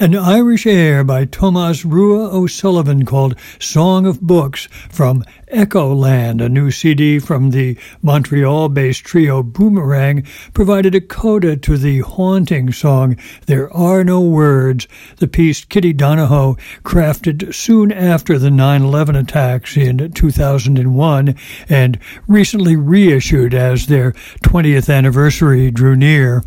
An 0.00 0.14
Irish 0.14 0.64
air 0.64 1.02
by 1.02 1.24
Thomas 1.24 1.84
Rua 1.84 2.28
O'Sullivan 2.30 3.04
called 3.04 3.34
Song 3.58 4.06
of 4.06 4.20
Books 4.20 4.68
from 4.88 5.24
Echo 5.48 5.92
Land, 5.92 6.40
a 6.40 6.48
new 6.48 6.70
CD 6.70 7.18
from 7.18 7.50
the 7.50 7.76
Montreal 8.00 8.68
based 8.68 9.02
trio 9.02 9.42
Boomerang, 9.42 10.22
provided 10.54 10.94
a 10.94 11.00
coda 11.00 11.56
to 11.56 11.76
the 11.76 11.98
haunting 12.02 12.70
song 12.70 13.16
There 13.46 13.68
Are 13.72 14.04
No 14.04 14.20
Words, 14.20 14.86
the 15.16 15.26
piece 15.26 15.64
Kitty 15.64 15.94
Donohoe 15.94 16.56
crafted 16.84 17.52
soon 17.52 17.90
after 17.90 18.38
the 18.38 18.52
9 18.52 18.82
11 18.82 19.16
attacks 19.16 19.76
in 19.76 20.12
2001 20.12 21.34
and 21.68 21.98
recently 22.28 22.76
reissued 22.76 23.52
as 23.52 23.88
their 23.88 24.12
20th 24.44 24.94
anniversary 24.94 25.72
drew 25.72 25.96
near. 25.96 26.44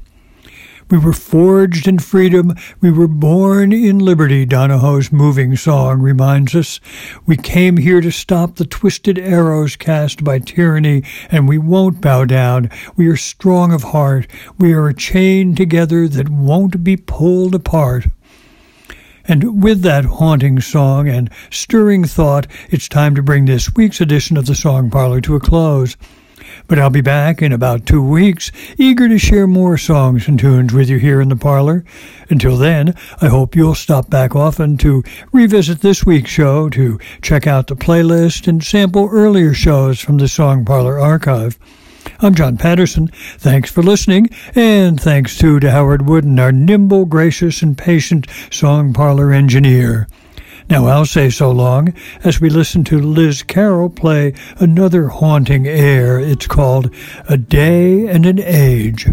We 0.91 0.97
were 0.97 1.13
forged 1.13 1.87
in 1.87 1.99
freedom. 1.99 2.53
We 2.81 2.91
were 2.91 3.07
born 3.07 3.71
in 3.71 3.99
liberty, 3.99 4.45
Donohoe's 4.45 5.09
moving 5.09 5.55
song 5.55 6.01
reminds 6.01 6.53
us. 6.53 6.81
We 7.25 7.37
came 7.37 7.77
here 7.77 8.01
to 8.01 8.11
stop 8.11 8.57
the 8.57 8.65
twisted 8.65 9.17
arrows 9.17 9.77
cast 9.77 10.25
by 10.25 10.39
tyranny, 10.39 11.03
and 11.29 11.47
we 11.47 11.57
won't 11.57 12.01
bow 12.01 12.25
down. 12.25 12.69
We 12.97 13.07
are 13.07 13.15
strong 13.15 13.71
of 13.71 13.83
heart. 13.83 14.27
We 14.59 14.73
are 14.73 14.87
a 14.87 14.93
chain 14.93 15.55
together 15.55 16.09
that 16.09 16.27
won't 16.27 16.83
be 16.83 16.97
pulled 16.97 17.55
apart. 17.55 18.07
And 19.23 19.63
with 19.63 19.83
that 19.83 20.03
haunting 20.03 20.59
song 20.59 21.07
and 21.07 21.31
stirring 21.49 22.03
thought, 22.03 22.47
it's 22.69 22.89
time 22.89 23.15
to 23.15 23.23
bring 23.23 23.45
this 23.45 23.73
week's 23.75 24.01
edition 24.01 24.35
of 24.35 24.45
the 24.45 24.55
Song 24.55 24.89
Parlor 24.89 25.21
to 25.21 25.37
a 25.37 25.39
close. 25.39 25.95
But 26.71 26.79
I'll 26.79 26.89
be 26.89 27.01
back 27.01 27.41
in 27.41 27.51
about 27.51 27.85
two 27.85 28.01
weeks, 28.01 28.49
eager 28.77 29.09
to 29.09 29.17
share 29.17 29.45
more 29.45 29.77
songs 29.77 30.29
and 30.29 30.39
tunes 30.39 30.71
with 30.71 30.89
you 30.89 30.99
here 30.99 31.19
in 31.19 31.27
the 31.27 31.35
parlor. 31.35 31.83
Until 32.29 32.55
then, 32.55 32.95
I 33.19 33.27
hope 33.27 33.57
you'll 33.57 33.75
stop 33.75 34.09
back 34.09 34.37
often 34.37 34.77
to 34.77 35.03
revisit 35.33 35.81
this 35.81 36.05
week's 36.05 36.29
show, 36.29 36.69
to 36.69 36.97
check 37.21 37.45
out 37.45 37.67
the 37.67 37.75
playlist, 37.75 38.47
and 38.47 38.63
sample 38.63 39.09
earlier 39.11 39.53
shows 39.53 39.99
from 39.99 40.15
the 40.15 40.29
Song 40.29 40.63
Parlor 40.63 40.97
archive. 40.97 41.59
I'm 42.21 42.35
John 42.35 42.55
Patterson. 42.55 43.09
Thanks 43.37 43.69
for 43.69 43.83
listening, 43.83 44.29
and 44.55 44.97
thanks 44.97 45.37
too 45.37 45.59
to 45.59 45.71
Howard 45.71 46.07
Wooden, 46.07 46.39
our 46.39 46.53
nimble, 46.53 47.03
gracious, 47.03 47.61
and 47.61 47.77
patient 47.77 48.27
song 48.49 48.93
parlor 48.93 49.33
engineer. 49.33 50.07
Now 50.71 50.85
I'll 50.85 51.05
say 51.05 51.29
so 51.29 51.51
long 51.51 51.93
as 52.23 52.39
we 52.39 52.49
listen 52.49 52.85
to 52.85 52.97
Liz 52.97 53.43
Carroll 53.43 53.89
play 53.89 54.33
another 54.55 55.09
haunting 55.09 55.67
air. 55.67 56.17
It's 56.17 56.47
called 56.47 56.95
A 57.27 57.35
Day 57.35 58.07
and 58.07 58.25
an 58.25 58.39
Age. 58.39 59.05